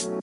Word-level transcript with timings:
Hello 0.00 0.18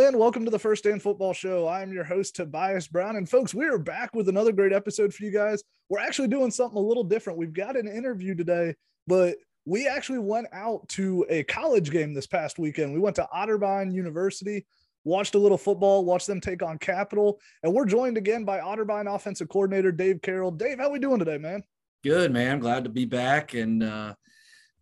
and 0.00 0.18
welcome 0.18 0.44
to 0.44 0.50
the 0.50 0.58
First 0.58 0.82
Stand 0.82 1.00
Football 1.00 1.32
Show. 1.32 1.68
I'm 1.68 1.92
your 1.92 2.02
host, 2.02 2.34
Tobias 2.34 2.88
Brown. 2.88 3.14
And 3.14 3.28
folks, 3.28 3.54
we 3.54 3.66
are 3.66 3.78
back 3.78 4.16
with 4.16 4.28
another 4.28 4.50
great 4.50 4.72
episode 4.72 5.14
for 5.14 5.22
you 5.22 5.30
guys. 5.30 5.62
We're 5.88 6.00
actually 6.00 6.26
doing 6.26 6.50
something 6.50 6.76
a 6.76 6.80
little 6.80 7.04
different. 7.04 7.38
We've 7.38 7.52
got 7.52 7.76
an 7.76 7.86
interview 7.86 8.34
today, 8.34 8.74
but 9.06 9.36
we 9.64 9.86
actually 9.86 10.18
went 10.18 10.48
out 10.52 10.88
to 10.88 11.24
a 11.28 11.44
college 11.44 11.92
game 11.92 12.14
this 12.14 12.26
past 12.26 12.58
weekend. 12.58 12.92
We 12.92 12.98
went 12.98 13.14
to 13.16 13.28
Otterbein 13.32 13.94
University, 13.94 14.66
watched 15.04 15.34
a 15.34 15.38
little 15.38 15.58
football, 15.58 16.04
watched 16.04 16.26
them 16.26 16.40
take 16.40 16.62
on 16.62 16.78
Capital, 16.78 17.38
and 17.62 17.72
we're 17.72 17.86
joined 17.86 18.16
again 18.16 18.44
by 18.44 18.58
Otterbein 18.58 19.12
offensive 19.14 19.48
coordinator 19.48 19.92
Dave 19.92 20.20
Carroll. 20.22 20.50
Dave, 20.50 20.78
how 20.78 20.88
are 20.88 20.92
we 20.92 20.98
doing 20.98 21.18
today, 21.18 21.38
man? 21.38 21.62
Good, 22.02 22.32
man. 22.32 22.58
Glad 22.58 22.84
to 22.84 22.90
be 22.90 23.04
back 23.04 23.54
and 23.54 23.82
uh, 23.82 24.14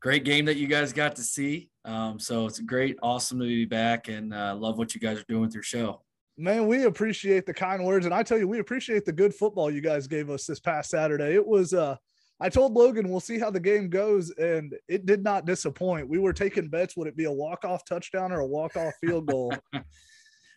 great 0.00 0.24
game 0.24 0.44
that 0.46 0.56
you 0.56 0.66
guys 0.66 0.92
got 0.92 1.16
to 1.16 1.22
see. 1.22 1.70
Um, 1.84 2.18
so 2.18 2.46
it's 2.46 2.60
great, 2.60 2.96
awesome 3.02 3.38
to 3.40 3.46
be 3.46 3.64
back, 3.64 4.08
and 4.08 4.32
uh, 4.32 4.54
love 4.56 4.78
what 4.78 4.94
you 4.94 5.00
guys 5.00 5.18
are 5.18 5.24
doing 5.28 5.42
with 5.42 5.54
your 5.54 5.62
show. 5.62 6.02
Man, 6.38 6.66
we 6.66 6.84
appreciate 6.84 7.44
the 7.44 7.54
kind 7.54 7.84
words, 7.84 8.06
and 8.06 8.14
I 8.14 8.22
tell 8.22 8.38
you, 8.38 8.48
we 8.48 8.60
appreciate 8.60 9.04
the 9.04 9.12
good 9.12 9.34
football 9.34 9.70
you 9.70 9.80
guys 9.80 10.06
gave 10.06 10.30
us 10.30 10.46
this 10.46 10.60
past 10.60 10.90
Saturday. 10.90 11.34
It 11.34 11.46
was, 11.46 11.74
uh, 11.74 11.96
I 12.40 12.48
told 12.48 12.72
Logan, 12.72 13.08
we'll 13.08 13.20
see 13.20 13.38
how 13.38 13.50
the 13.50 13.60
game 13.60 13.88
goes, 13.90 14.30
and 14.30 14.74
it 14.88 15.06
did 15.06 15.22
not 15.22 15.44
disappoint. 15.44 16.08
We 16.08 16.18
were 16.18 16.32
taking 16.32 16.68
bets: 16.68 16.96
would 16.96 17.08
it 17.08 17.16
be 17.16 17.24
a 17.24 17.32
walk-off 17.32 17.84
touchdown 17.84 18.32
or 18.32 18.40
a 18.40 18.46
walk-off 18.46 18.94
field 19.00 19.26
goal? 19.26 19.54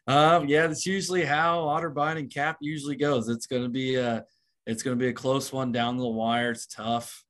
um, 0.07 0.47
yeah, 0.47 0.67
that's 0.67 0.85
usually 0.85 1.23
how 1.23 1.63
Otterbein 1.65 2.17
and 2.17 2.33
Cap 2.33 2.57
usually 2.61 2.95
goes. 2.95 3.29
It's 3.29 3.47
going 3.47 3.63
to 3.63 3.69
be 3.69 3.95
a, 3.95 4.25
it's 4.65 4.83
going 4.83 4.97
to 4.97 5.01
be 5.01 5.09
a 5.09 5.13
close 5.13 5.51
one 5.51 5.71
down 5.71 5.97
the 5.97 6.07
wire. 6.07 6.51
It's 6.51 6.65
tough 6.65 7.25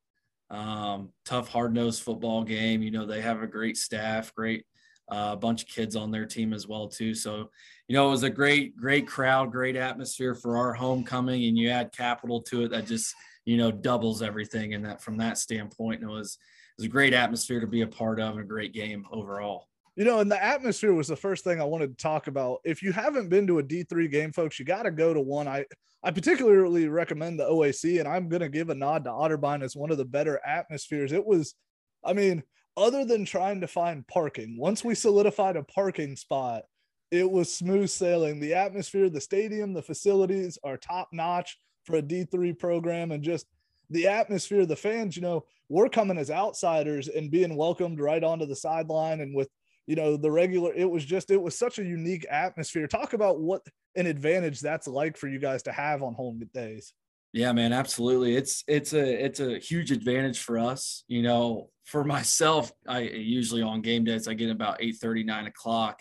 um, 0.49 1.09
tough, 1.23 1.49
hard 1.49 1.73
nosed 1.73 2.03
football 2.03 2.43
game. 2.43 2.81
You 2.81 2.91
know, 2.91 3.05
they 3.05 3.21
have 3.21 3.41
a 3.41 3.47
great 3.47 3.77
staff, 3.77 4.33
great 4.33 4.65
uh, 5.09 5.35
bunch 5.35 5.63
of 5.63 5.69
kids 5.69 5.95
on 5.95 6.11
their 6.11 6.25
team 6.25 6.53
as 6.53 6.67
well 6.67 6.87
too. 6.87 7.13
So, 7.13 7.49
you 7.87 7.95
know, 7.95 8.07
it 8.07 8.11
was 8.11 8.23
a 8.23 8.29
great, 8.29 8.75
great 8.75 9.07
crowd, 9.07 9.51
great 9.51 9.75
atmosphere 9.75 10.35
for 10.35 10.57
our 10.57 10.73
homecoming, 10.73 11.45
and 11.45 11.57
you 11.57 11.69
add 11.69 11.91
capital 11.91 12.41
to 12.43 12.63
it 12.63 12.71
that 12.71 12.85
just 12.85 13.13
you 13.45 13.57
know 13.57 13.71
doubles 13.71 14.21
everything. 14.21 14.73
And 14.73 14.85
that 14.85 15.01
from 15.01 15.17
that 15.17 15.37
standpoint, 15.37 16.03
it 16.03 16.07
was 16.07 16.37
it 16.77 16.81
was 16.81 16.85
a 16.85 16.89
great 16.89 17.13
atmosphere 17.13 17.59
to 17.59 17.67
be 17.67 17.81
a 17.81 17.87
part 17.87 18.19
of 18.19 18.33
and 18.33 18.41
a 18.41 18.47
great 18.47 18.73
game 18.73 19.05
overall. 19.11 19.67
You 19.95 20.03
know, 20.03 20.19
and 20.19 20.29
the 20.29 20.43
atmosphere 20.43 20.93
was 20.93 21.07
the 21.07 21.15
first 21.15 21.43
thing 21.43 21.61
I 21.61 21.65
wanted 21.65 21.97
to 21.97 22.03
talk 22.03 22.27
about. 22.27 22.59
If 22.65 22.83
you 22.83 22.91
haven't 22.91 23.29
been 23.29 23.47
to 23.47 23.59
a 23.59 23.63
D3 23.63 24.11
game, 24.11 24.33
folks, 24.33 24.59
you 24.59 24.65
got 24.65 24.83
to 24.83 24.91
go 24.91 25.13
to 25.13 25.21
one. 25.21 25.47
I 25.47 25.65
I 26.03 26.11
particularly 26.11 26.87
recommend 26.87 27.39
the 27.39 27.49
OAC, 27.49 27.99
and 27.99 28.07
I'm 28.07 28.29
going 28.29 28.41
to 28.41 28.49
give 28.49 28.69
a 28.69 28.75
nod 28.75 29.05
to 29.05 29.09
Otterbein 29.09 29.63
as 29.63 29.75
one 29.75 29.89
of 29.89 29.97
the 29.97 30.05
better 30.05 30.39
atmospheres. 30.45 31.11
It 31.11 31.25
was, 31.25 31.55
I 32.03 32.13
mean, 32.13 32.43
other 32.77 33.05
than 33.05 33.25
trying 33.25 33.61
to 33.61 33.67
find 33.67 34.07
parking, 34.07 34.55
once 34.55 34.83
we 34.83 34.93
solidified 34.93 35.55
a 35.55 35.63
parking 35.63 36.15
spot, 36.15 36.63
it 37.09 37.29
was 37.29 37.51
smooth 37.51 37.89
sailing. 37.89 38.39
The 38.39 38.53
atmosphere, 38.53 39.09
the 39.09 39.19
stadium, 39.19 39.73
the 39.73 39.81
facilities 39.81 40.59
are 40.63 40.77
top 40.77 41.09
notch 41.11 41.57
for 41.85 41.95
a 41.95 42.03
D3 42.03 42.59
program, 42.59 43.11
and 43.11 43.23
just 43.23 43.47
the 43.89 44.07
atmosphere, 44.07 44.67
the 44.67 44.75
fans, 44.75 45.15
you 45.15 45.23
know, 45.23 45.45
we're 45.69 45.89
coming 45.89 46.19
as 46.19 46.29
outsiders 46.29 47.07
and 47.07 47.31
being 47.31 47.55
welcomed 47.55 47.99
right 47.99 48.23
onto 48.23 48.45
the 48.45 48.55
sideline 48.55 49.21
and 49.21 49.33
with 49.33 49.49
you 49.87 49.95
know 49.95 50.17
the 50.17 50.31
regular 50.31 50.73
it 50.73 50.89
was 50.89 51.05
just 51.05 51.31
it 51.31 51.41
was 51.41 51.57
such 51.57 51.79
a 51.79 51.83
unique 51.83 52.25
atmosphere. 52.29 52.87
Talk 52.87 53.13
about 53.13 53.39
what 53.39 53.61
an 53.95 54.07
advantage 54.07 54.59
that's 54.59 54.87
like 54.87 55.17
for 55.17 55.27
you 55.27 55.39
guys 55.39 55.63
to 55.63 55.71
have 55.71 56.03
on 56.03 56.13
home 56.13 56.41
days. 56.53 56.93
Yeah 57.33 57.51
man 57.51 57.73
absolutely. 57.73 58.35
It's 58.35 58.63
it's 58.67 58.93
a 58.93 59.25
it's 59.25 59.39
a 59.39 59.59
huge 59.59 59.91
advantage 59.91 60.39
for 60.39 60.57
us. 60.57 61.03
You 61.07 61.21
know 61.21 61.69
for 61.85 62.03
myself 62.03 62.71
i 62.87 63.01
usually 63.01 63.61
on 63.61 63.79
game 63.79 64.03
days 64.03 64.27
i 64.27 64.33
get 64.33 64.49
about 64.49 64.81
8 64.81 64.95
30 64.95 65.23
9 65.23 65.45
o'clock. 65.45 65.99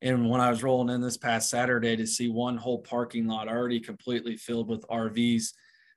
And 0.00 0.28
when 0.30 0.40
i 0.40 0.50
was 0.50 0.62
rolling 0.62 0.94
in 0.94 1.00
this 1.00 1.16
past 1.16 1.50
saturday 1.50 1.96
to 1.96 2.06
see 2.06 2.28
one 2.28 2.56
whole 2.56 2.78
parking 2.78 3.26
lot 3.26 3.48
already 3.48 3.80
completely 3.80 4.36
filled 4.36 4.68
with 4.68 4.86
rvs 4.88 5.46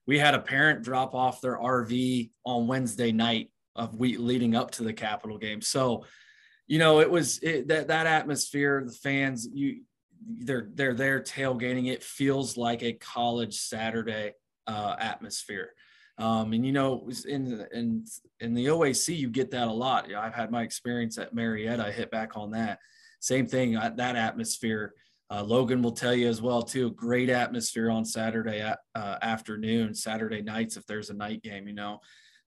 we 0.08 0.18
had 0.18 0.34
a 0.34 0.40
parent 0.40 0.84
drop 0.84 1.14
off 1.14 1.42
their 1.42 1.58
rv 1.58 2.32
on 2.46 2.68
wednesday 2.68 3.12
night 3.12 3.52
of 3.78 3.96
week 3.96 4.18
leading 4.20 4.56
up 4.56 4.72
to 4.72 4.84
the 4.84 4.94
capital 4.94 5.38
game. 5.38 5.62
So 5.62 6.04
you 6.68 6.80
know, 6.80 7.00
it 7.00 7.10
was 7.10 7.40
it, 7.40 7.68
that 7.70 7.88
that 7.88 8.08
atmosphere, 8.08 8.84
the 8.86 8.94
fans, 8.94 9.48
you 9.52 9.82
they're 10.42 10.68
they're 10.74 10.94
there 10.94 11.22
tailgating. 11.22 11.92
It 11.92 12.04
feels 12.04 12.58
like 12.58 12.84
a 12.84 12.94
college 12.94 13.56
Saturday 13.56 14.34
uh, 14.68 14.96
atmosphere. 15.00 15.72
Um, 16.18 16.54
and 16.54 16.66
you 16.66 16.72
know, 16.72 17.10
in 17.28 17.66
in 17.74 18.06
in 18.40 18.54
the 18.54 18.66
OAC, 18.68 19.18
you 19.18 19.30
get 19.30 19.52
that 19.52 19.68
a 19.68 19.72
lot. 19.72 20.08
You 20.08 20.16
know, 20.16 20.22
I've 20.22 20.34
had 20.34 20.52
my 20.52 20.64
experience 20.64 21.18
at 21.18 21.34
Marietta. 21.34 21.86
I 21.86 21.92
hit 21.92 22.12
back 22.12 22.36
on 22.36 22.52
that. 22.52 22.80
Same 23.20 23.48
thing. 23.48 23.74
That 23.74 24.16
atmosphere. 24.16 24.94
Uh, 25.30 25.44
Logan 25.44 25.82
will 25.82 25.92
tell 25.92 26.14
you 26.14 26.30
as 26.30 26.42
well 26.42 26.62
too. 26.62 26.92
Great 26.92 27.30
atmosphere 27.30 27.90
on 27.92 28.06
Saturday 28.06 28.62
uh, 28.62 29.16
afternoon, 29.22 29.94
Saturday 29.94 30.42
nights 30.42 30.78
if 30.78 30.86
there's 30.86 31.10
a 31.10 31.14
night 31.14 31.44
game. 31.44 31.68
You 31.68 31.74
know, 31.74 32.00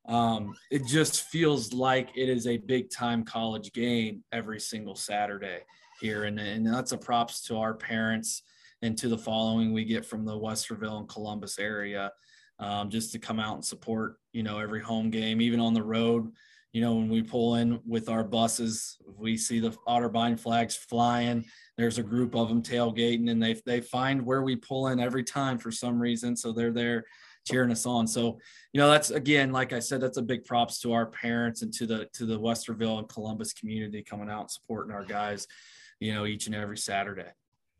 um, 0.07 0.55
it 0.71 0.87
just 0.87 1.25
feels 1.25 1.73
like 1.73 2.11
it 2.17 2.29
is 2.29 2.47
a 2.47 2.57
big 2.57 2.91
time 2.91 3.25
college 3.25 3.73
game 3.73 4.25
every 4.33 4.61
single 4.61 4.95
Saturday 4.95 5.61
here. 6.01 6.25
And, 6.25 6.39
and 6.41 6.67
that's 6.67 6.93
a 6.93 6.99
props 6.99 7.43
to 7.43 7.59
our 7.59 7.75
parents 7.75 8.43
and 8.83 8.97
to 8.99 9.09
the 9.09 9.19
following 9.19 9.73
we 9.73 9.85
get 9.85 10.07
from 10.07 10.25
the 10.25 10.33
Westerville 10.33 10.99
and 10.99 11.09
Columbus 11.09 11.59
area 11.59 12.11
um, 12.59 12.91
just 12.91 13.13
to 13.13 13.19
come 13.19 13.39
out 13.39 13.55
and 13.55 13.65
support, 13.65 14.17
you 14.33 14.43
know, 14.43 14.59
every 14.59 14.81
home 14.81 15.11
game, 15.11 15.41
even 15.41 15.61
on 15.61 15.75
the 15.75 15.83
road. 15.83 16.31
You 16.73 16.81
know, 16.81 16.95
when 16.95 17.09
we 17.09 17.23
pull 17.23 17.57
in 17.57 17.81
with 17.85 18.09
our 18.09 18.23
buses, 18.23 18.97
we 19.19 19.37
see 19.37 19.59
the 19.59 19.71
Otterbein 19.89 20.39
flags 20.39 20.77
flying. 20.77 21.45
There's 21.77 21.99
a 21.99 22.03
group 22.03 22.37
of 22.37 22.49
them 22.49 22.63
tailgating, 22.63 23.29
and 23.31 23.43
they 23.43 23.61
they 23.67 23.81
find 23.81 24.25
where 24.25 24.43
we 24.43 24.55
pull 24.55 24.87
in 24.89 25.01
every 25.01 25.25
time 25.25 25.59
for 25.59 25.73
some 25.73 26.01
reason. 26.01 26.37
So 26.37 26.53
they're 26.53 26.71
there 26.71 27.07
cheering 27.47 27.71
us 27.71 27.87
on. 27.87 28.07
So, 28.07 28.39
you 28.73 28.81
know, 28.81 28.91
that's 28.91 29.11
again, 29.11 29.53
like 29.53 29.73
I 29.73 29.81
said, 29.81 30.01
that's 30.01 30.19
a 30.19 30.23
big 30.23 30.45
props 30.45 30.81
to 30.81 30.93
our 30.93 31.07
parents 31.07 31.63
and 31.63 31.73
to 31.75 31.87
the 31.87 32.09
to 32.15 32.27
the 32.27 32.39
Westerville 32.39 32.99
and 32.99 33.09
Columbus 33.09 33.53
community 33.53 34.03
coming 34.03 34.31
out 34.31 34.43
and 34.43 34.51
supporting 34.51 34.95
our 34.95 35.05
guys, 35.05 35.47
you 35.99 36.15
know, 36.15 36.27
each 36.27 36.47
and 36.47 36.55
every 36.55 36.79
Saturday. 36.79 37.31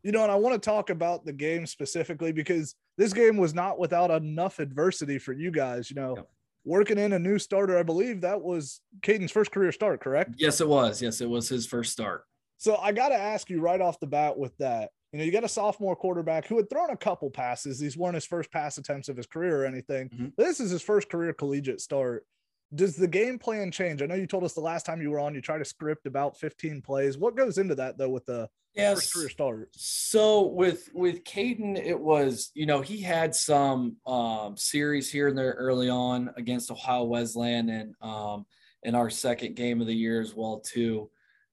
You 0.03 0.11
know, 0.11 0.23
and 0.23 0.31
I 0.31 0.35
want 0.35 0.61
to 0.61 0.69
talk 0.69 0.89
about 0.89 1.25
the 1.25 1.33
game 1.33 1.65
specifically 1.65 2.31
because 2.31 2.75
this 2.97 3.13
game 3.13 3.37
was 3.37 3.53
not 3.53 3.77
without 3.77 4.09
enough 4.09 4.59
adversity 4.59 5.19
for 5.19 5.31
you 5.31 5.51
guys. 5.51 5.89
You 5.89 5.95
know, 5.95 6.15
yep. 6.17 6.29
working 6.65 6.97
in 6.97 7.13
a 7.13 7.19
new 7.19 7.37
starter, 7.37 7.77
I 7.77 7.83
believe 7.83 8.21
that 8.21 8.41
was 8.41 8.81
Caden's 9.03 9.31
first 9.31 9.51
career 9.51 9.71
start, 9.71 10.01
correct? 10.01 10.35
Yes, 10.37 10.59
it 10.59 10.67
was. 10.67 11.01
Yes, 11.01 11.21
it 11.21 11.29
was 11.29 11.47
his 11.47 11.67
first 11.67 11.91
start. 11.91 12.23
So 12.57 12.75
I 12.77 12.91
got 12.91 13.09
to 13.09 13.15
ask 13.15 13.49
you 13.49 13.61
right 13.61 13.81
off 13.81 13.99
the 13.99 14.07
bat 14.07 14.37
with 14.37 14.55
that 14.57 14.91
you 15.11 15.19
know, 15.19 15.25
you 15.25 15.31
got 15.31 15.43
a 15.43 15.49
sophomore 15.49 15.95
quarterback 15.95 16.47
who 16.47 16.57
had 16.57 16.69
thrown 16.69 16.89
a 16.89 16.97
couple 16.97 17.29
passes. 17.29 17.79
These 17.79 17.97
weren't 17.97 18.15
his 18.15 18.25
first 18.25 18.51
pass 18.51 18.77
attempts 18.77 19.09
of 19.09 19.17
his 19.17 19.25
career 19.25 19.63
or 19.63 19.65
anything. 19.65 20.09
Mm-hmm. 20.09 20.27
This 20.37 20.59
is 20.59 20.71
his 20.71 20.81
first 20.81 21.09
career 21.09 21.33
collegiate 21.33 21.81
start. 21.81 22.25
Does 22.73 22.95
the 22.95 23.07
game 23.07 23.37
plan 23.37 23.71
change? 23.71 24.01
I 24.01 24.05
know 24.05 24.15
you 24.15 24.25
told 24.25 24.45
us 24.45 24.53
the 24.53 24.61
last 24.61 24.85
time 24.85 25.01
you 25.01 25.11
were 25.11 25.19
on, 25.19 25.35
you 25.35 25.41
try 25.41 25.57
to 25.57 25.65
script 25.65 26.05
about 26.05 26.37
15 26.37 26.81
plays. 26.81 27.17
What 27.17 27.35
goes 27.35 27.57
into 27.57 27.75
that 27.75 27.97
though 27.97 28.07
with 28.07 28.25
the 28.25 28.47
yes. 28.73 28.95
first 28.95 29.13
career 29.13 29.29
start? 29.29 29.69
So 29.73 30.47
with 30.47 30.89
with 30.93 31.25
Caden, 31.25 31.77
it 31.77 31.99
was, 31.99 32.51
you 32.53 32.65
know, 32.65 32.79
he 32.79 33.01
had 33.01 33.35
some 33.35 33.97
um, 34.07 34.55
series 34.55 35.11
here 35.11 35.27
and 35.27 35.37
there 35.37 35.55
early 35.57 35.89
on 35.89 36.29
against 36.37 36.71
Ohio 36.71 37.03
Wesleyan 37.03 37.67
and 37.67 37.95
um, 38.01 38.45
in 38.83 38.95
our 38.95 39.09
second 39.09 39.57
game 39.57 39.81
of 39.81 39.87
the 39.87 39.93
year 39.93 40.21
as 40.21 40.33
well, 40.33 40.61
too. 40.65 41.09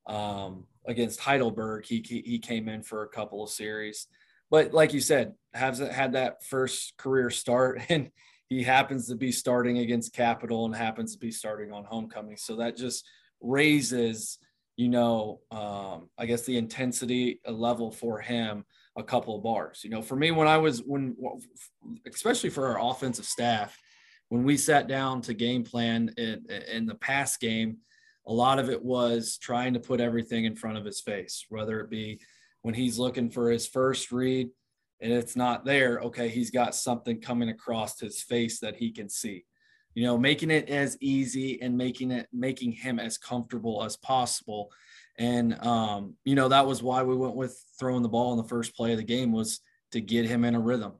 Um, 0.06 0.66
against 0.88 1.21
Heidelberg, 1.21 1.84
he 1.87 2.03
he 2.03 2.38
came 2.38 2.69
in 2.69 2.82
for 2.82 3.04
a 3.04 3.09
couple 3.09 3.44
of 3.44 3.50
series. 3.50 4.09
But 4.50 4.72
like 4.72 4.94
you 4.94 5.00
said, 5.00 5.34
hasn't 5.53 5.93
had 5.93 6.15
that 6.15 6.44
first 6.44 6.97
career 6.97 7.31
start, 7.31 7.82
and 7.88 8.11
he 8.49 8.62
happens 8.62 9.06
to 9.08 9.14
be 9.14 9.31
starting 9.31 9.79
against 9.79 10.14
Capital 10.14 10.64
and 10.64 10.75
happens 10.75 11.12
to 11.12 11.19
be 11.19 11.31
starting 11.31 11.70
on 11.70 11.85
homecoming. 11.85 12.38
So 12.38 12.56
that 12.56 12.76
just 12.76 13.06
raises, 13.43 14.38
you 14.76 14.88
know, 14.88 15.40
um, 15.50 16.08
I 16.19 16.25
guess 16.25 16.43
the 16.43 16.56
intensity 16.56 17.40
level 17.46 17.90
for 17.93 18.20
him 18.20 18.64
a 18.96 19.02
couple 19.02 19.37
of 19.37 19.43
bars. 19.43 19.82
You 19.85 19.90
know, 19.90 20.02
for 20.02 20.17
me, 20.17 20.31
when 20.31 20.49
I 20.49 20.56
was 20.56 20.81
when, 20.81 21.14
especially 22.11 22.50
for 22.50 22.67
our 22.67 22.90
offensive 22.90 23.26
staff, 23.26 23.79
when 24.31 24.44
we 24.44 24.56
sat 24.56 24.88
down 24.88 25.20
to 25.23 25.35
game 25.35 25.62
plan 25.62 26.12
in, 26.17 26.46
in 26.70 26.87
the 26.87 26.94
past 26.94 27.40
game 27.40 27.79
a 28.28 28.32
lot 28.32 28.58
of 28.58 28.70
it 28.70 28.82
was 28.82 29.38
trying 29.38 29.75
to 29.75 29.80
put 29.80 30.00
everything 30.00 30.44
in 30.44 30.54
front 30.54 30.78
of 30.78 30.84
his 30.84 31.00
face, 31.00 31.46
whether 31.48 31.80
it 31.80 31.90
be 31.90 32.20
when 32.62 32.75
he's 32.75 32.98
looking 32.98 33.30
for 33.30 33.50
his 33.50 33.66
first 33.66 34.12
read 34.12 34.48
and 35.00 35.12
it's 35.12 35.34
not 35.34 35.64
there, 35.64 36.00
okay, 36.00 36.28
he's 36.28 36.50
got 36.50 36.75
something 36.75 37.20
coming 37.20 37.48
across 37.48 37.98
his 37.98 38.22
face 38.22 38.60
that 38.60 38.76
he 38.76 38.92
can 38.92 39.08
see. 39.08 39.44
You 39.94 40.04
know, 40.04 40.19
making 40.19 40.50
it 40.50 40.69
as 40.69 40.96
easy 41.00 41.60
and 41.60 41.76
making 41.76 42.10
it 42.12 42.28
making 42.32 42.72
him 42.72 43.00
as 43.00 43.19
comfortable 43.19 43.82
as 43.82 43.96
possible. 43.96 44.70
And 45.19 45.58
um, 45.66 46.14
you 46.25 46.36
know, 46.36 46.48
that 46.48 46.66
was 46.66 46.82
why 46.82 47.02
we 47.02 47.16
went 47.16 47.34
with 47.34 47.60
throwing 47.80 48.02
the 48.02 48.08
ball 48.08 48.32
in 48.32 48.38
the 48.38 48.48
first 48.48 48.76
play 48.76 48.92
of 48.92 48.98
the 48.98 49.04
game 49.04 49.32
was 49.32 49.60
to 49.92 50.00
get 50.00 50.26
him 50.26 50.44
in 50.44 50.54
a 50.54 50.60
rhythm 50.60 50.92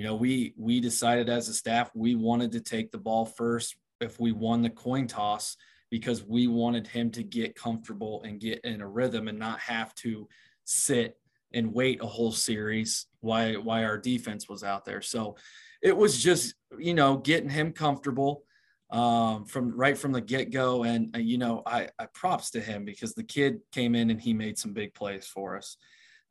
you 0.00 0.06
know, 0.06 0.14
we 0.14 0.54
we 0.56 0.80
decided 0.80 1.28
as 1.28 1.50
a 1.50 1.52
staff 1.52 1.90
we 1.94 2.14
wanted 2.14 2.52
to 2.52 2.60
take 2.60 2.90
the 2.90 2.96
ball 2.96 3.26
first 3.26 3.76
if 4.00 4.18
we 4.18 4.32
won 4.32 4.62
the 4.62 4.70
coin 4.70 5.06
toss 5.06 5.58
because 5.90 6.24
we 6.24 6.46
wanted 6.46 6.86
him 6.86 7.10
to 7.10 7.22
get 7.22 7.56
comfortable 7.56 8.22
and 8.24 8.40
get 8.40 8.60
in 8.64 8.80
a 8.80 8.88
rhythm 8.88 9.28
and 9.28 9.38
not 9.38 9.58
have 9.60 9.94
to 9.96 10.28
sit 10.64 11.16
and 11.52 11.72
wait 11.72 12.02
a 12.02 12.06
whole 12.06 12.32
series 12.32 13.06
why 13.20 13.54
why 13.54 13.84
our 13.84 13.98
defense 13.98 14.48
was 14.48 14.62
out 14.62 14.84
there. 14.84 15.02
So 15.02 15.36
it 15.82 15.96
was 15.96 16.22
just 16.22 16.54
you 16.78 16.94
know 16.94 17.16
getting 17.16 17.50
him 17.50 17.72
comfortable 17.72 18.44
um, 18.90 19.44
from 19.44 19.76
right 19.76 19.98
from 19.98 20.12
the 20.12 20.20
get 20.20 20.50
go. 20.50 20.84
And 20.84 21.14
uh, 21.14 21.18
you 21.18 21.38
know 21.38 21.62
I, 21.66 21.88
I 21.98 22.06
props 22.14 22.50
to 22.52 22.60
him 22.60 22.84
because 22.84 23.14
the 23.14 23.24
kid 23.24 23.60
came 23.72 23.94
in 23.94 24.10
and 24.10 24.20
he 24.20 24.32
made 24.32 24.58
some 24.58 24.72
big 24.72 24.94
plays 24.94 25.26
for 25.26 25.56
us. 25.56 25.76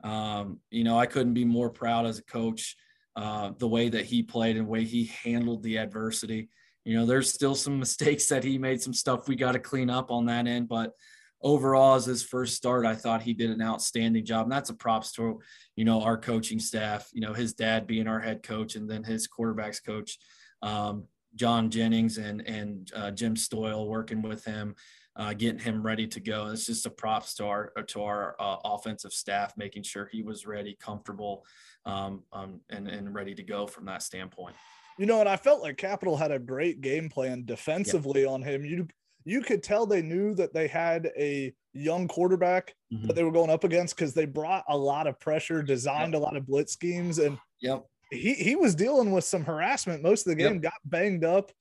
Um, 0.04 0.60
you 0.72 0.84
know 0.84 0.98
I 0.98 1.06
couldn't 1.06 1.34
be 1.34 1.46
more 1.46 1.70
proud 1.70 2.06
as 2.06 2.20
a 2.20 2.24
coach 2.24 2.78
uh, 3.16 3.52
the 3.58 3.68
way 3.68 3.90
that 3.90 4.06
he 4.06 4.24
played 4.24 4.56
and 4.56 4.66
the 4.66 4.72
way 4.72 4.86
he 4.86 5.06
handled 5.24 5.64
the 5.64 5.78
adversity. 5.78 6.50
You 6.86 6.98
know 6.98 7.06
there's 7.06 7.32
still 7.32 7.56
some 7.56 7.80
mistakes 7.80 8.28
that 8.28 8.44
he 8.44 8.58
made, 8.58 8.82
some 8.82 8.94
stuff 8.94 9.28
we 9.28 9.36
got 9.36 9.54
to 9.54 9.60
clean 9.60 9.90
up 9.90 10.12
on 10.12 10.26
that 10.26 10.48
end, 10.48 10.68
but 10.68 10.94
overall 11.42 11.96
as 11.96 12.06
his 12.06 12.22
first 12.22 12.56
start 12.56 12.86
i 12.86 12.94
thought 12.94 13.22
he 13.22 13.34
did 13.34 13.50
an 13.50 13.62
outstanding 13.62 14.26
job 14.26 14.44
and 14.44 14.52
that's 14.52 14.70
a 14.70 14.74
props 14.74 15.12
to 15.14 15.40
you 15.76 15.86
know 15.86 16.02
our 16.02 16.18
coaching 16.18 16.60
staff 16.60 17.10
you 17.14 17.22
know 17.22 17.34
his 17.34 17.54
dad 17.54 17.88
being 17.88 18.08
our 18.08 18.20
head 18.20 18.44
coach 18.44 18.76
and 18.76 18.90
then 18.90 19.04
his 19.04 19.28
quarterbacks 19.28 19.84
coach 19.84 20.20
um, 20.62 21.06
john 21.36 21.70
jennings 21.70 22.18
and 22.18 22.46
and 22.46 22.92
uh, 22.94 23.12
jim 23.12 23.36
stoyle 23.36 23.88
working 23.88 24.22
with 24.22 24.44
him 24.44 24.76
uh, 25.16 25.34
getting 25.34 25.60
him 25.60 25.84
ready 25.84 26.08
to 26.08 26.22
go. 26.22 26.48
It's 26.48 26.66
just 26.66 26.86
a 26.86 26.90
props 26.90 27.34
to 27.36 27.46
our 27.46 27.72
to 27.88 28.04
our 28.04 28.38
uh, 28.40 28.56
offensive 28.64 29.12
staff 29.12 29.54
making 29.58 29.84
sure 29.84 30.08
he 30.10 30.22
was 30.22 30.48
ready 30.48 30.78
comfortable 30.80 31.46
um, 31.86 32.24
um, 32.32 32.62
and 32.70 32.88
and 32.88 33.14
ready 33.14 33.36
to 33.36 33.44
go 33.44 33.68
from 33.68 33.86
that 33.86 34.02
standpoint 34.02 34.56
you 35.00 35.06
know, 35.06 35.22
and 35.22 35.30
I 35.30 35.38
felt 35.38 35.62
like 35.62 35.78
Capital 35.78 36.18
had 36.18 36.32
a 36.32 36.38
great 36.38 36.82
game 36.82 37.10
plan 37.10 37.46
defensively 37.46 38.26
on 38.26 38.42
him. 38.42 38.66
You 38.66 38.86
you 39.24 39.42
could 39.42 39.64
tell 39.64 39.86
they 39.86 40.02
knew 40.02 40.36
that 40.36 40.54
they 40.54 40.68
had 40.68 41.10
a 41.18 41.54
young 41.74 42.08
quarterback 42.08 42.76
mm-hmm. 42.92 43.08
that 43.08 43.16
they 43.16 43.24
were 43.24 43.32
going 43.32 43.50
up 43.50 43.64
against 43.64 43.96
because 43.96 44.14
they 44.14 44.26
brought 44.26 44.66
a 44.68 44.78
lot 44.78 45.08
of 45.08 45.18
pressure, 45.20 45.64
designed 45.64 46.14
yep. 46.14 46.22
a 46.22 46.24
lot 46.24 46.36
of 46.36 46.46
blitz 46.46 46.74
schemes, 46.74 47.18
and 47.18 47.38
yep. 47.62 47.86
he 48.12 48.34
he 48.34 48.58
was 48.58 48.76
dealing 48.76 49.12
with 49.12 49.24
some 49.24 49.46
harassment 49.46 50.04
most 50.04 50.28
of 50.28 50.32
the 50.32 50.36
game, 50.36 50.56
yep. 50.56 50.64
got 50.64 50.74
banged 50.84 51.24
up, 51.24 51.52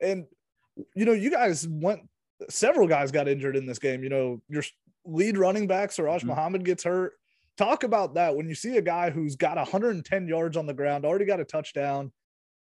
and 0.00 0.24
you 0.94 1.04
know, 1.04 1.12
you 1.12 1.30
guys 1.30 1.68
went 1.68 2.00
several 2.48 2.88
guys 2.88 3.12
got 3.12 3.28
injured 3.28 3.56
in 3.56 3.66
this 3.66 3.78
game. 3.78 4.02
You 4.02 4.08
know, 4.08 4.40
your 4.48 4.62
lead 5.04 5.36
running 5.36 5.66
back 5.66 5.92
Siraj 5.92 6.22
mm-hmm. 6.22 6.30
Muhammad 6.30 6.64
gets 6.64 6.84
hurt. 6.84 7.12
Talk 7.58 7.84
about 7.84 8.14
that 8.14 8.34
when 8.34 8.48
you 8.48 8.54
see 8.54 8.78
a 8.78 8.82
guy 8.82 9.10
who's 9.10 9.36
got 9.36 9.56
110 9.58 10.28
yards 10.28 10.56
on 10.56 10.66
the 10.66 10.74
ground, 10.74 11.04
already 11.04 11.24
got 11.26 11.40
a 11.40 11.44
touchdown, 11.44 12.12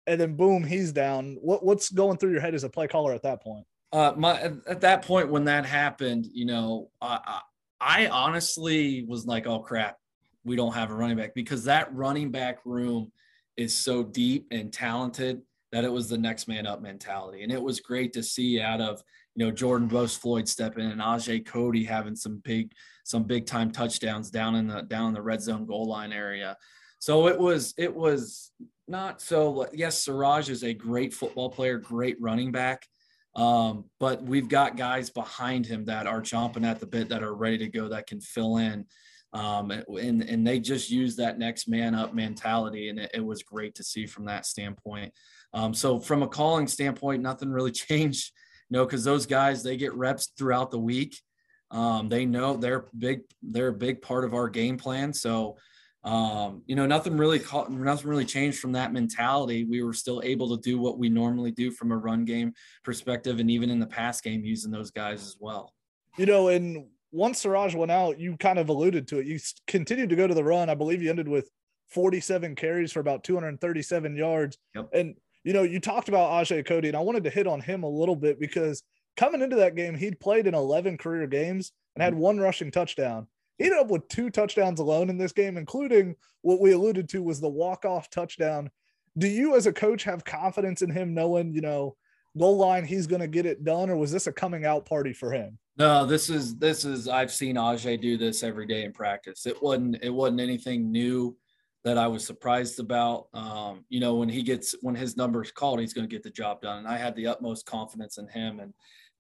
and 0.08 0.20
then 0.20 0.36
boom, 0.36 0.64
he's 0.64 0.92
down. 0.92 1.38
What 1.42 1.64
what's 1.64 1.90
going 1.90 2.18
through 2.18 2.32
your 2.32 2.42
head 2.42 2.56
as 2.56 2.64
a 2.64 2.70
play 2.70 2.88
caller 2.88 3.14
at 3.14 3.24
that 3.24 3.42
point? 3.42 3.66
Uh, 3.92 4.14
my 4.18 4.42
at 4.68 4.82
that 4.82 5.04
point 5.04 5.30
when 5.30 5.46
that 5.46 5.66
happened, 5.66 6.28
you 6.34 6.46
know, 6.46 6.90
I, 7.02 7.42
I 7.80 8.08
honestly 8.08 9.06
was 9.08 9.26
like, 9.26 9.46
oh 9.46 9.60
crap, 9.60 9.98
we 10.44 10.56
don't 10.56 10.74
have 10.74 10.90
a 10.90 10.96
running 10.96 11.18
back 11.18 11.34
because 11.36 11.66
that 11.66 11.94
running 11.94 12.32
back 12.32 12.60
room 12.66 13.12
is 13.58 13.76
so 13.76 14.04
deep 14.04 14.48
and 14.52 14.74
talented 14.74 15.42
that 15.72 15.84
it 15.84 15.92
was 15.92 16.10
the 16.10 16.18
next 16.18 16.48
man 16.48 16.66
up 16.68 16.82
mentality. 16.82 17.44
And 17.44 17.52
it 17.52 17.62
was 17.62 17.80
great 17.80 18.14
to 18.14 18.24
see 18.24 18.62
out 18.62 18.82
of, 18.82 19.02
you 19.36 19.46
know, 19.46 19.52
Jordan 19.52 19.88
Bose 19.88 20.16
Floyd 20.16 20.48
stepping 20.48 20.86
and 20.86 21.02
Ajay 21.02 21.46
Cody 21.46 21.84
having 21.84 22.16
some 22.16 22.38
big, 22.38 22.72
some 23.04 23.24
big 23.24 23.46
time 23.46 23.72
touchdowns 23.72 24.30
down 24.30 24.56
in 24.56 24.68
the 24.68 24.84
down 24.84 25.10
in 25.10 25.14
the 25.14 25.22
red 25.22 25.42
zone 25.42 25.66
goal 25.66 25.88
line 25.88 26.14
area. 26.14 26.58
So 27.00 27.28
it 27.28 27.38
was 27.38 27.74
it 27.78 27.94
was 27.94 28.52
not 28.88 29.22
so 29.22 29.68
yes, 29.74 30.04
Siraj 30.04 30.50
is 30.50 30.64
a 30.64 30.74
great 30.74 31.14
football 31.14 31.50
player, 31.50 31.78
great 31.78 32.18
running 32.20 32.52
back. 32.52 32.86
Um, 33.36 33.86
but 34.00 34.24
we've 34.24 34.48
got 34.48 34.78
guys 34.78 35.10
behind 35.10 35.66
him 35.66 35.86
that 35.86 36.06
are 36.06 36.22
chomping 36.22 36.66
at 36.66 36.80
the 36.80 36.86
bit 36.86 37.10
that 37.10 37.24
are 37.24 37.34
ready 37.34 37.58
to 37.60 37.68
go 37.68 37.88
that 37.90 38.08
can 38.08 38.22
fill 38.22 38.58
in. 38.58 38.86
Um, 39.34 39.72
and, 39.72 40.22
and 40.22 40.46
they 40.46 40.60
just 40.60 40.92
use 40.92 41.16
that 41.16 41.40
next 41.40 41.68
man 41.68 41.96
up 41.96 42.14
mentality. 42.14 42.90
And 42.90 43.00
it, 43.00 43.12
it 43.16 43.26
was 43.26 43.42
great 43.42 43.74
to 43.76 43.84
see 43.84 44.06
from 44.06 44.26
that 44.26 44.46
standpoint. 44.46 45.12
Um, 45.54 45.74
so 45.74 46.00
from 46.00 46.22
a 46.22 46.28
calling 46.28 46.68
standpoint, 46.68 47.24
nothing 47.24 47.50
really 47.50 47.72
changed, 47.88 48.32
you 48.70 48.78
know, 48.78 48.86
cause 48.86 49.04
those 49.04 49.26
guys, 49.26 49.64
they 49.64 49.78
get 49.78 49.96
reps 49.96 50.32
throughout 50.38 50.70
the 50.70 50.80
week. 50.80 51.20
Um, 51.72 52.10
they 52.10 52.26
know 52.26 52.56
they're 52.56 52.86
big, 52.96 53.22
they're 53.42 53.70
a 53.70 53.74
big 53.74 54.04
part 54.04 54.26
of 54.26 54.36
our 54.36 54.48
game 54.48 54.78
plan. 54.78 55.12
So, 55.12 55.58
um, 56.04 56.64
you 56.66 56.76
know, 56.76 56.86
nothing 56.86 57.18
really 57.18 57.40
caught, 57.40 57.72
nothing 57.72 58.10
really 58.10 58.26
changed 58.26 58.60
from 58.60 58.74
that 58.74 58.92
mentality. 58.92 59.64
We 59.64 59.84
were 59.84 59.94
still 59.94 60.22
able 60.24 60.56
to 60.56 60.62
do 60.62 60.78
what 60.78 60.98
we 61.00 61.10
normally 61.10 61.52
do 61.52 61.72
from 61.72 61.92
a 61.92 61.98
run 61.98 62.26
game 62.26 62.54
perspective, 62.84 63.40
and 63.40 63.50
even 63.50 63.70
in 63.70 63.80
the 63.80 63.88
pass 63.88 64.20
game, 64.20 64.44
using 64.44 64.72
those 64.72 64.92
guys 64.92 65.22
as 65.22 65.38
well. 65.40 65.74
You 66.18 66.26
know, 66.26 66.50
and 66.50 66.88
once 67.12 67.40
Siraj 67.42 67.74
went 67.74 67.92
out, 67.92 68.20
you 68.20 68.36
kind 68.38 68.60
of 68.60 68.70
alluded 68.70 69.08
to 69.10 69.20
it. 69.20 69.28
You 69.28 69.40
continued 69.68 70.10
to 70.10 70.16
go 70.16 70.28
to 70.28 70.34
the 70.34 70.44
run. 70.44 70.70
I 70.70 70.76
believe 70.76 71.02
you 71.02 71.10
ended 71.10 71.28
with 71.28 71.50
47 71.90 72.56
carries 72.56 72.92
for 72.92 73.00
about 73.00 73.24
237 73.24 74.16
yards. 74.16 74.58
Yep. 74.76 74.90
And 74.94 75.16
you 75.44 75.54
know, 75.54 75.64
you 75.64 75.80
talked 75.80 76.10
about 76.10 76.32
Ajay 76.32 76.66
Cody, 76.66 76.88
and 76.88 76.98
I 76.98 77.02
wanted 77.02 77.24
to 77.26 77.30
hit 77.30 77.48
on 77.48 77.62
him 77.62 77.84
a 77.84 77.90
little 77.90 78.16
bit 78.16 78.40
because 78.40 78.84
coming 79.18 79.42
into 79.42 79.58
that 79.58 79.76
game, 79.76 79.96
he'd 79.96 80.20
played 80.20 80.48
in 80.48 80.56
11 80.56 80.98
career 80.98 81.28
games 81.28 81.72
and 81.96 82.04
had 82.04 82.16
one 82.16 82.40
rushing 82.40 82.72
touchdown. 82.72 83.28
He 83.58 83.66
ended 83.66 83.80
up 83.80 83.90
with 83.90 84.08
two 84.08 84.30
touchdowns 84.30 84.80
alone 84.80 85.10
in 85.10 85.18
this 85.18 85.32
game, 85.32 85.58
including 85.58 86.16
what 86.42 86.60
we 86.60 86.72
alluded 86.72 87.08
to 87.10 87.24
was 87.24 87.40
the 87.40 87.50
walk-off 87.50 88.10
touchdown. 88.10 88.70
Do 89.18 89.28
you, 89.28 89.56
as 89.56 89.68
a 89.68 89.74
coach, 89.74 90.04
have 90.04 90.26
confidence 90.26 90.82
in 90.82 90.90
him 90.90 91.14
knowing, 91.14 91.54
you 91.54 91.62
know, 91.62 91.96
goal 92.38 92.58
line 92.58 92.84
he's 92.84 93.08
going 93.08 93.22
to 93.22 93.28
get 93.28 93.46
it 93.46 93.64
done, 93.64 93.90
or 93.90 93.98
was 93.98 94.12
this 94.12 94.28
a 94.28 94.32
coming 94.32 94.66
out 94.66 94.86
party 94.86 95.14
for 95.14 95.32
him? 95.32 95.58
No, 95.78 96.06
this 96.06 96.30
is 96.30 96.56
this 96.58 96.86
is 96.86 97.08
I've 97.08 97.32
seen 97.32 97.56
Ajay 97.56 98.00
do 98.00 98.18
this 98.18 98.44
every 98.44 98.68
day 98.68 98.84
in 98.84 98.94
practice. 98.94 99.46
It 99.46 99.62
wasn't 99.62 100.04
it 100.04 100.10
wasn't 100.10 100.42
anything 100.42 100.92
new 100.92 101.36
that 101.84 101.98
I 101.98 102.08
was 102.08 102.26
surprised 102.26 102.80
about. 102.80 103.28
Um, 103.34 103.84
you 103.90 104.00
know, 104.00 104.16
when 104.16 104.30
he 104.30 104.42
gets 104.42 104.76
when 104.82 104.96
his 104.96 105.18
number 105.18 105.42
is 105.42 105.52
called, 105.52 105.80
he's 105.80 105.94
going 105.94 106.08
to 106.08 106.14
get 106.14 106.24
the 106.24 106.30
job 106.30 106.62
done, 106.62 106.80
and 106.80 106.88
I 106.88 106.98
had 106.98 107.16
the 107.16 107.28
utmost 107.28 107.66
confidence 107.66 108.18
in 108.18 108.28
him. 108.28 108.60
And 108.60 108.74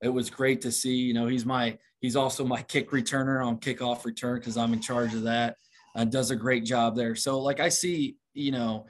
it 0.04 0.10
was 0.10 0.30
great 0.30 0.62
to 0.62 0.72
see. 0.72 0.96
You 0.96 1.14
know, 1.14 1.28
he's 1.28 1.46
my 1.46 1.78
he's 2.00 2.16
also 2.16 2.46
my 2.46 2.62
kick 2.62 2.92
returner 2.92 3.46
on 3.46 3.58
kickoff 3.58 4.06
return 4.06 4.40
because 4.40 4.58
I'm 4.58 4.74
in 4.74 4.82
charge 4.82 5.14
of 5.14 5.24
that. 5.24 5.56
Uh, 5.96 6.06
does 6.06 6.32
a 6.32 6.36
great 6.36 6.66
job 6.66 6.96
there. 6.96 7.16
So 7.16 7.40
like 7.40 7.60
I 7.60 7.70
see, 7.70 8.18
you 8.34 8.52
know, 8.52 8.88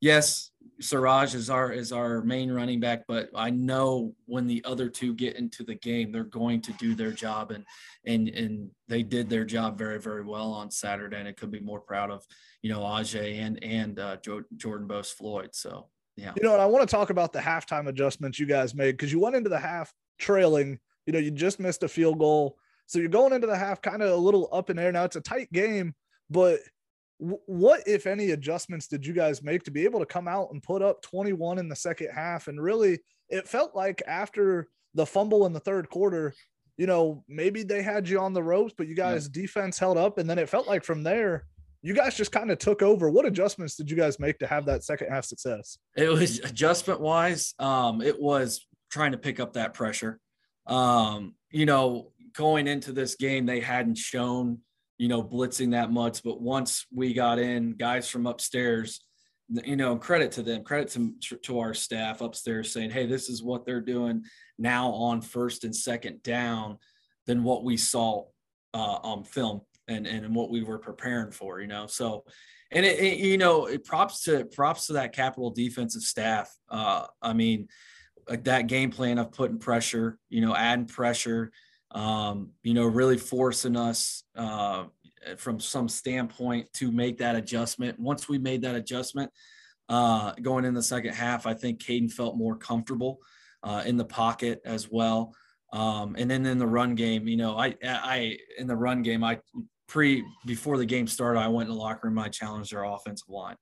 yes, 0.00 0.50
Siraj 0.80 1.34
is 1.34 1.48
our 1.48 1.72
is 1.72 1.92
our 1.92 2.22
main 2.22 2.50
running 2.50 2.80
back, 2.80 3.04
but 3.06 3.30
I 3.34 3.50
know 3.50 4.14
when 4.26 4.46
the 4.46 4.62
other 4.64 4.88
two 4.88 5.14
get 5.14 5.36
into 5.36 5.62
the 5.62 5.74
game, 5.76 6.10
they're 6.10 6.24
going 6.24 6.60
to 6.62 6.72
do 6.72 6.94
their 6.94 7.12
job, 7.12 7.50
and 7.50 7.64
and 8.04 8.28
and 8.28 8.70
they 8.88 9.02
did 9.02 9.30
their 9.30 9.44
job 9.44 9.78
very 9.78 10.00
very 10.00 10.24
well 10.24 10.52
on 10.52 10.70
Saturday, 10.70 11.18
and 11.18 11.28
it 11.28 11.36
could 11.36 11.50
be 11.50 11.60
more 11.60 11.80
proud 11.80 12.10
of 12.10 12.24
you 12.62 12.70
know 12.70 12.80
Ajay 12.80 13.38
and 13.40 13.62
and 13.62 13.98
uh, 13.98 14.16
Jordan 14.56 14.86
Bose 14.86 15.10
Floyd. 15.10 15.50
So 15.52 15.88
yeah, 16.16 16.32
you 16.36 16.42
know, 16.42 16.52
and 16.52 16.62
I 16.62 16.66
want 16.66 16.88
to 16.88 16.94
talk 16.94 17.10
about 17.10 17.32
the 17.32 17.38
halftime 17.38 17.86
adjustments 17.88 18.38
you 18.38 18.46
guys 18.46 18.74
made 18.74 18.92
because 18.92 19.12
you 19.12 19.20
went 19.20 19.36
into 19.36 19.50
the 19.50 19.58
half 19.58 19.92
trailing. 20.18 20.78
You 21.06 21.12
know, 21.12 21.18
you 21.18 21.30
just 21.30 21.60
missed 21.60 21.82
a 21.82 21.88
field 21.88 22.18
goal. 22.18 22.56
So 22.86 22.98
you're 22.98 23.08
going 23.08 23.32
into 23.32 23.46
the 23.46 23.56
half 23.56 23.82
kind 23.82 24.02
of 24.02 24.10
a 24.10 24.16
little 24.16 24.48
up 24.52 24.70
in 24.70 24.78
air. 24.78 24.92
Now 24.92 25.04
it's 25.04 25.16
a 25.16 25.20
tight 25.20 25.52
game, 25.52 25.94
but 26.30 26.60
w- 27.20 27.40
what, 27.46 27.82
if 27.86 28.06
any, 28.06 28.30
adjustments 28.30 28.86
did 28.86 29.04
you 29.04 29.12
guys 29.12 29.42
make 29.42 29.64
to 29.64 29.70
be 29.70 29.84
able 29.84 30.00
to 30.00 30.06
come 30.06 30.28
out 30.28 30.48
and 30.52 30.62
put 30.62 30.82
up 30.82 31.02
21 31.02 31.58
in 31.58 31.68
the 31.68 31.76
second 31.76 32.10
half? 32.14 32.48
And 32.48 32.62
really, 32.62 33.00
it 33.28 33.48
felt 33.48 33.74
like 33.74 34.02
after 34.06 34.68
the 34.94 35.06
fumble 35.06 35.46
in 35.46 35.52
the 35.52 35.60
third 35.60 35.90
quarter, 35.90 36.32
you 36.76 36.86
know, 36.86 37.24
maybe 37.28 37.62
they 37.62 37.82
had 37.82 38.08
you 38.08 38.20
on 38.20 38.34
the 38.34 38.42
ropes, 38.42 38.74
but 38.76 38.86
you 38.86 38.94
guys' 38.94 39.28
yeah. 39.32 39.42
defense 39.42 39.78
held 39.78 39.96
up. 39.96 40.18
And 40.18 40.28
then 40.28 40.38
it 40.38 40.48
felt 40.48 40.68
like 40.68 40.84
from 40.84 41.02
there, 41.02 41.46
you 41.82 41.94
guys 41.94 42.16
just 42.16 42.32
kind 42.32 42.50
of 42.50 42.58
took 42.58 42.82
over. 42.82 43.10
What 43.10 43.26
adjustments 43.26 43.76
did 43.76 43.90
you 43.90 43.96
guys 43.96 44.18
make 44.18 44.38
to 44.40 44.46
have 44.46 44.66
that 44.66 44.84
second 44.84 45.08
half 45.08 45.24
success? 45.24 45.78
It 45.96 46.08
was 46.08 46.40
adjustment 46.40 47.00
wise. 47.00 47.54
Um, 47.58 48.02
it 48.02 48.20
was 48.20 48.66
trying 48.90 49.12
to 49.12 49.18
pick 49.18 49.40
up 49.40 49.54
that 49.54 49.74
pressure. 49.74 50.20
Um, 50.66 51.34
you 51.50 51.66
know, 51.66 52.12
going 52.34 52.66
into 52.66 52.92
this 52.92 53.14
game, 53.14 53.46
they 53.46 53.60
hadn't 53.60 53.98
shown, 53.98 54.58
you 54.98 55.08
know, 55.08 55.22
blitzing 55.22 55.72
that 55.72 55.90
much. 55.90 56.22
But 56.22 56.40
once 56.40 56.86
we 56.92 57.14
got 57.14 57.38
in, 57.38 57.72
guys 57.72 58.08
from 58.08 58.26
upstairs, 58.26 59.00
you 59.48 59.76
know, 59.76 59.96
credit 59.96 60.32
to 60.32 60.42
them, 60.42 60.64
credit 60.64 60.88
to, 60.90 61.36
to 61.42 61.58
our 61.60 61.72
staff 61.72 62.20
upstairs 62.20 62.72
saying, 62.72 62.90
hey, 62.90 63.06
this 63.06 63.28
is 63.28 63.42
what 63.42 63.64
they're 63.64 63.80
doing 63.80 64.24
now 64.58 64.90
on 64.90 65.20
first 65.20 65.64
and 65.64 65.74
second 65.74 66.22
down 66.22 66.78
than 67.26 67.44
what 67.44 67.64
we 67.64 67.76
saw 67.76 68.24
uh, 68.74 68.98
on 69.02 69.24
film 69.24 69.60
and, 69.88 70.06
and 70.06 70.34
what 70.34 70.50
we 70.50 70.62
were 70.62 70.78
preparing 70.78 71.30
for, 71.30 71.60
you 71.60 71.68
know. 71.68 71.86
So, 71.86 72.24
and 72.72 72.84
it, 72.84 72.98
it, 72.98 73.18
you 73.18 73.38
know, 73.38 73.66
it 73.66 73.84
props 73.84 74.24
to 74.24 74.44
props 74.46 74.86
to 74.86 74.94
that 74.94 75.12
capital 75.12 75.50
defensive 75.50 76.02
staff. 76.02 76.52
Uh, 76.68 77.06
I 77.22 77.32
mean, 77.32 77.68
like 78.28 78.44
that 78.44 78.66
game 78.66 78.90
plan 78.90 79.18
of 79.18 79.32
putting 79.32 79.58
pressure, 79.58 80.18
you 80.28 80.40
know, 80.40 80.54
adding 80.54 80.86
pressure, 80.86 81.52
um, 81.92 82.50
you 82.62 82.74
know, 82.74 82.86
really 82.86 83.18
forcing 83.18 83.76
us 83.76 84.24
uh, 84.36 84.84
from 85.36 85.60
some 85.60 85.88
standpoint 85.88 86.72
to 86.74 86.90
make 86.90 87.18
that 87.18 87.36
adjustment. 87.36 87.98
Once 87.98 88.28
we 88.28 88.38
made 88.38 88.62
that 88.62 88.74
adjustment, 88.74 89.30
uh, 89.88 90.32
going 90.42 90.64
in 90.64 90.74
the 90.74 90.82
second 90.82 91.14
half. 91.14 91.46
I 91.46 91.54
think 91.54 91.80
Caden 91.80 92.12
felt 92.12 92.36
more 92.36 92.56
comfortable 92.56 93.20
uh, 93.62 93.82
in 93.86 93.96
the 93.96 94.04
pocket 94.04 94.60
as 94.64 94.90
well. 94.90 95.34
Um, 95.72 96.16
and 96.18 96.30
then 96.30 96.46
in 96.46 96.58
the 96.58 96.66
run 96.66 96.94
game, 96.94 97.28
you 97.28 97.36
know, 97.36 97.58
I, 97.58 97.74
I, 97.84 98.38
in 98.58 98.66
the 98.66 98.76
run 98.76 99.02
game, 99.02 99.24
I 99.24 99.40
pre, 99.88 100.24
before 100.46 100.78
the 100.78 100.86
game 100.86 101.06
started, 101.06 101.40
I 101.40 101.48
went 101.48 101.68
in 101.68 101.74
the 101.74 101.80
locker 101.80 102.08
room, 102.08 102.18
I 102.18 102.28
challenged 102.28 102.74
our 102.74 102.84
offensive 102.84 103.28
line. 103.28 103.56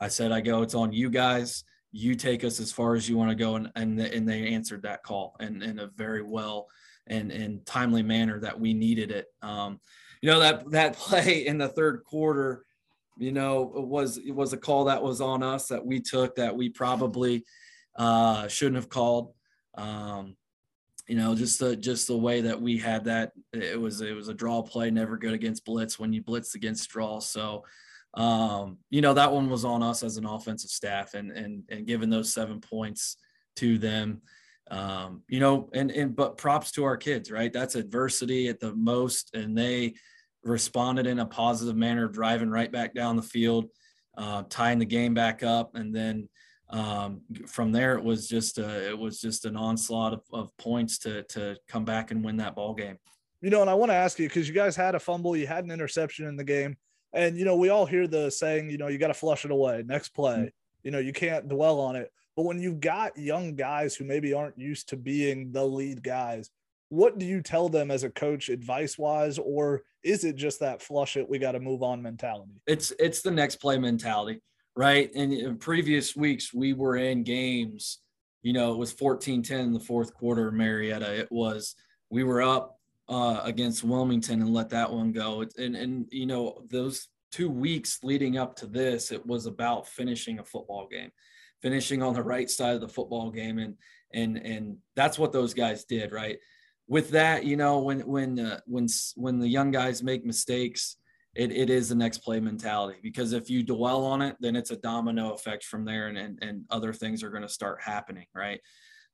I 0.00 0.08
said, 0.08 0.32
I 0.32 0.40
go, 0.40 0.62
it's 0.62 0.74
on 0.74 0.92
you 0.92 1.10
guys. 1.10 1.64
You 1.92 2.14
take 2.14 2.44
us 2.44 2.60
as 2.60 2.72
far 2.72 2.94
as 2.94 3.08
you 3.08 3.16
want 3.16 3.30
to 3.30 3.34
go. 3.34 3.56
And, 3.56 3.70
and, 3.74 3.98
and 4.00 4.28
they 4.28 4.48
answered 4.48 4.82
that 4.82 5.02
call 5.02 5.36
and 5.40 5.62
in 5.62 5.78
a 5.78 5.88
very 5.88 6.22
well 6.22 6.68
and, 7.06 7.30
and 7.32 7.64
timely 7.66 8.02
manner 8.02 8.38
that 8.40 8.58
we 8.58 8.74
needed 8.74 9.10
it. 9.10 9.26
Um, 9.42 9.80
you 10.22 10.30
know, 10.30 10.40
that, 10.40 10.70
that 10.70 10.92
play 10.96 11.46
in 11.46 11.58
the 11.58 11.68
third 11.68 12.04
quarter, 12.04 12.64
you 13.18 13.32
know, 13.32 13.62
was, 13.62 14.18
it 14.18 14.32
was 14.32 14.52
a 14.52 14.58
call 14.58 14.84
that 14.84 15.02
was 15.02 15.20
on 15.20 15.42
us 15.42 15.68
that 15.68 15.84
we 15.84 16.00
took 16.00 16.36
that 16.36 16.56
we 16.56 16.68
probably 16.68 17.44
uh, 17.96 18.48
shouldn't 18.48 18.76
have 18.76 18.88
called. 18.88 19.32
Um, 19.74 20.36
you 21.10 21.16
know, 21.16 21.34
just 21.34 21.58
the 21.58 21.74
just 21.74 22.06
the 22.06 22.16
way 22.16 22.40
that 22.42 22.62
we 22.62 22.78
had 22.78 23.04
that 23.06 23.32
it 23.52 23.78
was 23.78 24.00
it 24.00 24.14
was 24.14 24.28
a 24.28 24.34
draw 24.34 24.62
play, 24.62 24.92
never 24.92 25.16
good 25.16 25.32
against 25.32 25.64
blitz 25.64 25.98
when 25.98 26.12
you 26.12 26.22
blitz 26.22 26.54
against 26.54 26.88
draw. 26.88 27.18
So 27.18 27.64
um, 28.14 28.78
you 28.90 29.00
know, 29.00 29.14
that 29.14 29.32
one 29.32 29.48
was 29.48 29.64
on 29.64 29.82
us 29.82 30.02
as 30.02 30.16
an 30.16 30.26
offensive 30.26 30.70
staff 30.70 31.14
and 31.14 31.30
and 31.30 31.62
and 31.68 31.86
giving 31.86 32.10
those 32.10 32.32
seven 32.32 32.60
points 32.60 33.16
to 33.56 33.78
them. 33.78 34.22
Um, 34.70 35.22
you 35.28 35.40
know, 35.40 35.68
and 35.74 35.90
and 35.90 36.14
but 36.14 36.36
props 36.36 36.72
to 36.72 36.84
our 36.84 36.96
kids, 36.96 37.30
right? 37.30 37.52
That's 37.52 37.74
adversity 37.74 38.48
at 38.48 38.60
the 38.60 38.74
most, 38.74 39.34
and 39.34 39.56
they 39.56 39.94
responded 40.44 41.06
in 41.06 41.18
a 41.18 41.26
positive 41.26 41.76
manner, 41.76 42.08
driving 42.08 42.50
right 42.50 42.70
back 42.70 42.94
down 42.94 43.16
the 43.16 43.22
field, 43.22 43.66
uh, 44.16 44.44
tying 44.48 44.78
the 44.78 44.84
game 44.84 45.14
back 45.14 45.42
up, 45.42 45.74
and 45.74 45.94
then 45.94 46.28
um, 46.70 47.22
from 47.46 47.72
there 47.72 47.96
it 47.96 48.04
was 48.04 48.28
just 48.28 48.58
a, 48.58 48.90
it 48.90 48.98
was 48.98 49.20
just 49.20 49.44
an 49.44 49.56
onslaught 49.56 50.12
of, 50.12 50.22
of 50.32 50.56
points 50.56 50.98
to 50.98 51.22
to 51.24 51.56
come 51.68 51.84
back 51.84 52.10
and 52.10 52.24
win 52.24 52.36
that 52.36 52.54
ball 52.54 52.74
game. 52.74 52.96
You 53.40 53.50
know, 53.50 53.60
and 53.60 53.70
I 53.70 53.74
want 53.74 53.90
to 53.90 53.96
ask 53.96 54.18
you 54.18 54.28
because 54.28 54.48
you 54.48 54.54
guys 54.54 54.76
had 54.76 54.94
a 54.94 55.00
fumble, 55.00 55.36
you 55.36 55.46
had 55.46 55.64
an 55.64 55.70
interception 55.70 56.26
in 56.26 56.36
the 56.36 56.44
game, 56.44 56.76
and 57.12 57.36
you 57.36 57.44
know 57.44 57.56
we 57.56 57.68
all 57.68 57.86
hear 57.86 58.06
the 58.06 58.30
saying, 58.30 58.70
you 58.70 58.78
know, 58.78 58.88
you 58.88 58.98
got 58.98 59.08
to 59.08 59.14
flush 59.14 59.44
it 59.44 59.50
away, 59.50 59.82
next 59.86 60.10
play. 60.10 60.36
Mm-hmm. 60.36 60.46
You 60.82 60.90
know, 60.90 60.98
you 60.98 61.12
can't 61.12 61.48
dwell 61.48 61.78
on 61.78 61.96
it. 61.96 62.10
But 62.36 62.44
when 62.44 62.60
you've 62.60 62.80
got 62.80 63.18
young 63.18 63.54
guys 63.54 63.94
who 63.94 64.04
maybe 64.04 64.32
aren't 64.32 64.58
used 64.58 64.88
to 64.90 64.96
being 64.96 65.52
the 65.52 65.64
lead 65.64 66.02
guys, 66.02 66.48
what 66.88 67.18
do 67.18 67.26
you 67.26 67.42
tell 67.42 67.68
them 67.68 67.90
as 67.90 68.02
a 68.02 68.10
coach 68.10 68.48
advice 68.48 68.96
wise 68.96 69.38
or 69.38 69.82
is 70.02 70.24
it 70.24 70.36
just 70.36 70.60
that 70.60 70.80
flush 70.80 71.16
it 71.16 71.28
we 71.28 71.38
got 71.38 71.52
to 71.52 71.60
move 71.60 71.82
on 71.82 72.00
mentality 72.00 72.54
it's 72.66 72.90
it's 72.98 73.20
the 73.20 73.30
next 73.30 73.56
play 73.56 73.76
mentality 73.76 74.40
right? 74.80 75.10
And 75.14 75.32
in 75.32 75.58
previous 75.58 76.16
weeks, 76.16 76.54
we 76.54 76.72
were 76.72 76.96
in 76.96 77.22
games, 77.22 77.98
you 78.42 78.54
know, 78.54 78.72
it 78.72 78.78
was 78.78 78.92
14 78.92 79.42
10 79.42 79.60
in 79.60 79.72
the 79.72 79.80
fourth 79.80 80.14
quarter, 80.14 80.50
Marietta. 80.50 81.12
It 81.12 81.30
was, 81.30 81.74
we 82.08 82.24
were 82.24 82.42
up 82.42 82.79
uh, 83.10 83.40
against 83.42 83.82
Wilmington 83.82 84.40
and 84.40 84.54
let 84.54 84.70
that 84.70 84.90
one 84.90 85.10
go. 85.10 85.44
And, 85.58 85.74
and, 85.74 86.06
you 86.12 86.26
know, 86.26 86.62
those 86.70 87.08
two 87.32 87.50
weeks 87.50 87.98
leading 88.04 88.38
up 88.38 88.54
to 88.56 88.66
this, 88.66 89.10
it 89.10 89.26
was 89.26 89.46
about 89.46 89.88
finishing 89.88 90.38
a 90.38 90.44
football 90.44 90.86
game, 90.88 91.10
finishing 91.60 92.04
on 92.04 92.14
the 92.14 92.22
right 92.22 92.48
side 92.48 92.76
of 92.76 92.80
the 92.80 92.88
football 92.88 93.32
game. 93.32 93.58
And, 93.58 93.74
and, 94.14 94.36
and 94.38 94.76
that's 94.94 95.18
what 95.18 95.32
those 95.32 95.54
guys 95.54 95.84
did, 95.84 96.12
right? 96.12 96.38
With 96.86 97.10
that, 97.10 97.44
you 97.44 97.56
know, 97.56 97.80
when, 97.80 98.00
when, 98.00 98.38
uh, 98.38 98.60
when, 98.66 98.86
when 99.16 99.40
the 99.40 99.48
young 99.48 99.72
guys 99.72 100.04
make 100.04 100.24
mistakes, 100.24 100.96
it, 101.34 101.50
it 101.50 101.68
is 101.68 101.88
the 101.88 101.94
next 101.96 102.18
play 102.18 102.38
mentality 102.38 102.98
because 103.02 103.32
if 103.32 103.50
you 103.50 103.64
dwell 103.64 104.04
on 104.04 104.22
it, 104.22 104.36
then 104.40 104.54
it's 104.54 104.70
a 104.70 104.76
domino 104.76 105.32
effect 105.32 105.64
from 105.64 105.84
there 105.84 106.06
and, 106.06 106.18
and, 106.18 106.38
and 106.42 106.64
other 106.70 106.92
things 106.92 107.22
are 107.22 107.30
going 107.30 107.42
to 107.42 107.48
start 107.48 107.80
happening. 107.82 108.26
Right. 108.34 108.60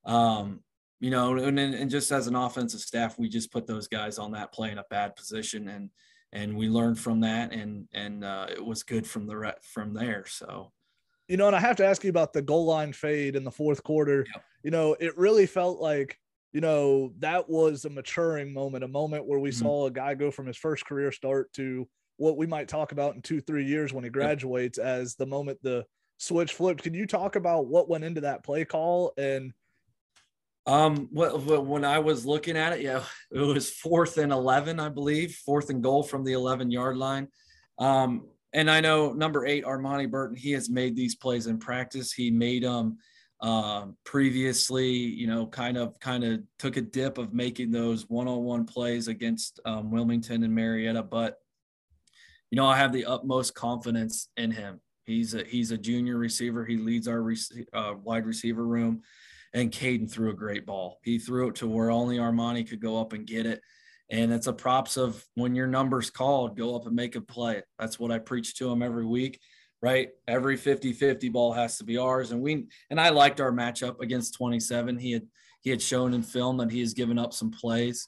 Um, 0.04 0.60
you 1.00 1.10
know, 1.10 1.36
and, 1.36 1.58
and 1.58 1.90
just 1.90 2.10
as 2.10 2.26
an 2.26 2.34
offensive 2.34 2.80
staff, 2.80 3.18
we 3.18 3.28
just 3.28 3.52
put 3.52 3.66
those 3.66 3.88
guys 3.88 4.18
on 4.18 4.32
that 4.32 4.52
play 4.52 4.70
in 4.70 4.78
a 4.78 4.84
bad 4.88 5.14
position 5.14 5.68
and, 5.68 5.90
and 6.32 6.56
we 6.56 6.68
learned 6.68 6.98
from 6.98 7.20
that 7.20 7.52
and, 7.52 7.86
and 7.92 8.24
uh, 8.24 8.46
it 8.50 8.64
was 8.64 8.82
good 8.82 9.06
from 9.06 9.26
the, 9.26 9.54
from 9.62 9.92
there. 9.92 10.24
So, 10.26 10.72
you 11.28 11.36
know, 11.36 11.46
and 11.46 11.56
I 11.56 11.60
have 11.60 11.76
to 11.76 11.86
ask 11.86 12.02
you 12.04 12.10
about 12.10 12.32
the 12.32 12.42
goal 12.42 12.66
line 12.66 12.92
fade 12.92 13.36
in 13.36 13.44
the 13.44 13.50
fourth 13.50 13.82
quarter. 13.82 14.26
Yep. 14.32 14.44
You 14.62 14.70
know, 14.70 14.96
it 14.98 15.16
really 15.18 15.46
felt 15.46 15.80
like, 15.80 16.18
you 16.52 16.60
know, 16.60 17.12
that 17.18 17.48
was 17.48 17.84
a 17.84 17.90
maturing 17.90 18.52
moment, 18.52 18.84
a 18.84 18.88
moment 18.88 19.26
where 19.26 19.38
we 19.38 19.50
mm-hmm. 19.50 19.64
saw 19.64 19.86
a 19.86 19.90
guy 19.90 20.14
go 20.14 20.30
from 20.30 20.46
his 20.46 20.56
first 20.56 20.86
career 20.86 21.12
start 21.12 21.52
to 21.54 21.86
what 22.16 22.36
we 22.36 22.46
might 22.46 22.68
talk 22.68 22.92
about 22.92 23.14
in 23.14 23.22
two, 23.22 23.40
three 23.40 23.64
years 23.64 23.92
when 23.92 24.04
he 24.04 24.10
graduates 24.10 24.78
yep. 24.78 24.86
as 24.86 25.16
the 25.16 25.26
moment 25.26 25.58
the 25.62 25.84
switch 26.18 26.54
flipped. 26.54 26.82
Can 26.82 26.94
you 26.94 27.06
talk 27.06 27.36
about 27.36 27.66
what 27.66 27.88
went 27.88 28.04
into 28.04 28.22
that 28.22 28.42
play 28.42 28.64
call 28.64 29.12
and 29.18 29.52
um, 30.66 31.08
when 31.12 31.84
I 31.84 31.98
was 32.00 32.26
looking 32.26 32.56
at 32.56 32.72
it, 32.72 32.80
yeah, 32.80 33.02
it 33.30 33.38
was 33.38 33.70
fourth 33.70 34.18
and 34.18 34.32
11, 34.32 34.80
I 34.80 34.88
believe, 34.88 35.34
fourth 35.44 35.70
and 35.70 35.82
goal 35.82 36.02
from 36.02 36.24
the 36.24 36.32
11 36.32 36.70
yard 36.70 36.96
line. 36.96 37.28
Um, 37.78 38.26
and 38.52 38.70
I 38.70 38.80
know 38.80 39.12
number 39.12 39.46
eight, 39.46 39.64
Armani 39.64 40.10
Burton, 40.10 40.36
he 40.36 40.52
has 40.52 40.68
made 40.68 40.96
these 40.96 41.14
plays 41.14 41.46
in 41.46 41.58
practice. 41.58 42.12
He 42.12 42.30
made 42.30 42.64
them 42.64 42.98
um, 43.40 43.96
previously, 44.04 44.88
you 44.88 45.26
know, 45.26 45.46
kind 45.46 45.76
of, 45.76 45.98
kind 46.00 46.24
of 46.24 46.40
took 46.58 46.76
a 46.76 46.80
dip 46.80 47.18
of 47.18 47.34
making 47.34 47.70
those 47.70 48.08
one-on-one 48.08 48.64
plays 48.64 49.08
against 49.08 49.60
um, 49.66 49.90
Wilmington 49.90 50.42
and 50.42 50.54
Marietta, 50.54 51.02
but 51.02 51.36
you 52.50 52.56
know, 52.56 52.66
I 52.66 52.76
have 52.76 52.92
the 52.92 53.06
utmost 53.06 53.54
confidence 53.54 54.28
in 54.36 54.50
him. 54.50 54.80
He's 55.04 55.34
a 55.34 55.44
he's 55.44 55.70
a 55.70 55.78
junior 55.78 56.16
receiver. 56.16 56.64
He 56.64 56.76
leads 56.76 57.08
our 57.08 57.22
rec- 57.22 57.68
uh, 57.72 57.94
wide 58.02 58.26
receiver 58.26 58.66
room, 58.66 59.02
and 59.56 59.72
Caden 59.72 60.10
threw 60.10 60.28
a 60.28 60.34
great 60.34 60.66
ball. 60.66 61.00
He 61.02 61.18
threw 61.18 61.48
it 61.48 61.54
to 61.56 61.66
where 61.66 61.90
only 61.90 62.18
Armani 62.18 62.68
could 62.68 62.80
go 62.80 63.00
up 63.00 63.14
and 63.14 63.26
get 63.26 63.46
it. 63.46 63.62
And 64.10 64.30
it's 64.30 64.48
a 64.48 64.52
props 64.52 64.98
of 64.98 65.24
when 65.34 65.54
your 65.54 65.66
number's 65.66 66.10
called, 66.10 66.58
go 66.58 66.76
up 66.76 66.86
and 66.86 66.94
make 66.94 67.16
a 67.16 67.22
play. 67.22 67.62
That's 67.78 67.98
what 67.98 68.12
I 68.12 68.18
preach 68.18 68.54
to 68.56 68.70
him 68.70 68.82
every 68.82 69.06
week, 69.06 69.40
right? 69.80 70.10
Every 70.28 70.58
50-50 70.58 71.32
ball 71.32 71.54
has 71.54 71.78
to 71.78 71.84
be 71.84 71.96
ours. 71.96 72.32
And 72.32 72.42
we 72.42 72.66
and 72.90 73.00
I 73.00 73.08
liked 73.08 73.40
our 73.40 73.50
matchup 73.50 73.98
against 74.00 74.34
27. 74.34 74.98
He 74.98 75.12
had 75.12 75.26
he 75.62 75.70
had 75.70 75.80
shown 75.80 76.12
in 76.12 76.22
film 76.22 76.58
that 76.58 76.70
he 76.70 76.80
has 76.80 76.92
given 76.92 77.18
up 77.18 77.32
some 77.32 77.50
plays 77.50 78.06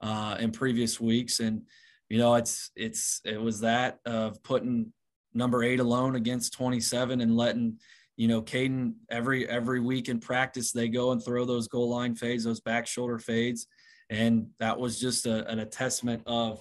uh, 0.00 0.36
in 0.40 0.50
previous 0.50 1.00
weeks. 1.00 1.38
And 1.38 1.62
you 2.08 2.18
know, 2.18 2.34
it's 2.34 2.72
it's 2.74 3.20
it 3.24 3.40
was 3.40 3.60
that 3.60 4.00
of 4.04 4.42
putting 4.42 4.92
number 5.32 5.62
eight 5.62 5.78
alone 5.78 6.16
against 6.16 6.54
27 6.54 7.20
and 7.20 7.36
letting 7.36 7.78
you 8.18 8.26
know 8.26 8.42
Caden 8.42 8.94
every 9.08 9.48
every 9.48 9.80
week 9.80 10.08
in 10.08 10.18
practice 10.18 10.72
they 10.72 10.88
go 10.88 11.12
and 11.12 11.24
throw 11.24 11.44
those 11.44 11.68
goal 11.68 11.88
line 11.88 12.16
fades, 12.16 12.42
those 12.42 12.60
back 12.60 12.86
shoulder 12.86 13.18
fades, 13.18 13.68
and 14.10 14.48
that 14.58 14.78
was 14.78 15.00
just 15.00 15.24
a, 15.26 15.48
an 15.48 15.60
attestament 15.60 16.24
of 16.26 16.60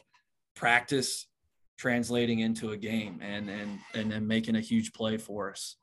practice 0.55 1.27
translating 1.75 2.39
into 2.39 2.71
a 2.71 2.77
game 2.77 3.19
and 3.23 3.49
and 3.49 3.79
and 3.95 4.11
then 4.11 4.27
making 4.27 4.55
a 4.55 4.61
huge 4.61 4.93
play 4.93 5.17
for 5.17 5.49
us. 5.49 5.77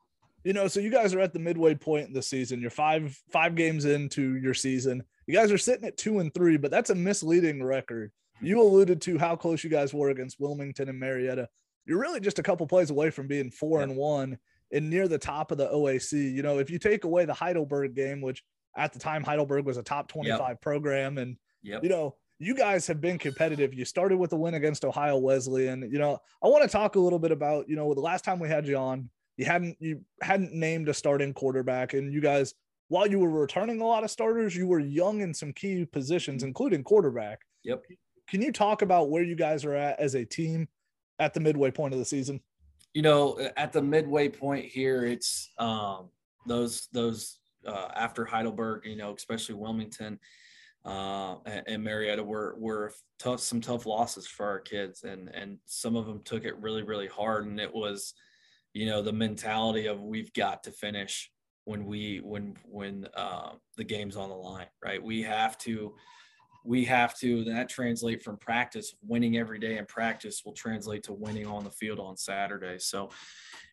You 0.44 0.52
know, 0.52 0.68
so 0.68 0.78
you 0.78 0.90
guys 0.90 1.12
are 1.12 1.20
at 1.20 1.32
the 1.32 1.40
midway 1.40 1.74
point 1.74 2.06
in 2.06 2.12
the 2.14 2.22
season. 2.22 2.60
You're 2.60 2.70
five 2.70 3.20
five 3.32 3.56
games 3.56 3.84
into 3.84 4.36
your 4.36 4.54
season. 4.54 5.02
You 5.26 5.34
guys 5.34 5.50
are 5.50 5.58
sitting 5.58 5.88
at 5.88 5.96
two 5.96 6.20
and 6.20 6.32
three, 6.32 6.56
but 6.56 6.70
that's 6.70 6.90
a 6.90 6.94
misleading 6.94 7.64
record. 7.64 8.12
You 8.40 8.62
alluded 8.62 9.00
to 9.02 9.18
how 9.18 9.34
close 9.34 9.64
you 9.64 9.70
guys 9.70 9.92
were 9.92 10.10
against 10.10 10.38
Wilmington 10.38 10.88
and 10.88 11.00
Marietta. 11.00 11.48
You're 11.84 12.00
really 12.00 12.20
just 12.20 12.38
a 12.38 12.44
couple 12.44 12.66
plays 12.68 12.90
away 12.90 13.10
from 13.10 13.26
being 13.26 13.50
four 13.50 13.82
and 13.82 13.96
one 13.96 14.38
and 14.72 14.90
near 14.90 15.08
the 15.08 15.18
top 15.18 15.50
of 15.50 15.58
the 15.58 15.68
OAC. 15.68 16.12
You 16.32 16.42
know, 16.42 16.58
if 16.58 16.70
you 16.70 16.78
take 16.78 17.04
away 17.04 17.24
the 17.24 17.34
Heidelberg 17.34 17.94
game, 17.94 18.20
which 18.20 18.42
at 18.76 18.92
the 18.92 18.98
time 18.98 19.22
Heidelberg 19.22 19.64
was 19.64 19.76
a 19.76 19.82
top 19.82 20.08
25 20.08 20.40
yep. 20.40 20.60
program, 20.60 21.18
and 21.18 21.36
yep. 21.62 21.82
you 21.82 21.88
know, 21.88 22.16
you 22.38 22.54
guys 22.54 22.86
have 22.86 23.00
been 23.00 23.18
competitive. 23.18 23.74
You 23.74 23.84
started 23.84 24.18
with 24.18 24.32
a 24.32 24.36
win 24.36 24.54
against 24.54 24.84
Ohio 24.84 25.18
Wesleyan. 25.18 25.88
You 25.90 25.98
know, 25.98 26.18
I 26.42 26.48
want 26.48 26.62
to 26.62 26.68
talk 26.68 26.96
a 26.96 27.00
little 27.00 27.18
bit 27.18 27.32
about, 27.32 27.68
you 27.68 27.76
know, 27.76 27.94
the 27.94 28.00
last 28.00 28.24
time 28.24 28.38
we 28.38 28.48
had 28.48 28.66
you 28.66 28.76
on, 28.76 29.08
you 29.36 29.44
hadn't 29.44 29.76
you 29.80 30.00
hadn't 30.22 30.52
named 30.52 30.88
a 30.88 30.94
starting 30.94 31.32
quarterback, 31.32 31.94
and 31.94 32.12
you 32.12 32.20
guys, 32.20 32.54
while 32.88 33.06
you 33.06 33.18
were 33.18 33.30
returning 33.30 33.80
a 33.80 33.86
lot 33.86 34.04
of 34.04 34.10
starters, 34.10 34.54
you 34.54 34.66
were 34.66 34.80
young 34.80 35.20
in 35.20 35.34
some 35.34 35.52
key 35.52 35.84
positions, 35.84 36.42
mm-hmm. 36.42 36.48
including 36.48 36.84
quarterback. 36.84 37.40
Yep. 37.64 37.82
Can 38.28 38.42
you 38.42 38.52
talk 38.52 38.82
about 38.82 39.10
where 39.10 39.22
you 39.22 39.34
guys 39.34 39.64
are 39.64 39.74
at 39.74 39.98
as 39.98 40.14
a 40.14 40.24
team 40.24 40.68
at 41.18 41.34
the 41.34 41.40
midway 41.40 41.70
point 41.70 41.92
of 41.92 41.98
the 41.98 42.04
season? 42.04 42.40
You 42.94 43.02
know, 43.02 43.38
at 43.56 43.72
the 43.72 43.82
midway 43.82 44.28
point 44.28 44.64
here, 44.64 45.04
it's 45.04 45.50
um, 45.58 46.08
those 46.46 46.88
those 46.92 47.38
uh, 47.66 47.88
after 47.94 48.24
Heidelberg, 48.24 48.86
you 48.86 48.96
know, 48.96 49.14
especially 49.14 49.56
Wilmington 49.56 50.18
uh, 50.84 51.36
and, 51.46 51.62
and, 51.66 51.84
Marietta 51.84 52.22
were 52.22 52.56
were 52.58 52.92
tough, 53.18 53.40
some 53.40 53.60
tough 53.60 53.86
losses 53.86 54.26
for 54.26 54.46
our 54.46 54.60
kids, 54.60 55.02
and 55.02 55.28
and 55.34 55.58
some 55.64 55.96
of 55.96 56.06
them 56.06 56.20
took 56.24 56.44
it 56.44 56.60
really 56.60 56.82
really 56.82 57.06
hard, 57.06 57.46
and 57.46 57.58
it 57.58 57.72
was, 57.72 58.12
you 58.74 58.86
know, 58.86 59.00
the 59.00 59.12
mentality 59.12 59.86
of 59.86 60.02
we've 60.02 60.32
got 60.34 60.62
to 60.64 60.70
finish 60.70 61.30
when 61.64 61.86
we 61.86 62.20
when 62.22 62.54
when 62.66 63.08
uh, 63.16 63.52
the 63.76 63.84
game's 63.84 64.16
on 64.16 64.28
the 64.28 64.34
line, 64.34 64.66
right? 64.84 65.02
We 65.02 65.22
have 65.22 65.56
to 65.58 65.94
we 66.64 66.84
have 66.86 67.16
to 67.18 67.44
that 67.44 67.68
translate 67.68 68.22
from 68.22 68.38
practice 68.38 68.94
winning 69.02 69.36
every 69.36 69.58
day 69.58 69.76
in 69.76 69.84
practice 69.84 70.42
will 70.44 70.54
translate 70.54 71.02
to 71.04 71.12
winning 71.12 71.46
on 71.46 71.62
the 71.62 71.70
field 71.70 72.00
on 72.00 72.16
saturday. 72.16 72.78
So 72.78 73.10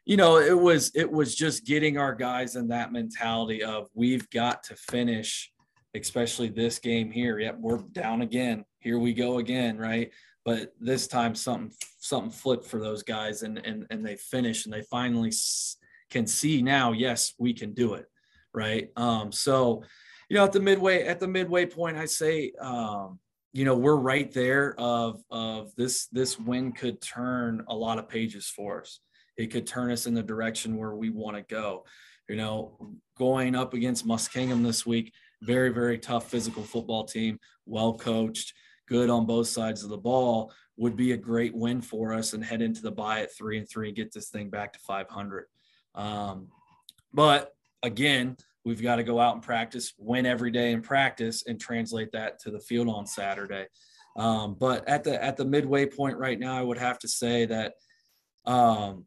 you 0.06 0.18
know 0.18 0.38
it 0.38 0.58
was 0.58 0.92
it 0.94 1.10
was 1.10 1.34
just 1.36 1.66
getting 1.66 1.98
our 1.98 2.14
guys 2.14 2.56
in 2.56 2.68
that 2.68 2.92
mentality 2.92 3.64
of 3.64 3.88
we've 3.94 4.30
got 4.30 4.64
to 4.66 4.76
finish 4.76 5.52
especially 5.96 6.50
this 6.50 6.80
game 6.80 7.10
here. 7.10 7.40
Yep 7.40 7.58
we're 7.60 7.78
down 7.94 8.22
again. 8.22 8.66
Here 8.80 9.00
we 9.00 9.14
go 9.14 9.40
again 9.40 9.78
right? 9.78 10.12
But 10.44 10.74
this 10.80 11.08
time 11.08 11.34
something 11.34 11.72
something 12.00 12.32
flipped 12.32 12.66
for 12.66 12.80
those 12.80 13.04
guys 13.04 13.44
and 13.44 13.58
and 13.66 13.88
and 13.90 14.06
they 14.06 14.18
finish 14.18 14.66
and 14.66 14.74
they 14.74 14.84
finally 14.84 15.32
can 16.10 16.28
see 16.28 16.62
now 16.62 16.92
yes 16.92 17.34
we 17.40 17.54
can 17.54 17.74
do 17.74 17.94
it 17.94 18.06
right? 18.54 18.90
Um 18.98 19.32
so 19.32 19.84
you 20.32 20.38
know, 20.38 20.46
at 20.46 20.54
the 20.54 20.62
midway 20.62 21.04
at 21.04 21.20
the 21.20 21.28
midway 21.28 21.66
point, 21.66 21.98
I 21.98 22.06
say, 22.06 22.54
um, 22.58 23.20
you 23.52 23.66
know, 23.66 23.76
we're 23.76 23.98
right 23.98 24.32
there. 24.32 24.74
Of 24.80 25.22
of 25.30 25.76
this 25.76 26.08
this 26.08 26.40
win 26.40 26.72
could 26.72 27.02
turn 27.02 27.66
a 27.68 27.76
lot 27.76 28.00
of 28.00 28.08
pages 28.08 28.48
for 28.48 28.80
us. 28.80 29.02
It 29.36 29.48
could 29.48 29.68
turn 29.68 29.92
us 29.92 30.06
in 30.06 30.14
the 30.14 30.24
direction 30.24 30.78
where 30.78 30.96
we 30.96 31.10
want 31.10 31.36
to 31.36 31.44
go. 31.54 31.84
You 32.30 32.38
know, 32.38 32.96
going 33.18 33.56
up 33.56 33.74
against 33.74 34.08
Muskingum 34.08 34.64
this 34.64 34.86
week, 34.86 35.12
very 35.42 35.68
very 35.68 35.98
tough 35.98 36.30
physical 36.32 36.64
football 36.64 37.04
team, 37.04 37.38
well 37.66 37.96
coached, 37.96 38.54
good 38.88 39.10
on 39.10 39.26
both 39.26 39.48
sides 39.48 39.84
of 39.84 39.90
the 39.90 39.98
ball 39.98 40.54
would 40.78 40.96
be 40.96 41.12
a 41.12 41.18
great 41.18 41.54
win 41.54 41.82
for 41.82 42.14
us 42.14 42.32
and 42.32 42.42
head 42.42 42.62
into 42.62 42.82
the 42.82 42.90
bye 42.90 43.20
at 43.20 43.36
three 43.36 43.58
and 43.58 43.68
three 43.70 43.90
and 43.90 43.98
get 43.98 44.14
this 44.14 44.30
thing 44.30 44.50
back 44.50 44.72
to 44.72 44.80
500. 44.80 45.48
Um, 45.94 46.48
but 47.14 47.54
again, 47.84 48.38
we've 48.66 48.82
got 48.82 48.98
to 48.98 49.04
go 49.04 49.20
out 49.20 49.34
and 49.34 49.44
practice, 49.44 49.94
win 49.98 50.26
every 50.26 50.52
day 50.52 50.72
in 50.72 50.82
practice, 50.82 51.44
and 51.48 51.60
translate 51.60 52.12
that 52.12 52.40
to 52.40 52.52
the 52.52 52.60
field 52.60 52.88
on 52.90 53.06
Saturday. 53.06 53.66
Um, 54.18 54.56
but 54.60 54.88
at 54.88 55.04
the 55.04 55.22
at 55.24 55.38
the 55.38 55.46
midway 55.46 55.86
point 55.86 56.18
right 56.18 56.40
now, 56.40 56.58
I 56.58 56.62
would 56.62 56.78
have 56.78 57.00
to 57.00 57.08
say 57.08 57.46
that, 57.46 57.74
um, 58.46 59.06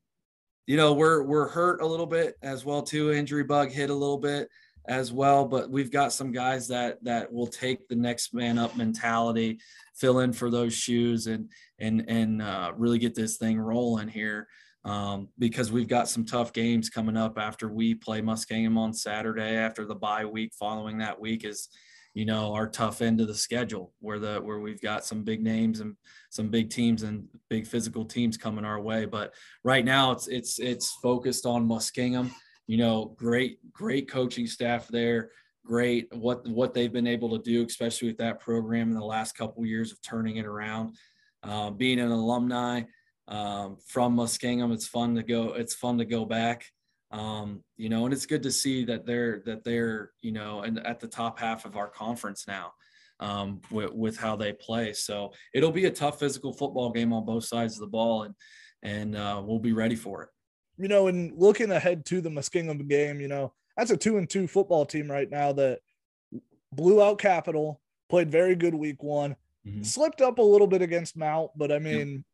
you 0.66 0.76
know, 0.76 0.94
we're 0.94 1.22
we're 1.22 1.48
hurt 1.48 1.82
a 1.82 1.86
little 1.86 2.06
bit 2.06 2.36
as 2.42 2.64
well 2.64 2.82
too. 2.82 3.12
Injury 3.12 3.44
bug 3.44 3.70
hit 3.70 3.90
a 3.90 3.94
little 3.94 4.18
bit 4.18 4.48
as 4.86 5.12
well, 5.12 5.46
but 5.46 5.70
we've 5.70 5.90
got 5.90 6.12
some 6.12 6.32
guys 6.32 6.68
that 6.68 7.02
that 7.04 7.32
will 7.32 7.46
take 7.46 7.86
the 7.88 7.96
next 7.96 8.32
man 8.32 8.58
up 8.58 8.76
mentality, 8.76 9.58
fill 9.94 10.20
in 10.20 10.32
for 10.32 10.50
those 10.50 10.72
shoes, 10.72 11.26
and 11.26 11.50
and 11.78 12.04
and 12.08 12.40
uh, 12.40 12.72
really 12.76 12.98
get 12.98 13.14
this 13.14 13.36
thing 13.36 13.58
rolling 13.58 14.08
here 14.08 14.48
um, 14.84 15.28
because 15.38 15.72
we've 15.72 15.88
got 15.88 16.08
some 16.08 16.24
tough 16.24 16.52
games 16.52 16.90
coming 16.90 17.16
up 17.16 17.38
after 17.38 17.68
we 17.68 17.94
play 17.94 18.20
Muskingum 18.20 18.76
on 18.76 18.92
Saturday. 18.92 19.56
After 19.56 19.86
the 19.86 19.94
bye 19.94 20.26
week 20.26 20.52
following 20.58 20.98
that 20.98 21.18
week 21.18 21.44
is, 21.44 21.68
you 22.12 22.26
know, 22.26 22.52
our 22.52 22.68
tough 22.68 23.00
end 23.00 23.20
of 23.20 23.26
the 23.26 23.34
schedule 23.34 23.92
where 24.00 24.18
the 24.18 24.40
where 24.40 24.60
we've 24.60 24.82
got 24.82 25.04
some 25.04 25.24
big 25.24 25.42
names 25.42 25.80
and 25.80 25.96
some 26.30 26.48
big 26.48 26.68
teams 26.70 27.02
and 27.02 27.26
big 27.48 27.66
physical 27.66 28.04
teams 28.04 28.36
coming 28.36 28.64
our 28.64 28.80
way. 28.80 29.06
But 29.06 29.34
right 29.62 29.84
now 29.84 30.12
it's 30.12 30.28
it's 30.28 30.58
it's 30.58 30.92
focused 31.02 31.46
on 31.46 31.66
Muskingum. 31.66 32.30
You 32.66 32.76
know, 32.76 33.14
great 33.16 33.58
great 33.72 34.08
coaching 34.08 34.46
staff 34.46 34.86
there. 34.88 35.30
Great 35.64 36.14
what 36.14 36.46
what 36.46 36.74
they've 36.74 36.92
been 36.92 37.06
able 37.06 37.30
to 37.30 37.42
do, 37.42 37.64
especially 37.64 38.08
with 38.08 38.18
that 38.18 38.38
program 38.38 38.88
in 38.88 38.94
the 38.94 39.04
last 39.04 39.34
couple 39.34 39.62
of 39.62 39.68
years 39.68 39.92
of 39.92 40.02
turning 40.02 40.36
it 40.36 40.44
around. 40.44 40.94
Uh, 41.42 41.70
being 41.70 42.00
an 42.00 42.10
alumni, 42.10 42.82
um, 43.28 43.76
from 43.86 44.16
Muskingum. 44.16 44.72
It's 44.72 44.86
fun 44.86 45.14
to 45.16 45.22
go. 45.22 45.54
It's 45.54 45.74
fun 45.74 45.98
to 45.98 46.04
go 46.04 46.24
back. 46.24 46.66
Um, 47.10 47.62
you 47.76 47.88
know, 47.88 48.04
and 48.04 48.12
it's 48.12 48.26
good 48.26 48.42
to 48.42 48.50
see 48.50 48.84
that 48.86 49.06
they're 49.06 49.42
that 49.46 49.64
they're 49.64 50.10
you 50.20 50.32
know 50.32 50.62
and 50.62 50.84
at 50.86 51.00
the 51.00 51.08
top 51.08 51.38
half 51.38 51.64
of 51.64 51.76
our 51.76 51.88
conference 51.88 52.46
now 52.48 52.72
um, 53.20 53.60
with, 53.70 53.92
with 53.92 54.16
how 54.16 54.36
they 54.36 54.52
play. 54.52 54.92
So 54.92 55.32
it'll 55.52 55.72
be 55.72 55.86
a 55.86 55.90
tough 55.90 56.18
physical 56.18 56.52
football 56.52 56.90
game 56.90 57.12
on 57.12 57.24
both 57.24 57.44
sides 57.44 57.74
of 57.74 57.80
the 57.80 57.86
ball, 57.86 58.24
and 58.24 58.34
and 58.82 59.16
uh, 59.16 59.42
we'll 59.44 59.58
be 59.58 59.72
ready 59.72 59.96
for 59.96 60.22
it. 60.24 60.28
You 60.76 60.88
know, 60.88 61.06
and 61.06 61.32
looking 61.36 61.70
ahead 61.70 62.04
to 62.06 62.20
the 62.20 62.30
Muskingum 62.30 62.86
game, 62.88 63.20
you 63.20 63.28
know, 63.28 63.52
that's 63.76 63.90
a 63.90 63.96
two 63.96 64.18
and 64.18 64.28
two 64.28 64.46
football 64.46 64.84
team 64.84 65.10
right 65.10 65.30
now 65.30 65.52
that 65.52 65.80
blew 66.72 67.02
out 67.02 67.18
Capital, 67.18 67.80
played 68.08 68.30
very 68.30 68.56
good 68.56 68.74
week 68.74 69.02
one, 69.02 69.36
mm-hmm. 69.66 69.82
slipped 69.82 70.20
up 70.20 70.38
a 70.38 70.42
little 70.42 70.66
bit 70.66 70.82
against 70.82 71.16
Mount, 71.16 71.52
but 71.56 71.70
I 71.70 71.78
mean, 71.78 72.24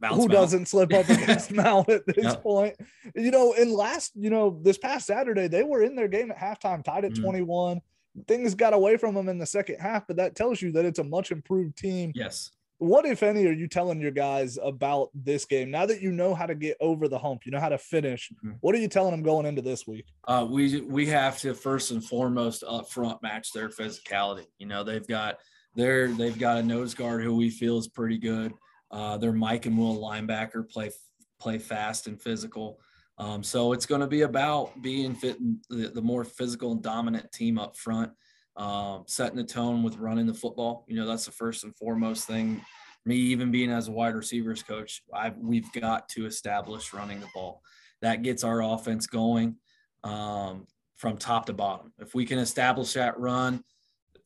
Bounce 0.00 0.16
who 0.16 0.28
doesn't 0.28 0.66
slip 0.66 0.92
up 0.92 1.08
against 1.08 1.50
Mount 1.52 1.88
at 1.88 2.06
this 2.06 2.24
yep. 2.24 2.42
point? 2.42 2.76
You 3.14 3.30
know, 3.30 3.52
in 3.52 3.72
last, 3.72 4.12
you 4.14 4.30
know, 4.30 4.60
this 4.62 4.78
past 4.78 5.06
Saturday, 5.06 5.48
they 5.48 5.62
were 5.62 5.82
in 5.82 5.96
their 5.96 6.08
game 6.08 6.30
at 6.30 6.38
halftime, 6.38 6.84
tied 6.84 7.04
at 7.04 7.12
mm 7.12 7.22
21. 7.22 7.80
Things 8.26 8.54
got 8.54 8.72
away 8.72 8.96
from 8.96 9.14
them 9.14 9.28
in 9.28 9.38
the 9.38 9.46
second 9.46 9.78
half, 9.78 10.06
but 10.06 10.16
that 10.16 10.34
tells 10.34 10.62
you 10.62 10.72
that 10.72 10.84
it's 10.84 10.98
a 10.98 11.04
much 11.04 11.30
improved 11.30 11.76
team. 11.76 12.12
Yes. 12.14 12.50
What, 12.78 13.06
if 13.06 13.22
any, 13.22 13.46
are 13.46 13.52
you 13.52 13.68
telling 13.68 14.00
your 14.00 14.10
guys 14.10 14.58
about 14.62 15.08
this 15.14 15.46
game 15.46 15.70
now 15.70 15.86
that 15.86 16.02
you 16.02 16.12
know 16.12 16.34
how 16.34 16.44
to 16.44 16.54
get 16.54 16.76
over 16.80 17.08
the 17.08 17.18
hump? 17.18 17.46
You 17.46 17.52
know 17.52 17.60
how 17.60 17.70
to 17.70 17.78
finish. 17.78 18.30
Mm-hmm. 18.32 18.56
What 18.60 18.74
are 18.74 18.78
you 18.78 18.88
telling 18.88 19.12
them 19.12 19.22
going 19.22 19.46
into 19.46 19.62
this 19.62 19.86
week? 19.86 20.04
Uh, 20.28 20.46
we 20.48 20.82
we 20.82 21.06
have 21.06 21.38
to 21.38 21.54
first 21.54 21.90
and 21.90 22.04
foremost 22.04 22.64
up 22.68 22.90
front 22.90 23.22
match 23.22 23.52
their 23.52 23.70
physicality. 23.70 24.44
You 24.58 24.66
know 24.66 24.84
they've 24.84 25.06
got 25.06 25.38
their 25.74 26.08
they've 26.08 26.38
got 26.38 26.58
a 26.58 26.62
nose 26.62 26.92
guard 26.92 27.22
who 27.22 27.34
we 27.34 27.48
feel 27.48 27.78
is 27.78 27.88
pretty 27.88 28.18
good. 28.18 28.52
Uh, 28.96 29.18
their 29.18 29.32
Mike 29.32 29.66
and 29.66 29.76
Will 29.76 29.98
linebacker 29.98 30.66
play 30.66 30.90
play 31.38 31.58
fast 31.58 32.06
and 32.06 32.18
physical. 32.18 32.80
Um, 33.18 33.42
so 33.42 33.74
it's 33.74 33.84
going 33.84 34.00
to 34.00 34.06
be 34.06 34.22
about 34.22 34.80
being 34.80 35.14
fit, 35.14 35.36
the, 35.68 35.88
the, 35.88 36.00
more 36.00 36.24
physical 36.24 36.72
and 36.72 36.82
dominant 36.82 37.30
team 37.30 37.58
up 37.58 37.76
front, 37.76 38.10
um, 38.56 39.04
setting 39.06 39.36
the 39.36 39.44
tone 39.44 39.82
with 39.82 39.98
running 39.98 40.26
the 40.26 40.32
football. 40.32 40.86
You 40.88 40.96
know, 40.96 41.06
that's 41.06 41.26
the 41.26 41.32
first 41.32 41.64
and 41.64 41.76
foremost 41.76 42.26
thing. 42.26 42.62
Me, 43.04 43.16
even 43.16 43.50
being 43.50 43.70
as 43.70 43.88
a 43.88 43.92
wide 43.92 44.14
receivers 44.14 44.62
coach, 44.62 45.02
I've, 45.12 45.36
we've 45.36 45.70
got 45.72 46.08
to 46.10 46.24
establish 46.24 46.94
running 46.94 47.20
the 47.20 47.28
ball. 47.34 47.60
That 48.00 48.22
gets 48.22 48.44
our 48.44 48.62
offense 48.62 49.06
going 49.06 49.56
um, 50.04 50.66
from 50.96 51.18
top 51.18 51.46
to 51.46 51.52
bottom. 51.52 51.92
If 51.98 52.14
we 52.14 52.24
can 52.24 52.38
establish 52.38 52.94
that 52.94 53.20
run, 53.20 53.62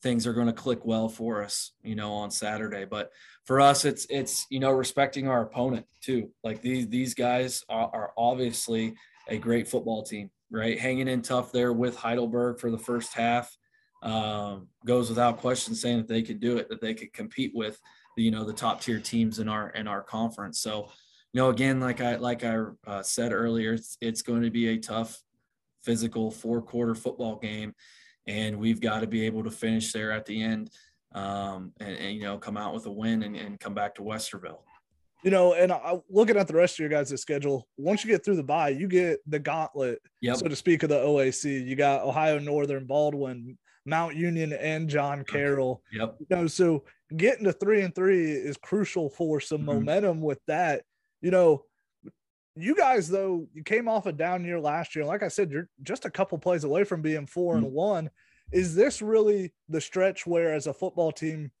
things 0.01 0.25
are 0.25 0.33
going 0.33 0.47
to 0.47 0.53
click 0.53 0.83
well 0.83 1.07
for 1.07 1.43
us, 1.43 1.71
you 1.83 1.95
know, 1.95 2.11
on 2.13 2.31
Saturday. 2.31 2.85
But 2.85 3.11
for 3.45 3.59
us, 3.61 3.85
it's 3.85 4.05
it's 4.09 4.45
you 4.49 4.59
know 4.59 4.71
respecting 4.71 5.27
our 5.27 5.43
opponent 5.43 5.85
too. 6.01 6.31
Like 6.43 6.61
these 6.61 6.87
these 6.87 7.13
guys 7.13 7.63
are, 7.69 7.89
are 7.93 8.13
obviously 8.17 8.95
a 9.27 9.37
great 9.37 9.67
football 9.67 10.03
team, 10.03 10.29
right? 10.49 10.79
Hanging 10.79 11.07
in 11.07 11.21
tough 11.21 11.51
there 11.51 11.73
with 11.73 11.95
Heidelberg 11.95 12.59
for 12.59 12.71
the 12.71 12.77
first 12.77 13.13
half 13.13 13.55
um, 14.03 14.67
goes 14.85 15.09
without 15.09 15.37
question, 15.37 15.75
saying 15.75 15.97
that 15.97 16.07
they 16.07 16.23
could 16.23 16.39
do 16.39 16.57
it, 16.57 16.69
that 16.69 16.81
they 16.81 16.93
could 16.93 17.13
compete 17.13 17.51
with 17.53 17.79
the, 18.17 18.23
you 18.23 18.31
know 18.31 18.43
the 18.43 18.53
top 18.53 18.81
tier 18.81 18.99
teams 18.99 19.39
in 19.39 19.47
our 19.47 19.69
in 19.71 19.87
our 19.87 20.01
conference. 20.01 20.59
So, 20.59 20.89
you 21.33 21.41
know, 21.41 21.49
again, 21.49 21.79
like 21.79 22.01
I 22.01 22.15
like 22.15 22.43
I 22.43 22.63
uh, 22.87 23.03
said 23.03 23.31
earlier, 23.31 23.73
it's, 23.73 23.97
it's 24.01 24.21
going 24.21 24.41
to 24.41 24.49
be 24.49 24.69
a 24.69 24.77
tough 24.77 25.21
physical 25.83 26.29
four 26.29 26.61
quarter 26.61 26.93
football 26.93 27.37
game 27.37 27.73
and 28.31 28.57
we've 28.57 28.79
got 28.79 29.01
to 29.01 29.07
be 29.07 29.25
able 29.25 29.43
to 29.43 29.51
finish 29.51 29.91
there 29.91 30.11
at 30.11 30.25
the 30.25 30.41
end 30.41 30.69
um, 31.13 31.73
and, 31.79 31.97
and, 31.97 32.15
you 32.15 32.23
know 32.23 32.37
come 32.37 32.57
out 32.57 32.73
with 32.73 32.85
a 32.85 32.91
win 32.91 33.23
and, 33.23 33.35
and 33.35 33.59
come 33.59 33.73
back 33.73 33.95
to 33.95 34.01
Westerville. 34.01 34.59
You 35.23 35.29
know, 35.29 35.53
and 35.53 35.71
I, 35.71 35.99
looking 36.09 36.37
at 36.37 36.47
the 36.47 36.55
rest 36.55 36.75
of 36.75 36.79
your 36.79 36.89
guys' 36.89 37.21
schedule, 37.21 37.67
once 37.77 38.03
you 38.03 38.09
get 38.09 38.25
through 38.25 38.37
the 38.37 38.43
bye, 38.43 38.69
you 38.69 38.87
get 38.87 39.19
the 39.27 39.37
gauntlet, 39.37 39.99
yep. 40.19 40.37
so 40.37 40.47
to 40.47 40.55
speak, 40.55 40.81
of 40.81 40.89
the 40.89 40.95
OAC. 40.95 41.63
You 41.63 41.75
got 41.75 42.01
Ohio 42.01 42.39
Northern, 42.39 42.87
Baldwin, 42.87 43.55
Mount 43.85 44.15
Union, 44.15 44.51
and 44.51 44.89
John 44.89 45.23
Carroll. 45.23 45.83
Yep. 45.93 46.15
You 46.21 46.25
know, 46.35 46.47
so 46.47 46.85
getting 47.15 47.43
to 47.43 47.53
three 47.53 47.81
and 47.81 47.93
three 47.93 48.31
is 48.31 48.57
crucial 48.57 49.11
for 49.11 49.39
some 49.39 49.59
mm-hmm. 49.59 49.67
momentum 49.67 50.21
with 50.21 50.39
that. 50.47 50.81
You 51.21 51.29
know, 51.29 51.65
you 52.55 52.75
guys 52.75 53.07
though 53.07 53.47
you 53.53 53.63
came 53.63 53.87
off 53.87 54.05
a 54.05 54.11
down 54.11 54.43
year 54.43 54.59
last 54.59 54.95
year 54.95 55.05
like 55.05 55.23
i 55.23 55.27
said 55.27 55.49
you're 55.49 55.69
just 55.83 56.05
a 56.05 56.09
couple 56.09 56.37
plays 56.37 56.63
away 56.63 56.83
from 56.83 57.01
being 57.01 57.25
4 57.25 57.55
mm-hmm. 57.55 57.65
and 57.65 57.73
one. 57.73 58.09
Is 58.51 58.75
this 58.75 59.01
really 59.01 59.53
the 59.69 59.79
stretch 59.79 60.27
where 60.27 60.53
as 60.53 60.67
a 60.67 60.73
football 60.73 61.11
team 61.11 61.51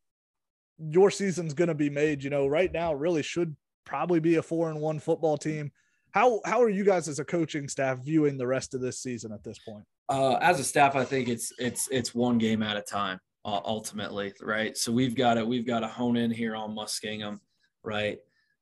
your 0.77 1.09
season's 1.09 1.53
going 1.53 1.69
to 1.69 1.75
be 1.75 1.89
made? 1.89 2.23
You 2.23 2.29
know 2.29 2.47
right 2.47 2.71
now 2.71 2.93
really 2.93 3.23
should 3.23 3.55
probably 3.85 4.19
be 4.19 4.35
a 4.35 4.43
four 4.43 4.69
and 4.69 4.79
one 4.79 4.99
football 4.99 5.37
team. 5.37 5.71
How 6.11 6.41
how 6.45 6.61
are 6.61 6.69
you 6.69 6.83
guys 6.83 7.07
as 7.07 7.19
a 7.19 7.25
coaching 7.25 7.69
staff 7.69 7.99
viewing 7.99 8.37
the 8.37 8.47
rest 8.47 8.73
of 8.73 8.81
this 8.81 8.99
season 8.99 9.31
at 9.31 9.43
this 9.43 9.59
point? 9.59 9.85
Uh, 10.09 10.37
as 10.41 10.59
a 10.59 10.63
staff 10.63 10.97
i 10.97 11.05
think 11.05 11.29
it's 11.29 11.53
it's 11.57 11.87
it's 11.89 12.13
one 12.13 12.37
game 12.37 12.61
at 12.61 12.75
a 12.75 12.81
time 12.81 13.17
uh, 13.45 13.61
ultimately 13.63 14.33
right? 14.41 14.77
So 14.77 14.91
we've 14.91 15.15
got 15.15 15.35
to 15.35 15.45
we've 15.45 15.65
got 15.65 15.79
to 15.79 15.87
hone 15.87 16.17
in 16.17 16.29
here 16.31 16.55
on 16.55 16.75
muskingum 16.75 17.39
right 17.83 18.19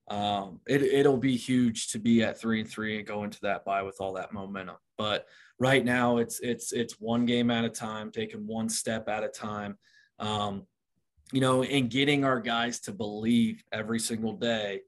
um, 0.10 0.60
it, 0.68 0.82
it'll 0.82 1.18
be 1.18 1.36
huge 1.38 1.90
to 1.90 2.00
be 2.00 2.24
at 2.24 2.40
three 2.40 2.62
and 2.62 2.70
three 2.70 2.98
and 2.98 3.08
go 3.08 3.24
into 3.24 3.40
that 3.42 3.64
bye 3.64 3.84
with 3.84 3.98
all 4.00 4.14
that 4.14 4.34
momentum. 4.34 4.78
But 4.98 5.28
right 5.60 5.86
now, 5.86 6.18
it's 6.18 6.40
it's 6.40 6.72
it's 6.74 7.00
one 7.00 7.26
game 7.26 7.52
at 7.52 7.64
a 7.66 7.70
time, 7.70 8.12
taking 8.12 8.48
one 8.48 8.70
step 8.70 9.08
at 9.08 9.24
a 9.24 9.30
time. 9.30 9.78
Um, 10.20 10.66
you 11.32 11.42
know, 11.42 11.62
and 11.64 11.92
getting 11.92 12.26
our 12.26 12.40
guys 12.40 12.80
to 12.82 12.92
believe 12.92 13.64
every 13.72 14.00
single 14.00 14.34
day, 14.34 14.82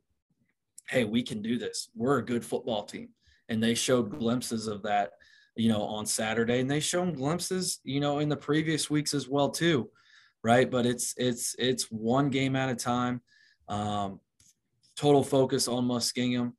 hey, 0.90 1.04
we 1.06 1.22
can 1.22 1.42
do 1.44 1.60
this. 1.60 1.90
We're 1.96 2.18
a 2.18 2.26
good 2.26 2.44
football 2.44 2.84
team, 2.84 3.10
and 3.48 3.62
they 3.62 3.76
showed 3.76 4.18
glimpses 4.18 4.66
of 4.66 4.82
that, 4.84 5.12
you 5.56 5.70
know, 5.70 5.84
on 5.84 6.08
Saturday, 6.08 6.60
and 6.60 6.70
they 6.72 6.80
shown 6.80 7.14
glimpses, 7.14 7.80
you 7.84 8.00
know, 8.00 8.20
in 8.20 8.28
the 8.28 8.36
previous 8.36 8.90
weeks 8.90 9.14
as 9.14 9.30
well 9.30 9.50
too. 9.50 9.90
right? 10.44 10.70
But 10.70 10.86
it's 10.86 11.14
it's 11.18 11.56
it's 11.60 11.92
one 11.92 12.30
game 12.30 12.56
at 12.56 12.70
a 12.70 12.76
time. 12.76 13.22
Um, 13.68 14.20
total 14.96 15.24
focus 15.24 15.68
on 15.68 15.88
Muskingum 15.88 16.54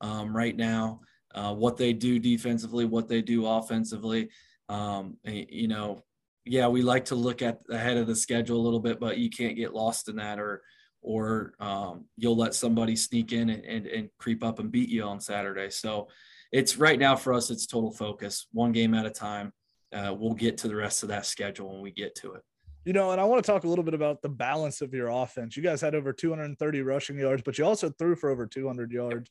um, 0.00 0.36
right 0.36 0.56
now. 0.56 1.00
Uh, 1.34 1.52
what 1.54 1.76
they 1.76 1.92
do 1.92 2.18
defensively, 2.18 2.84
what 2.84 3.08
they 3.08 3.20
do 3.20 3.46
offensively. 3.46 4.30
Um, 4.68 5.16
you 5.24 5.68
know, 5.68 6.02
yeah, 6.44 6.68
we 6.68 6.82
like 6.82 7.06
to 7.06 7.14
look 7.14 7.42
at 7.42 7.60
ahead 7.70 7.96
of 7.96 8.06
the 8.06 8.16
schedule 8.16 8.56
a 8.56 8.62
little 8.62 8.80
bit, 8.80 8.98
but 8.98 9.18
you 9.18 9.28
can't 9.28 9.56
get 9.56 9.74
lost 9.74 10.08
in 10.08 10.16
that, 10.16 10.38
or 10.38 10.62
or 11.02 11.52
um, 11.60 12.06
you'll 12.16 12.36
let 12.36 12.54
somebody 12.54 12.96
sneak 12.96 13.32
in 13.32 13.50
and, 13.50 13.64
and, 13.64 13.86
and 13.86 14.08
creep 14.18 14.42
up 14.42 14.58
and 14.58 14.72
beat 14.72 14.88
you 14.88 15.04
on 15.04 15.20
Saturday. 15.20 15.70
So 15.70 16.08
it's 16.50 16.76
right 16.78 16.98
now 16.98 17.14
for 17.14 17.32
us, 17.32 17.50
it's 17.50 17.66
total 17.66 17.92
focus, 17.92 18.46
one 18.52 18.72
game 18.72 18.92
at 18.94 19.06
a 19.06 19.10
time. 19.10 19.52
Uh, 19.92 20.14
we'll 20.18 20.34
get 20.34 20.58
to 20.58 20.68
the 20.68 20.74
rest 20.74 21.02
of 21.02 21.10
that 21.10 21.26
schedule 21.26 21.72
when 21.72 21.80
we 21.80 21.92
get 21.92 22.16
to 22.16 22.32
it. 22.34 22.42
You 22.86 22.92
know, 22.92 23.10
and 23.10 23.20
I 23.20 23.24
want 23.24 23.44
to 23.44 23.50
talk 23.50 23.64
a 23.64 23.68
little 23.68 23.82
bit 23.82 23.94
about 23.94 24.22
the 24.22 24.28
balance 24.28 24.80
of 24.80 24.94
your 24.94 25.08
offense. 25.08 25.56
You 25.56 25.62
guys 25.64 25.80
had 25.80 25.96
over 25.96 26.12
230 26.12 26.82
rushing 26.82 27.18
yards, 27.18 27.42
but 27.44 27.58
you 27.58 27.64
also 27.64 27.90
threw 27.90 28.14
for 28.14 28.30
over 28.30 28.46
200 28.46 28.92
yards. 28.92 29.28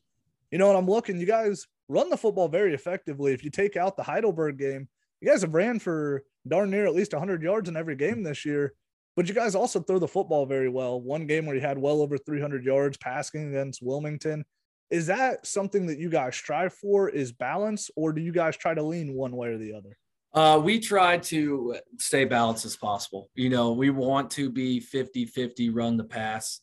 You 0.51 0.57
know, 0.57 0.67
and 0.67 0.77
I'm 0.77 0.87
looking, 0.87 1.21
you 1.21 1.25
guys 1.25 1.65
run 1.87 2.09
the 2.09 2.17
football 2.17 2.49
very 2.49 2.73
effectively. 2.73 3.31
If 3.31 3.45
you 3.45 3.49
take 3.49 3.77
out 3.77 3.95
the 3.95 4.03
Heidelberg 4.03 4.57
game, 4.57 4.89
you 5.21 5.29
guys 5.29 5.41
have 5.41 5.53
ran 5.53 5.79
for 5.79 6.23
darn 6.45 6.69
near 6.69 6.85
at 6.85 6.93
least 6.93 7.13
100 7.13 7.41
yards 7.41 7.69
in 7.69 7.77
every 7.77 7.95
game 7.95 8.23
this 8.23 8.43
year. 8.43 8.73
But 9.15 9.29
you 9.29 9.33
guys 9.33 9.55
also 9.55 9.79
throw 9.79 9.99
the 9.99 10.07
football 10.07 10.45
very 10.45 10.67
well. 10.67 10.99
One 10.99 11.25
game 11.25 11.45
where 11.45 11.55
you 11.55 11.61
had 11.61 11.77
well 11.77 12.01
over 12.01 12.17
300 12.17 12.65
yards 12.65 12.97
passing 12.97 13.47
against 13.47 13.81
Wilmington. 13.81 14.43
Is 14.89 15.07
that 15.07 15.47
something 15.47 15.85
that 15.85 15.97
you 15.97 16.09
guys 16.09 16.35
strive 16.35 16.73
for? 16.73 17.07
Is 17.07 17.31
balance, 17.31 17.89
or 17.95 18.11
do 18.11 18.21
you 18.21 18.33
guys 18.33 18.57
try 18.57 18.73
to 18.73 18.83
lean 18.83 19.13
one 19.13 19.33
way 19.37 19.47
or 19.47 19.57
the 19.57 19.73
other? 19.73 19.97
Uh, 20.35 20.59
we 20.61 20.79
try 20.79 21.17
to 21.17 21.77
stay 21.97 22.25
balanced 22.25 22.65
as 22.65 22.75
possible. 22.75 23.29
You 23.35 23.49
know, 23.49 23.71
we 23.71 23.89
want 23.89 24.29
to 24.31 24.49
be 24.49 24.81
50 24.81 25.25
50 25.25 25.69
run 25.69 25.95
the 25.95 26.03
pass. 26.03 26.59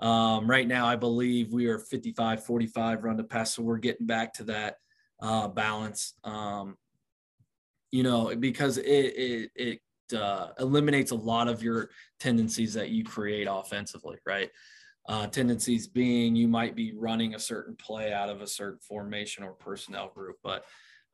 Um, 0.00 0.50
right 0.50 0.66
now, 0.66 0.86
I 0.86 0.96
believe 0.96 1.52
we 1.52 1.66
are 1.66 1.78
55 1.78 2.44
45 2.44 3.04
run 3.04 3.16
to 3.18 3.24
pass. 3.24 3.54
So 3.54 3.62
we're 3.62 3.78
getting 3.78 4.06
back 4.06 4.34
to 4.34 4.44
that 4.44 4.78
uh, 5.20 5.46
balance. 5.46 6.14
Um, 6.24 6.76
you 7.92 8.02
know, 8.02 8.34
because 8.34 8.78
it, 8.78 8.82
it, 8.84 9.50
it 9.54 9.80
uh, 10.18 10.48
eliminates 10.58 11.12
a 11.12 11.16
lot 11.16 11.46
of 11.46 11.62
your 11.62 11.90
tendencies 12.18 12.74
that 12.74 12.88
you 12.88 13.04
create 13.04 13.46
offensively, 13.48 14.16
right? 14.26 14.50
Uh, 15.08 15.28
tendencies 15.28 15.86
being 15.86 16.34
you 16.34 16.48
might 16.48 16.74
be 16.74 16.92
running 16.96 17.34
a 17.34 17.38
certain 17.38 17.76
play 17.76 18.12
out 18.12 18.28
of 18.28 18.40
a 18.40 18.46
certain 18.46 18.80
formation 18.80 19.44
or 19.44 19.52
personnel 19.52 20.08
group, 20.08 20.36
but 20.42 20.64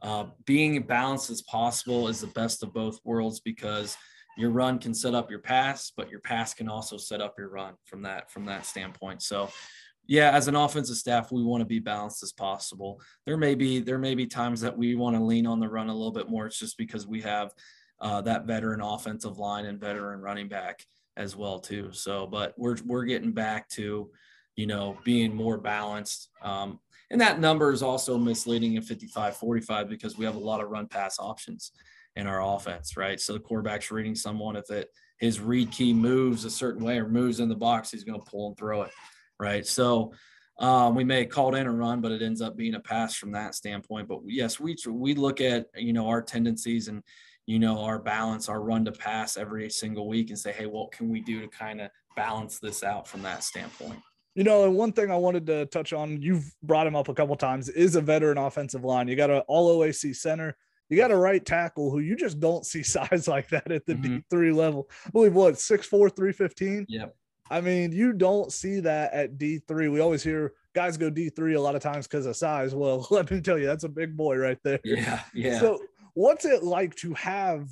uh, 0.03 0.27
being 0.45 0.81
balanced 0.83 1.31
as 1.31 1.43
possible 1.43 2.09
is 2.09 2.21
the 2.21 2.29
best 2.29 2.63
of 2.63 2.73
both 2.73 3.01
worlds 3.05 3.41
because 3.41 3.97
your 4.37 4.51
run 4.51 4.79
can 4.79 4.95
set 4.95 5.15
up 5.15 5.31
your 5.31 5.41
pass, 5.41 5.93
but 5.97 6.09
your 6.09 6.21
pass 6.21 6.55
can 6.55 6.69
also 6.69 6.97
set 6.97 7.21
up 7.21 7.35
your 7.37 7.49
run 7.49 7.75
from 7.85 8.03
that 8.03 8.31
from 8.31 8.45
that 8.45 8.65
standpoint. 8.67 9.23
So 9.23 9.51
yeah, 10.07 10.31
as 10.31 10.49
an 10.49 10.57
offensive 10.57 10.97
staff, 10.97 11.31
we 11.31 11.43
want 11.43 11.61
to 11.61 11.67
be 11.67 11.81
balanced 11.81 12.23
as 12.23 12.33
possible. 12.33 13.01
There 13.27 13.37
may 13.37 13.55
be 13.55 13.81
there 13.81 13.99
may 13.99 14.15
be 14.15 14.27
times 14.27 14.61
that 14.63 14.77
we 14.77 14.95
want 14.95 15.17
to 15.17 15.23
lean 15.23 15.47
on 15.47 15.61
the 15.61 15.69
run 15.69 15.89
a 15.89 15.93
little 15.93 16.13
bit 16.13 16.31
more. 16.31 16.47
It's 16.47 16.59
just 16.59 16.79
because 16.79 17.07
we 17.07 17.21
have 17.23 17.53
uh, 18.01 18.23
that 18.23 18.47
veteran 18.47 18.81
offensive 18.81 19.39
line 19.39 19.67
and 19.67 19.81
veteran 19.81 20.21
running 20.21 20.49
back 20.49 20.87
as 21.17 21.37
well 21.37 21.59
too. 21.59 21.91
So, 21.93 22.27
but 22.27 22.55
we're 22.57 22.79
we're 22.87 23.05
getting 23.05 23.33
back 23.33 23.69
to, 23.71 24.11
you 24.57 24.67
know, 24.67 24.97
being 25.05 25.35
more 25.35 25.59
balanced. 25.59 26.31
Um, 26.43 26.79
and 27.11 27.21
that 27.21 27.41
number 27.41 27.73
is 27.73 27.83
also 27.83 28.19
misleading 28.19 28.75
in 28.75 28.83
55 28.83 29.37
45 29.37 29.89
because 29.89 30.19
we 30.19 30.25
have 30.25 30.37
a 30.37 30.41
lot 30.41 30.63
of 30.63 30.71
run 30.71 30.87
pass 30.87 31.19
options 31.19 31.73
in 32.17 32.27
our 32.27 32.43
offense, 32.43 32.97
right? 32.97 33.21
So 33.21 33.33
the 33.33 33.41
quarterback's 33.41 33.91
reading 33.91 34.15
someone 34.15 34.57
if 34.57 34.71
it 34.71 34.91
his 35.19 35.41
read 35.41 35.71
key 35.71 35.93
moves 35.93 36.45
a 36.45 36.51
certain 36.51 36.85
way 36.85 36.99
or 36.99 37.09
moves 37.09 37.41
in 37.41 37.49
the 37.49 37.57
box, 37.57 37.91
he's 37.91 38.05
going 38.05 38.21
to 38.21 38.31
pull 38.31 38.49
and 38.49 38.57
throw 38.57 38.83
it, 38.83 38.93
right? 39.41 39.67
So 39.67 40.13
um, 40.61 40.95
we 40.95 41.05
may 41.05 41.21
have 41.21 41.29
called 41.29 41.57
in 41.57 41.67
a 41.67 41.73
run, 41.73 42.01
but 42.01 42.13
it 42.13 42.23
ends 42.23 42.41
up 42.41 42.57
being 42.57 42.75
a 42.75 42.81
pass 42.81 43.17
from 43.17 43.33
that 43.33 43.55
standpoint. 43.55 44.09
But 44.09 44.21
yes, 44.27 44.61
we 44.61 44.77
we 44.89 45.15
look 45.15 45.41
at 45.41 45.67
you 45.77 45.93
know 45.93 46.09
our 46.09 46.23
tendencies 46.23 46.89
and 46.89 47.03
you 47.49 47.59
know, 47.59 47.81
our 47.81 47.99
balance, 47.99 48.51
our 48.51 48.61
run 48.61 48.85
to 48.85 48.93
pass 48.93 49.39
every 49.39 49.71
single 49.71 50.07
week 50.07 50.29
and 50.29 50.39
say, 50.39 50.53
hey, 50.53 50.67
what 50.67 50.93
can 50.93 51.09
we 51.09 51.19
do 51.19 51.41
to 51.41 51.49
kind 51.49 51.81
of 51.81 51.91
balance 52.15 52.59
this 52.59 52.85
out 52.85 53.09
from 53.09 53.23
that 53.23 53.43
standpoint? 53.43 53.99
You 54.39 54.45
know, 54.45 54.63
and 54.63 54.77
one 54.77 54.93
thing 54.93 55.11
I 55.11 55.17
wanted 55.17 55.47
to 55.47 55.67
touch 55.67 55.93
on, 55.93 56.23
you've 56.23 56.55
brought 56.63 56.87
him 56.87 56.95
up 56.95 57.09
a 57.09 57.15
couple 57.15 57.35
times, 57.35 57.69
is 57.69 57.97
a 57.97 58.01
veteran 58.01 58.39
offensive 58.39 58.85
line. 58.85 59.09
You 59.09 59.17
got 59.17 59.31
an 59.31 59.43
all 59.49 59.77
OAC 59.77 60.15
center. 60.15 60.57
You 60.89 60.97
got 60.97 61.11
a 61.11 61.17
right 61.17 61.45
tackle 61.45 61.91
who 61.91 61.99
you 61.99 62.15
just 62.15 62.39
don't 62.39 62.65
see 62.65 62.83
size 62.85 63.27
like 63.27 63.49
that 63.49 63.69
at 63.73 63.85
the 63.85 63.97
mm-hmm. 63.97 64.19
D3 64.33 64.55
level. 64.55 64.89
I 65.05 65.11
believe 65.11 65.35
what, 65.35 65.55
6'4, 65.55 66.15
315? 66.15 66.87
Yep. 66.89 67.17
I 67.51 67.61
mean, 67.61 67.91
you 67.91 68.13
don't 68.13 68.53
see 68.53 68.79
that 68.79 69.13
at 69.13 69.39
D3. 69.39 69.91
We 69.91 69.99
always 69.99 70.23
hear 70.23 70.53
guys 70.73 70.97
go 70.97 71.11
D3 71.11 71.57
a 71.57 71.61
lot 71.61 71.75
of 71.75 71.83
times 71.83 72.07
because 72.07 72.25
of 72.25 72.37
size. 72.37 72.77
Well, 72.77 73.09
let 73.11 73.29
me 73.33 73.41
tell 73.41 73.59
you, 73.59 73.67
that's 73.67 73.83
a 73.83 73.89
big 73.89 74.17
boy 74.17 74.37
right 74.37 74.59
there. 74.63 74.79
Yeah. 74.85 75.21
Yeah. 75.35 75.59
So 75.59 75.81
what's 76.15 76.45
it 76.45 76.63
like 76.63 76.95
to 76.99 77.13
have 77.15 77.69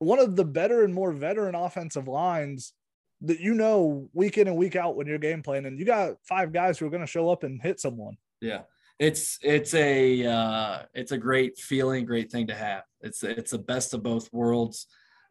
one 0.00 0.18
of 0.18 0.34
the 0.34 0.44
better 0.44 0.82
and 0.82 0.92
more 0.92 1.12
veteran 1.12 1.54
offensive 1.54 2.08
lines 2.08 2.72
that 3.22 3.40
you 3.40 3.54
know 3.54 4.08
week 4.12 4.38
in 4.38 4.48
and 4.48 4.56
week 4.56 4.76
out 4.76 4.96
when 4.96 5.06
you're 5.06 5.18
game 5.18 5.42
playing 5.42 5.66
and 5.66 5.78
you 5.78 5.84
got 5.84 6.14
five 6.26 6.52
guys 6.52 6.78
who 6.78 6.86
are 6.86 6.90
going 6.90 7.02
to 7.02 7.06
show 7.06 7.28
up 7.28 7.42
and 7.42 7.60
hit 7.60 7.80
someone 7.80 8.16
yeah 8.40 8.62
it's 8.98 9.38
it's 9.42 9.72
a 9.74 10.26
uh, 10.26 10.82
it's 10.94 11.12
a 11.12 11.18
great 11.18 11.58
feeling 11.58 12.04
great 12.04 12.30
thing 12.30 12.46
to 12.46 12.54
have 12.54 12.82
it's 13.00 13.22
it's 13.22 13.52
the 13.52 13.58
best 13.58 13.94
of 13.94 14.02
both 14.02 14.32
worlds 14.32 14.86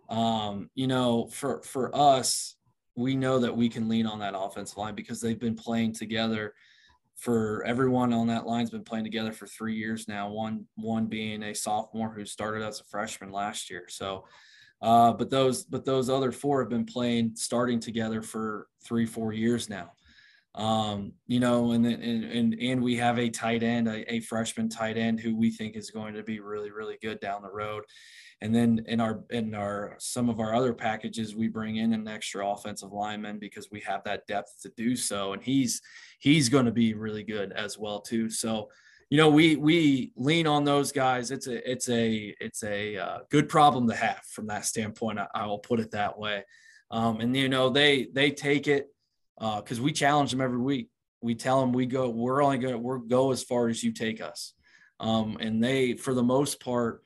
um, 0.09 0.69
you 0.75 0.87
know 0.87 1.27
for 1.27 1.61
for 1.63 1.95
us 1.95 2.55
we 2.95 3.15
know 3.15 3.39
that 3.39 3.55
we 3.55 3.69
can 3.69 3.87
lean 3.87 4.05
on 4.05 4.19
that 4.19 4.33
offensive 4.35 4.77
line 4.77 4.95
because 4.95 5.21
they've 5.21 5.39
been 5.39 5.55
playing 5.55 5.93
together 5.93 6.53
for 7.19 7.63
everyone 7.65 8.13
on 8.13 8.27
that 8.27 8.47
line's 8.47 8.69
been 8.69 8.83
playing 8.83 9.03
together 9.03 9.33
for 9.33 9.45
three 9.45 9.75
years 9.75 10.07
now. 10.07 10.29
One 10.29 10.65
one 10.75 11.07
being 11.07 11.43
a 11.43 11.53
sophomore 11.53 12.13
who 12.13 12.25
started 12.25 12.65
as 12.65 12.79
a 12.79 12.85
freshman 12.85 13.31
last 13.31 13.69
year. 13.69 13.85
So, 13.89 14.25
uh, 14.81 15.13
but 15.13 15.29
those 15.29 15.63
but 15.63 15.85
those 15.85 16.09
other 16.09 16.31
four 16.31 16.61
have 16.61 16.69
been 16.69 16.85
playing 16.85 17.33
starting 17.35 17.79
together 17.79 18.21
for 18.21 18.67
three 18.83 19.05
four 19.05 19.33
years 19.33 19.69
now. 19.69 19.91
Um, 20.55 21.13
you 21.27 21.39
know, 21.39 21.71
and 21.71 21.85
and, 21.85 22.23
and 22.23 22.53
and 22.59 22.81
we 22.81 22.95
have 22.97 23.19
a 23.19 23.29
tight 23.29 23.63
end, 23.63 23.87
a, 23.87 24.13
a 24.13 24.19
freshman 24.21 24.69
tight 24.69 24.97
end 24.97 25.19
who 25.19 25.35
we 25.35 25.51
think 25.51 25.75
is 25.75 25.91
going 25.91 26.13
to 26.15 26.23
be 26.23 26.39
really 26.39 26.71
really 26.71 26.97
good 27.01 27.19
down 27.19 27.41
the 27.41 27.51
road. 27.51 27.83
And 28.41 28.55
then 28.55 28.83
in 28.87 29.01
our 29.01 29.23
in 29.31 29.53
our 29.53 29.95
some 29.99 30.29
of 30.29 30.39
our 30.39 30.55
other 30.55 30.73
packages, 30.73 31.35
we 31.35 31.49
bring 31.49 31.75
in 31.75 31.93
an 31.93 32.07
extra 32.07 32.47
offensive 32.47 32.93
lineman 32.93 33.37
because 33.37 33.69
we 33.69 33.81
have 33.81 34.03
that 34.05 34.27
depth 34.27 34.61
to 34.61 34.71
do 34.77 34.95
so. 34.95 35.33
And 35.33 35.43
he's 35.43 35.81
he's 36.19 36.47
going 36.47 36.65
to 36.65 36.71
be 36.71 36.93
really 36.93 37.23
good 37.23 37.51
as 37.51 37.77
well 37.77 37.99
too. 37.99 38.29
So, 38.29 38.69
you 39.09 39.17
know, 39.17 39.29
we 39.29 39.55
we 39.55 40.11
lean 40.15 40.45
on 40.45 40.63
those 40.63 40.91
guys. 40.91 41.31
It's 41.31 41.47
a 41.47 41.69
it's 41.69 41.89
a 41.89 42.35
it's 42.39 42.63
a 42.63 42.97
uh, 42.97 43.17
good 43.31 43.49
problem 43.49 43.87
to 43.89 43.95
have 43.95 44.21
from 44.25 44.47
that 44.47 44.65
standpoint. 44.65 45.19
I, 45.19 45.27
I 45.33 45.45
will 45.47 45.59
put 45.59 45.79
it 45.79 45.91
that 45.91 46.17
way. 46.17 46.43
Um, 46.91 47.19
and 47.19 47.35
you 47.35 47.49
know, 47.49 47.69
they 47.69 48.07
they 48.13 48.31
take 48.31 48.67
it 48.67 48.87
because 49.37 49.79
uh, 49.79 49.83
we 49.83 49.93
challenge 49.93 50.31
them 50.31 50.41
every 50.41 50.59
week. 50.59 50.89
We 51.21 51.33
tell 51.35 51.59
them 51.59 51.73
we 51.73 51.87
go. 51.87 52.09
We're 52.09 52.43
only 52.43 52.59
going 52.59 52.73
to 52.73 52.79
we're 52.79 52.99
go 52.99 53.31
as 53.31 53.43
far 53.43 53.67
as 53.67 53.83
you 53.83 53.91
take 53.93 54.21
us. 54.21 54.53
Um, 54.99 55.37
and 55.39 55.63
they, 55.63 55.93
for 55.93 56.13
the 56.13 56.23
most 56.23 56.59
part, 56.59 57.03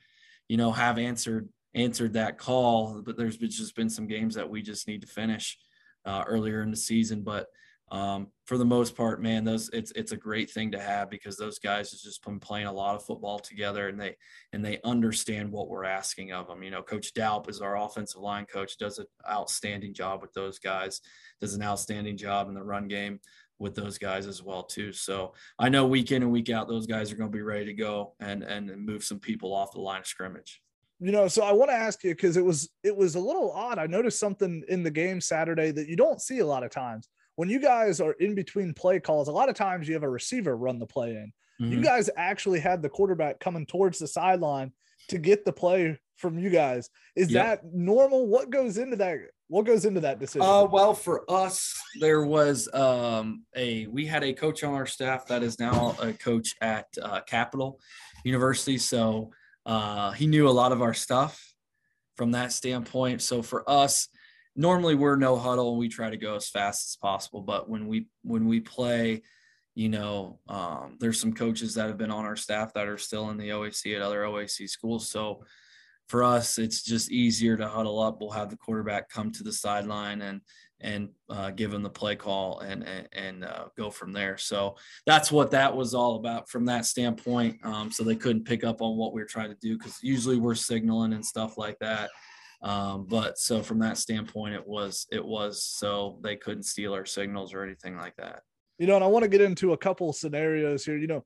you 0.48 0.56
know, 0.56 0.72
have 0.72 0.98
answered 0.98 1.48
answered 1.74 2.12
that 2.14 2.36
call. 2.36 3.00
But 3.02 3.16
there's 3.16 3.38
just 3.38 3.76
been 3.76 3.90
some 3.90 4.06
games 4.06 4.34
that 4.34 4.50
we 4.50 4.60
just 4.60 4.86
need 4.88 5.00
to 5.00 5.06
finish 5.06 5.58
uh, 6.04 6.24
earlier 6.26 6.60
in 6.60 6.70
the 6.70 6.76
season. 6.76 7.22
But 7.22 7.46
um, 7.94 8.26
for 8.46 8.58
the 8.58 8.64
most 8.64 8.96
part, 8.96 9.22
man, 9.22 9.44
those 9.44 9.70
it's 9.72 9.92
it's 9.92 10.10
a 10.10 10.16
great 10.16 10.50
thing 10.50 10.72
to 10.72 10.80
have 10.80 11.08
because 11.08 11.36
those 11.36 11.60
guys 11.60 11.92
have 11.92 12.00
just 12.00 12.24
been 12.24 12.40
playing 12.40 12.66
a 12.66 12.72
lot 12.72 12.96
of 12.96 13.04
football 13.04 13.38
together 13.38 13.88
and 13.88 14.00
they 14.00 14.16
and 14.52 14.64
they 14.64 14.80
understand 14.82 15.52
what 15.52 15.68
we're 15.68 15.84
asking 15.84 16.32
of 16.32 16.48
them. 16.48 16.64
You 16.64 16.72
know, 16.72 16.82
Coach 16.82 17.14
Daup 17.14 17.48
is 17.48 17.60
our 17.60 17.78
offensive 17.78 18.20
line 18.20 18.46
coach, 18.46 18.78
does 18.78 18.98
an 18.98 19.06
outstanding 19.30 19.94
job 19.94 20.22
with 20.22 20.32
those 20.32 20.58
guys, 20.58 21.00
does 21.40 21.54
an 21.54 21.62
outstanding 21.62 22.16
job 22.16 22.48
in 22.48 22.54
the 22.54 22.64
run 22.64 22.88
game 22.88 23.20
with 23.60 23.76
those 23.76 23.96
guys 23.96 24.26
as 24.26 24.42
well 24.42 24.64
too. 24.64 24.92
So 24.92 25.34
I 25.60 25.68
know 25.68 25.86
week 25.86 26.10
in 26.10 26.24
and 26.24 26.32
week 26.32 26.50
out, 26.50 26.66
those 26.66 26.88
guys 26.88 27.12
are 27.12 27.16
going 27.16 27.30
to 27.30 27.36
be 27.36 27.42
ready 27.42 27.66
to 27.66 27.74
go 27.74 28.16
and 28.18 28.42
and 28.42 28.76
move 28.84 29.04
some 29.04 29.20
people 29.20 29.54
off 29.54 29.70
the 29.70 29.80
line 29.80 30.00
of 30.00 30.06
scrimmage. 30.08 30.60
You 30.98 31.12
know, 31.12 31.28
so 31.28 31.44
I 31.44 31.52
want 31.52 31.70
to 31.70 31.76
ask 31.76 32.02
you 32.02 32.10
because 32.10 32.36
it 32.36 32.44
was 32.44 32.68
it 32.82 32.96
was 32.96 33.14
a 33.14 33.20
little 33.20 33.52
odd. 33.52 33.78
I 33.78 33.86
noticed 33.86 34.18
something 34.18 34.64
in 34.66 34.82
the 34.82 34.90
game 34.90 35.20
Saturday 35.20 35.70
that 35.70 35.86
you 35.88 35.94
don't 35.94 36.20
see 36.20 36.40
a 36.40 36.46
lot 36.46 36.64
of 36.64 36.72
times. 36.72 37.08
When 37.36 37.48
you 37.48 37.60
guys 37.60 38.00
are 38.00 38.12
in 38.12 38.34
between 38.34 38.74
play 38.74 39.00
calls, 39.00 39.28
a 39.28 39.32
lot 39.32 39.48
of 39.48 39.54
times 39.54 39.88
you 39.88 39.94
have 39.94 40.02
a 40.02 40.08
receiver 40.08 40.56
run 40.56 40.78
the 40.78 40.86
play 40.86 41.10
in. 41.10 41.32
Mm-hmm. 41.60 41.72
You 41.72 41.82
guys 41.82 42.10
actually 42.16 42.60
had 42.60 42.82
the 42.82 42.88
quarterback 42.88 43.40
coming 43.40 43.66
towards 43.66 43.98
the 43.98 44.06
sideline 44.06 44.72
to 45.08 45.18
get 45.18 45.44
the 45.44 45.52
play 45.52 45.98
from 46.16 46.38
you 46.38 46.50
guys. 46.50 46.90
Is 47.16 47.30
yep. 47.30 47.62
that 47.62 47.74
normal? 47.74 48.26
What 48.26 48.50
goes 48.50 48.78
into 48.78 48.96
that 48.96 49.18
what 49.48 49.66
goes 49.66 49.84
into 49.84 50.00
that 50.00 50.18
decision? 50.18 50.42
Uh, 50.42 50.64
well, 50.64 50.94
for 50.94 51.30
us, 51.30 51.78
there 52.00 52.24
was 52.24 52.68
um, 52.72 53.44
a 53.54 53.86
we 53.86 54.06
had 54.06 54.24
a 54.24 54.32
coach 54.32 54.64
on 54.64 54.74
our 54.74 54.86
staff 54.86 55.26
that 55.26 55.42
is 55.42 55.60
now 55.60 55.94
a 56.00 56.12
coach 56.12 56.54
at 56.60 56.86
uh, 57.00 57.20
Capital 57.20 57.78
University, 58.24 58.78
so 58.78 59.30
uh, 59.66 60.12
he 60.12 60.26
knew 60.26 60.48
a 60.48 60.50
lot 60.50 60.72
of 60.72 60.82
our 60.82 60.94
stuff 60.94 61.40
from 62.16 62.32
that 62.32 62.52
standpoint. 62.52 63.20
So 63.22 63.42
for 63.42 63.68
us, 63.68 64.08
normally 64.56 64.94
we're 64.94 65.16
no 65.16 65.36
huddle 65.36 65.70
and 65.70 65.78
we 65.78 65.88
try 65.88 66.10
to 66.10 66.16
go 66.16 66.36
as 66.36 66.48
fast 66.48 66.86
as 66.86 66.96
possible. 66.96 67.42
But 67.42 67.68
when 67.68 67.86
we 67.86 68.06
when 68.22 68.46
we 68.46 68.60
play, 68.60 69.22
you 69.74 69.88
know, 69.88 70.38
um, 70.48 70.96
there's 71.00 71.20
some 71.20 71.32
coaches 71.32 71.74
that 71.74 71.88
have 71.88 71.98
been 71.98 72.10
on 72.10 72.24
our 72.24 72.36
staff 72.36 72.72
that 72.74 72.88
are 72.88 72.98
still 72.98 73.30
in 73.30 73.36
the 73.36 73.50
OAC 73.50 73.94
at 73.96 74.02
other 74.02 74.22
OAC 74.22 74.68
schools. 74.68 75.10
So 75.10 75.44
for 76.08 76.22
us, 76.22 76.58
it's 76.58 76.82
just 76.82 77.10
easier 77.10 77.56
to 77.56 77.66
huddle 77.66 78.00
up. 78.00 78.20
We'll 78.20 78.30
have 78.30 78.50
the 78.50 78.56
quarterback 78.56 79.08
come 79.08 79.32
to 79.32 79.42
the 79.42 79.52
sideline 79.52 80.22
and 80.22 80.40
and 80.80 81.08
uh, 81.30 81.50
give 81.50 81.72
him 81.72 81.82
the 81.82 81.90
play 81.90 82.14
call 82.14 82.60
and 82.60 82.82
and, 82.84 83.08
and 83.12 83.44
uh, 83.44 83.64
go 83.76 83.90
from 83.90 84.12
there. 84.12 84.36
So 84.36 84.76
that's 85.06 85.32
what 85.32 85.50
that 85.52 85.74
was 85.74 85.94
all 85.94 86.16
about 86.16 86.48
from 86.48 86.66
that 86.66 86.84
standpoint. 86.84 87.58
Um, 87.64 87.90
so 87.90 88.04
they 88.04 88.16
couldn't 88.16 88.44
pick 88.44 88.64
up 88.64 88.82
on 88.82 88.96
what 88.96 89.12
we 89.12 89.20
were 89.20 89.26
trying 89.26 89.48
to 89.48 89.58
do 89.60 89.78
because 89.78 89.98
usually 90.02 90.36
we're 90.36 90.54
signaling 90.54 91.14
and 91.14 91.24
stuff 91.24 91.56
like 91.56 91.78
that. 91.80 92.10
Um, 92.64 93.04
but 93.04 93.38
so 93.38 93.62
from 93.62 93.78
that 93.80 93.98
standpoint, 93.98 94.54
it 94.54 94.66
was 94.66 95.06
it 95.12 95.24
was 95.24 95.62
so 95.62 96.18
they 96.22 96.34
couldn't 96.34 96.62
steal 96.62 96.94
our 96.94 97.04
signals 97.04 97.52
or 97.52 97.62
anything 97.62 97.96
like 97.96 98.16
that. 98.16 98.40
You 98.78 98.86
know, 98.86 98.94
and 98.94 99.04
I 99.04 99.06
want 99.06 99.22
to 99.22 99.28
get 99.28 99.42
into 99.42 99.74
a 99.74 99.76
couple 99.76 100.12
scenarios 100.14 100.82
here. 100.82 100.96
You 100.96 101.06
know, 101.06 101.24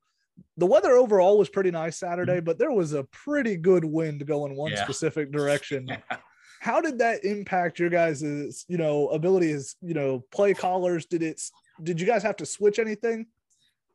the 0.57 0.67
weather 0.67 0.97
overall 0.97 1.39
was 1.39 1.49
pretty 1.49 1.71
nice 1.71 1.97
Saturday, 1.97 2.37
mm-hmm. 2.37 2.45
but 2.45 2.59
there 2.59 2.73
was 2.73 2.93
a 2.93 3.05
pretty 3.05 3.57
good 3.57 3.85
wind 3.85 4.27
going 4.27 4.57
one 4.57 4.73
yeah. 4.73 4.83
specific 4.83 5.31
direction. 5.33 5.87
yeah. 5.89 6.17
How 6.61 6.81
did 6.81 6.99
that 6.99 7.25
impact 7.25 7.79
your 7.79 7.89
guys' 7.89 8.65
you 8.67 8.77
know 8.77 9.07
ability 9.09 9.53
as 9.53 9.77
you 9.81 9.95
know 9.95 10.25
play 10.33 10.55
callers? 10.55 11.07
Did 11.07 11.23
it 11.23 11.41
did 11.81 12.01
you 12.01 12.07
guys 12.07 12.25
have 12.25 12.37
to 12.37 12.47
switch 12.47 12.81
anything? 12.81 13.27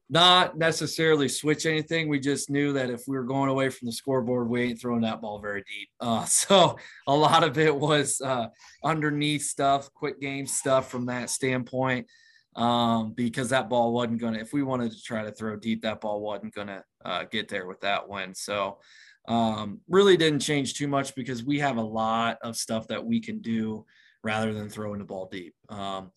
Not 0.10 0.58
necessarily 0.58 1.28
switch 1.30 1.66
anything. 1.66 2.08
We 2.08 2.20
just 2.20 2.50
knew 2.50 2.74
that 2.74 2.90
if 2.90 3.04
we 3.08 3.16
were 3.18 3.24
going 3.24 3.50
away 3.50 3.70
from 3.70 3.88
the 3.88 3.92
scoreboard, 3.92 4.50
we 4.50 4.64
ain't 4.64 4.82
throwing 4.82 5.02
that 5.02 5.22
ball 5.22 5.40
very 5.40 5.64
deep. 5.64 5.90
Uh, 6.00 6.26
so 6.26 6.78
a 7.08 7.16
lot 7.16 7.44
of 7.44 7.58
it 7.58 7.76
was 7.76 8.22
uh, 8.22 8.48
underneath 8.84 9.44
stuff, 9.44 9.94
quick 9.94 10.20
game 10.20 10.46
stuff 10.46 10.90
from 10.90 11.06
that 11.08 11.30
standpoint 11.30 12.08
um, 12.56 13.14
because 13.14 13.50
that 13.50 13.70
ball 13.70 13.94
wasn't 13.94 14.20
going 14.20 14.34
to, 14.34 14.40
if 14.40 14.54
we 14.54 14.64
wanted 14.64 14.92
to 14.92 15.02
try 15.02 15.24
to 15.24 15.32
throw 15.32 15.56
deep, 15.56 15.82
that 15.82 16.02
ball 16.02 16.22
wasn't 16.22 16.54
going 16.54 16.68
to 16.68 16.84
uh, 17.04 17.24
get 17.32 17.48
there 17.48 17.68
with 17.68 17.82
that 17.82 18.08
one. 18.08 18.36
So 18.36 18.80
um, 19.28 19.80
really 19.88 20.18
didn't 20.18 20.42
change 20.42 20.76
too 20.76 20.88
much 20.88 21.16
because 21.16 21.44
we 21.44 21.60
have 21.60 21.78
a 21.78 21.82
lot 21.82 22.38
of 22.44 22.58
stuff 22.58 22.88
that 22.88 23.04
we 23.04 23.20
can 23.20 23.40
do 23.40 23.86
rather 24.24 24.54
than 24.54 24.70
throwing 24.70 25.00
the 25.00 25.06
ball 25.06 25.28
deep. 25.32 25.56
Um, 25.70 26.12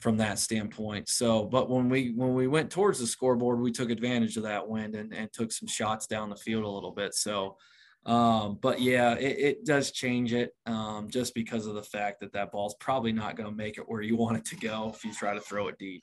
from 0.00 0.18
that 0.18 0.38
standpoint. 0.38 1.08
So, 1.08 1.44
but 1.44 1.70
when 1.70 1.88
we 1.88 2.12
when 2.14 2.34
we 2.34 2.46
went 2.46 2.70
towards 2.70 2.98
the 2.98 3.06
scoreboard, 3.06 3.60
we 3.60 3.72
took 3.72 3.90
advantage 3.90 4.36
of 4.36 4.42
that 4.42 4.68
wind 4.68 4.94
and, 4.94 5.12
and 5.12 5.32
took 5.32 5.52
some 5.52 5.68
shots 5.68 6.06
down 6.06 6.30
the 6.30 6.36
field 6.36 6.64
a 6.64 6.68
little 6.68 6.92
bit. 6.92 7.14
So, 7.14 7.56
um, 8.04 8.58
but 8.60 8.80
yeah, 8.80 9.14
it, 9.14 9.38
it 9.38 9.64
does 9.64 9.90
change 9.90 10.32
it 10.32 10.52
um, 10.66 11.08
just 11.10 11.34
because 11.34 11.66
of 11.66 11.74
the 11.74 11.82
fact 11.82 12.20
that 12.20 12.32
that 12.34 12.52
ball's 12.52 12.76
probably 12.78 13.12
not 13.12 13.36
going 13.36 13.48
to 13.48 13.56
make 13.56 13.78
it 13.78 13.88
where 13.88 14.02
you 14.02 14.16
want 14.16 14.36
it 14.36 14.44
to 14.46 14.56
go 14.56 14.92
if 14.94 15.04
you 15.04 15.12
try 15.12 15.34
to 15.34 15.40
throw 15.40 15.68
it 15.68 15.78
deep. 15.78 16.02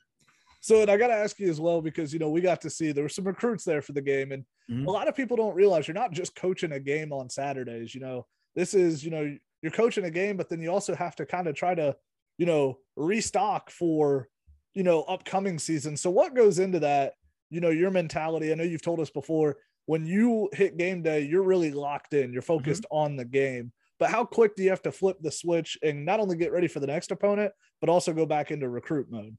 So, 0.60 0.80
and 0.80 0.90
I 0.90 0.96
got 0.96 1.08
to 1.08 1.14
ask 1.14 1.38
you 1.38 1.50
as 1.50 1.60
well 1.60 1.80
because 1.80 2.12
you 2.12 2.18
know 2.18 2.30
we 2.30 2.40
got 2.40 2.60
to 2.62 2.70
see 2.70 2.90
there 2.90 3.04
were 3.04 3.08
some 3.08 3.26
recruits 3.26 3.64
there 3.64 3.82
for 3.82 3.92
the 3.92 4.02
game, 4.02 4.32
and 4.32 4.44
mm-hmm. 4.70 4.88
a 4.88 4.90
lot 4.90 5.08
of 5.08 5.14
people 5.14 5.36
don't 5.36 5.54
realize 5.54 5.86
you're 5.86 5.94
not 5.94 6.12
just 6.12 6.34
coaching 6.34 6.72
a 6.72 6.80
game 6.80 7.12
on 7.12 7.30
Saturdays. 7.30 7.94
You 7.94 8.00
know, 8.00 8.26
this 8.56 8.74
is 8.74 9.04
you 9.04 9.10
know 9.10 9.36
you're 9.62 9.72
coaching 9.72 10.04
a 10.04 10.10
game, 10.10 10.36
but 10.36 10.48
then 10.48 10.60
you 10.60 10.70
also 10.70 10.94
have 10.94 11.16
to 11.16 11.26
kind 11.26 11.46
of 11.46 11.54
try 11.54 11.74
to 11.74 11.94
you 12.38 12.46
know, 12.46 12.78
restock 12.96 13.70
for, 13.70 14.28
you 14.74 14.82
know, 14.82 15.02
upcoming 15.02 15.58
season. 15.58 15.96
So 15.96 16.10
what 16.10 16.34
goes 16.34 16.58
into 16.58 16.80
that, 16.80 17.14
you 17.50 17.60
know, 17.60 17.70
your 17.70 17.90
mentality? 17.90 18.50
I 18.50 18.54
know 18.54 18.64
you've 18.64 18.82
told 18.82 19.00
us 19.00 19.10
before 19.10 19.56
when 19.86 20.06
you 20.06 20.48
hit 20.52 20.76
game 20.76 21.02
day, 21.02 21.20
you're 21.20 21.42
really 21.42 21.70
locked 21.70 22.14
in, 22.14 22.32
you're 22.32 22.42
focused 22.42 22.84
mm-hmm. 22.84 22.96
on 22.96 23.16
the 23.16 23.24
game. 23.24 23.72
But 23.98 24.10
how 24.10 24.24
quick 24.24 24.56
do 24.56 24.62
you 24.62 24.70
have 24.70 24.82
to 24.82 24.92
flip 24.92 25.18
the 25.20 25.30
switch 25.30 25.78
and 25.82 26.04
not 26.04 26.20
only 26.20 26.36
get 26.36 26.52
ready 26.52 26.68
for 26.68 26.80
the 26.80 26.86
next 26.86 27.12
opponent, 27.12 27.52
but 27.80 27.88
also 27.88 28.12
go 28.12 28.26
back 28.26 28.50
into 28.50 28.68
recruit 28.68 29.06
mode? 29.10 29.36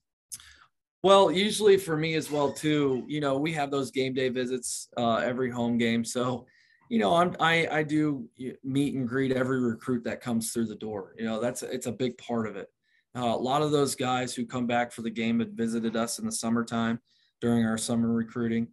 Well, 1.04 1.30
usually 1.30 1.78
for 1.78 1.98
me 1.98 2.16
as 2.16 2.32
well 2.32 2.52
too. 2.52 3.04
You 3.08 3.20
know, 3.20 3.38
we 3.38 3.52
have 3.54 3.70
those 3.70 3.92
game 3.92 4.14
day 4.14 4.30
visits 4.30 4.88
uh, 4.98 5.18
every 5.18 5.52
home 5.52 5.78
game, 5.78 6.04
so 6.04 6.46
you 6.90 7.00
know, 7.00 7.16
I'm, 7.16 7.36
I 7.40 7.68
I 7.72 7.84
do 7.84 8.28
meet 8.64 8.96
and 8.96 9.08
greet 9.08 9.32
every 9.32 9.60
recruit 9.60 10.04
that 10.06 10.22
comes 10.22 10.52
through 10.52 10.68
the 10.68 10.76
door. 10.76 11.14
You 11.18 11.26
know, 11.26 11.40
that's 11.40 11.64
it's 11.64 11.88
a 11.88 11.92
big 11.92 12.18
part 12.18 12.48
of 12.48 12.56
it. 12.56 12.70
Uh, 13.16 13.34
a 13.34 13.38
lot 13.38 13.62
of 13.62 13.72
those 13.72 13.96
guys 13.96 14.34
who 14.34 14.46
come 14.46 14.68
back 14.68 14.92
for 14.92 15.02
the 15.02 15.10
game 15.10 15.40
had 15.40 15.56
visited 15.56 15.96
us 15.96 16.20
in 16.20 16.26
the 16.26 16.32
summertime 16.32 17.00
during 17.40 17.66
our 17.66 17.78
summer 17.78 18.12
recruiting, 18.12 18.68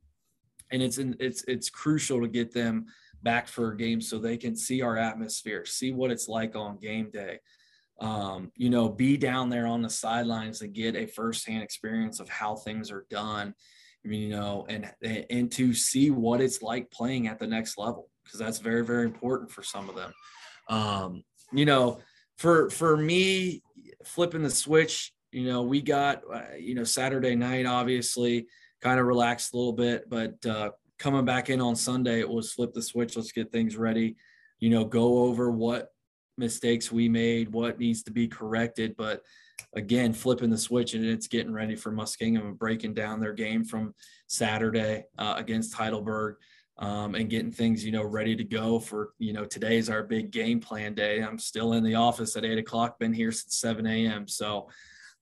and 0.71 0.83
it's 0.83 0.99
in, 0.99 1.17
it's 1.21 1.45
it's 1.45 1.71
crucial 1.71 2.21
to 2.21 2.29
get 2.29 2.53
them 2.53 2.87
back 3.23 3.47
for 3.47 3.71
a 3.71 3.77
game 3.77 4.01
so 4.01 4.19
they 4.19 4.37
can 4.37 4.57
see 4.57 4.83
our 4.83 4.97
atmosphere, 4.97 5.65
see 5.65 5.93
what 5.93 6.11
it's 6.11 6.29
like 6.29 6.57
on 6.57 6.79
game 6.79 7.09
day. 7.13 7.39
Um, 8.01 8.51
you 8.57 8.69
know, 8.69 8.89
be 8.89 9.17
down 9.17 9.49
there 9.49 9.67
on 9.67 9.81
the 9.81 9.91
sidelines 9.91 10.63
and 10.63 10.75
get 10.75 10.97
a 10.97 11.07
firsthand 11.07 11.63
experience 11.63 12.19
of 12.19 12.29
how 12.29 12.57
things 12.57 12.91
are 12.91 13.07
done. 13.11 13.55
You 14.03 14.31
know, 14.31 14.67
and 14.69 14.91
and 15.31 15.53
to 15.53 15.73
see 15.73 16.11
what 16.11 16.41
it's 16.41 16.63
like 16.63 16.91
playing 16.91 17.29
at 17.29 17.39
the 17.39 17.47
next 17.47 17.79
level 17.79 18.09
because 18.25 18.41
that's 18.41 18.59
very 18.59 18.85
very 18.85 19.05
important 19.05 19.53
for 19.53 19.63
some 19.63 19.89
of 19.89 19.95
them. 19.95 20.13
Um, 20.69 21.23
you 21.53 21.65
know, 21.65 22.01
for 22.39 22.71
for 22.71 22.97
me, 22.97 23.63
flipping 24.07 24.43
the 24.43 24.51
switch, 24.51 25.13
you 25.31 25.47
know, 25.47 25.63
we 25.63 25.81
got, 25.81 26.23
uh, 26.33 26.57
you 26.59 26.75
know, 26.75 26.85
Saturday 26.85 27.35
night, 27.35 27.67
obviously 27.67 28.47
kind 28.81 29.01
of 29.01 29.07
relaxed 29.07 29.55
a 29.55 29.57
little 29.57 29.73
bit, 29.73 30.09
but 30.11 30.45
uh, 30.45 30.71
coming 30.99 31.25
back 31.25 31.51
in 31.51 31.61
on 31.61 31.77
Sunday, 31.77 32.21
it 32.21 32.29
was 32.29 32.53
flip 32.53 32.73
the 32.73 32.83
switch. 32.83 33.17
Let's 33.17 33.33
get 33.33 33.51
things 33.51 33.77
ready, 33.77 34.17
you 34.61 34.71
know, 34.71 34.85
go 34.85 35.25
over 35.25 35.51
what 35.51 35.89
mistakes 36.37 36.91
we 36.91 37.09
made, 37.09 37.53
what 37.53 37.79
needs 37.79 38.03
to 38.05 38.11
be 38.11 38.29
corrected. 38.29 38.95
But 38.97 39.23
again, 39.75 40.13
flipping 40.13 40.51
the 40.51 40.59
switch 40.59 40.95
and 40.95 41.05
it's 41.05 41.29
getting 41.29 41.53
ready 41.53 41.77
for 41.77 41.93
Muskingum 41.93 42.47
and 42.47 42.59
breaking 42.59 42.95
down 42.95 43.21
their 43.21 43.33
game 43.33 43.65
from 43.65 43.95
Saturday 44.27 45.05
uh, 45.19 45.35
against 45.37 45.75
Heidelberg 45.75 46.37
um, 46.79 47.15
and 47.15 47.31
getting 47.31 47.53
things, 47.53 47.85
you 47.85 47.93
know, 47.93 48.03
ready 48.03 48.35
to 48.37 48.45
go 48.45 48.79
for, 48.79 49.13
you 49.19 49.33
know, 49.33 49.45
today's 49.45 49.91
our 49.91 50.03
big 50.03 50.31
game 50.31 50.61
plan 50.61 50.95
day. 50.95 51.23
I'm 51.23 51.39
still 51.39 51.75
in 51.75 51.85
the 51.85 51.95
office 51.95 52.37
at 52.37 52.45
eight 52.45 52.59
o'clock, 52.59 52.99
been 52.99 53.13
here 53.13 53.33
since 53.33 53.59
7 53.59 53.87
a.m. 53.87 54.27
So 54.27 54.69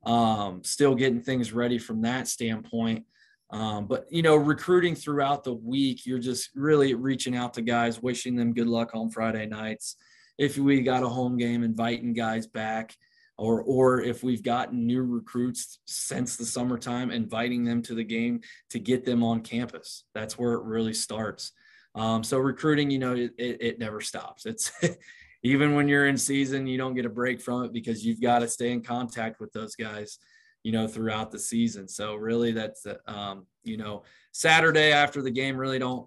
um, 0.05 0.63
still 0.65 0.95
getting 0.95 1.21
things 1.21 1.53
ready 1.53 1.79
from 1.79 2.03
that 2.03 2.29
standpoint. 2.29 3.05
Um, 3.51 3.87
but 3.87 4.07
you 4.11 4.23
know, 4.23 4.37
recruiting 4.37 4.95
throughout 4.95 5.43
the 5.43 5.55
week, 5.55 6.07
you're 6.07 6.21
just 6.21 6.51
really 6.55 6.95
reaching 6.95 7.37
out 7.37 7.55
to 7.55 7.63
guys, 7.63 8.01
wishing 8.01 8.37
them 8.37 8.55
good 8.55 8.69
luck 8.69 8.93
on 8.95 9.11
Friday 9.11 9.47
nights. 9.47 9.97
If 10.39 10.57
we 10.57 10.83
got 10.83 11.03
a 11.03 11.09
home 11.09 11.37
game, 11.37 11.65
inviting 11.65 12.13
guys 12.13 12.47
back, 12.47 12.97
or 13.41 13.63
or 13.63 14.03
if 14.03 14.23
we've 14.23 14.43
gotten 14.43 14.87
new 14.87 15.03
recruits 15.03 15.79
since 15.87 16.37
the 16.37 16.45
summertime, 16.45 17.11
inviting 17.11 17.65
them 17.65 17.81
to 17.81 17.95
the 17.95 18.05
game 18.05 18.43
to 18.69 18.79
get 18.79 19.07
them 19.07 19.25
on 19.25 19.41
campus. 19.41 20.05
That's 20.15 20.39
where 20.39 20.53
it 20.53 20.65
really 20.65 20.93
starts. 20.93 21.53
Um, 21.95 22.23
so 22.23 22.37
recruiting, 22.37 22.91
you 22.91 22.99
know, 22.99 23.15
it, 23.15 23.33
it, 23.39 23.57
it 23.63 23.79
never 23.79 24.03
stops. 24.03 24.45
It's 24.45 24.71
even 25.43 25.75
when 25.75 25.89
you're 25.89 26.07
in 26.07 26.19
season, 26.19 26.67
you 26.67 26.77
don't 26.77 26.95
get 26.95 27.07
a 27.07 27.11
break 27.11 27.41
from 27.41 27.65
it 27.65 27.73
because 27.73 28.05
you've 28.05 28.21
got 28.21 28.41
to 28.41 28.49
stay 28.49 28.73
in 28.73 28.83
contact 28.83 29.41
with 29.41 29.51
those 29.53 29.75
guys, 29.75 30.19
you 30.63 30.71
know, 30.71 30.87
throughout 30.87 31.31
the 31.31 31.39
season. 31.39 31.89
So 31.89 32.17
really, 32.17 32.53
that's 32.53 32.87
um, 33.07 33.47
you 33.65 33.79
know, 33.79 34.03
Saturday 34.33 34.93
after 34.93 35.23
the 35.23 35.31
game, 35.31 35.57
really 35.57 35.79
don't, 35.79 36.07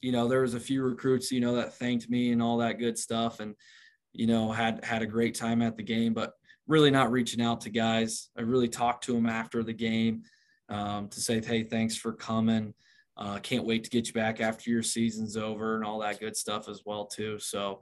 you 0.00 0.12
know, 0.12 0.28
there 0.28 0.40
was 0.40 0.54
a 0.54 0.60
few 0.60 0.82
recruits, 0.82 1.30
you 1.30 1.40
know, 1.40 1.56
that 1.56 1.74
thanked 1.74 2.08
me 2.08 2.32
and 2.32 2.40
all 2.40 2.56
that 2.58 2.78
good 2.78 2.98
stuff, 2.98 3.40
and 3.40 3.54
you 4.14 4.26
know, 4.26 4.50
had 4.50 4.82
had 4.82 5.02
a 5.02 5.06
great 5.06 5.34
time 5.34 5.60
at 5.60 5.76
the 5.76 5.82
game, 5.82 6.14
but 6.14 6.32
really 6.66 6.90
not 6.90 7.10
reaching 7.10 7.42
out 7.42 7.60
to 7.62 7.70
guys. 7.70 8.30
I 8.36 8.42
really 8.42 8.68
talked 8.68 9.04
to 9.04 9.12
them 9.12 9.26
after 9.26 9.62
the 9.62 9.72
game 9.72 10.22
um, 10.68 11.08
to 11.08 11.20
say, 11.20 11.40
hey, 11.40 11.62
thanks 11.62 11.96
for 11.96 12.12
coming. 12.12 12.74
Uh, 13.16 13.38
can't 13.38 13.66
wait 13.66 13.84
to 13.84 13.90
get 13.90 14.08
you 14.08 14.12
back 14.12 14.40
after 14.40 14.70
your 14.70 14.82
season's 14.82 15.36
over 15.36 15.76
and 15.76 15.84
all 15.84 16.00
that 16.00 16.20
good 16.20 16.36
stuff 16.36 16.68
as 16.68 16.82
well 16.84 17.06
too. 17.06 17.38
So 17.38 17.80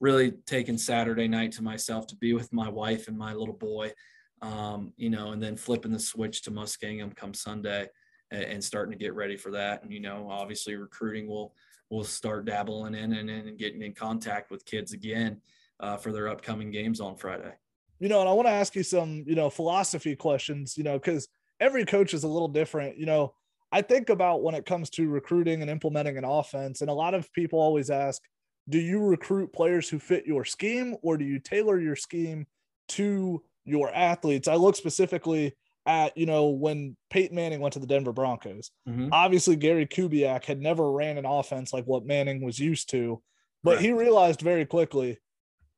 really 0.00 0.32
taking 0.46 0.78
Saturday 0.78 1.28
night 1.28 1.52
to 1.52 1.62
myself 1.62 2.06
to 2.08 2.16
be 2.16 2.32
with 2.32 2.52
my 2.52 2.68
wife 2.68 3.06
and 3.06 3.16
my 3.16 3.32
little 3.32 3.54
boy, 3.54 3.92
um, 4.40 4.92
you 4.96 5.10
know, 5.10 5.30
and 5.30 5.40
then 5.40 5.56
flipping 5.56 5.92
the 5.92 6.00
switch 6.00 6.42
to 6.42 6.50
Muskingum 6.50 7.14
come 7.14 7.34
Sunday 7.34 7.86
and, 8.32 8.42
and, 8.42 8.64
starting 8.64 8.90
to 8.90 8.98
get 8.98 9.14
ready 9.14 9.36
for 9.36 9.52
that. 9.52 9.84
And, 9.84 9.92
you 9.92 10.00
know, 10.00 10.28
obviously 10.28 10.74
recruiting 10.74 11.28
will, 11.28 11.54
will 11.90 12.02
start 12.02 12.46
dabbling 12.46 12.96
in 12.96 13.12
and, 13.12 13.30
and 13.30 13.56
getting 13.56 13.82
in 13.82 13.92
contact 13.92 14.50
with 14.50 14.64
kids 14.64 14.92
again 14.92 15.40
uh, 15.78 15.96
for 15.96 16.10
their 16.10 16.26
upcoming 16.26 16.72
games 16.72 17.00
on 17.00 17.14
Friday 17.14 17.52
you 18.02 18.08
know, 18.08 18.18
and 18.18 18.28
I 18.28 18.32
want 18.32 18.48
to 18.48 18.52
ask 18.52 18.74
you 18.74 18.82
some, 18.82 19.22
you 19.28 19.36
know, 19.36 19.48
philosophy 19.48 20.16
questions, 20.16 20.76
you 20.76 20.82
know, 20.82 20.98
because 20.98 21.28
every 21.60 21.84
coach 21.84 22.14
is 22.14 22.24
a 22.24 22.28
little 22.28 22.48
different. 22.48 22.98
You 22.98 23.06
know, 23.06 23.32
I 23.70 23.80
think 23.80 24.10
about 24.10 24.42
when 24.42 24.56
it 24.56 24.66
comes 24.66 24.90
to 24.90 25.08
recruiting 25.08 25.62
and 25.62 25.70
implementing 25.70 26.18
an 26.18 26.24
offense, 26.24 26.80
and 26.80 26.90
a 26.90 26.94
lot 26.94 27.14
of 27.14 27.32
people 27.32 27.60
always 27.60 27.90
ask, 27.90 28.20
do 28.68 28.80
you 28.80 28.98
recruit 28.98 29.52
players 29.52 29.88
who 29.88 30.00
fit 30.00 30.26
your 30.26 30.44
scheme 30.44 30.96
or 31.02 31.16
do 31.16 31.24
you 31.24 31.38
tailor 31.38 31.78
your 31.78 31.94
scheme 31.94 32.44
to 32.88 33.40
your 33.64 33.94
athletes? 33.94 34.48
I 34.48 34.56
look 34.56 34.74
specifically 34.74 35.54
at, 35.86 36.18
you 36.18 36.26
know, 36.26 36.48
when 36.48 36.96
Peyton 37.08 37.36
Manning 37.36 37.60
went 37.60 37.74
to 37.74 37.78
the 37.78 37.86
Denver 37.86 38.12
Broncos. 38.12 38.72
Mm-hmm. 38.88 39.10
Obviously, 39.12 39.54
Gary 39.54 39.86
Kubiak 39.86 40.44
had 40.44 40.60
never 40.60 40.90
ran 40.90 41.18
an 41.18 41.24
offense 41.24 41.72
like 41.72 41.84
what 41.84 42.04
Manning 42.04 42.42
was 42.42 42.58
used 42.58 42.90
to, 42.90 43.22
but 43.62 43.76
right. 43.76 43.84
he 43.84 43.92
realized 43.92 44.40
very 44.40 44.66
quickly 44.66 45.18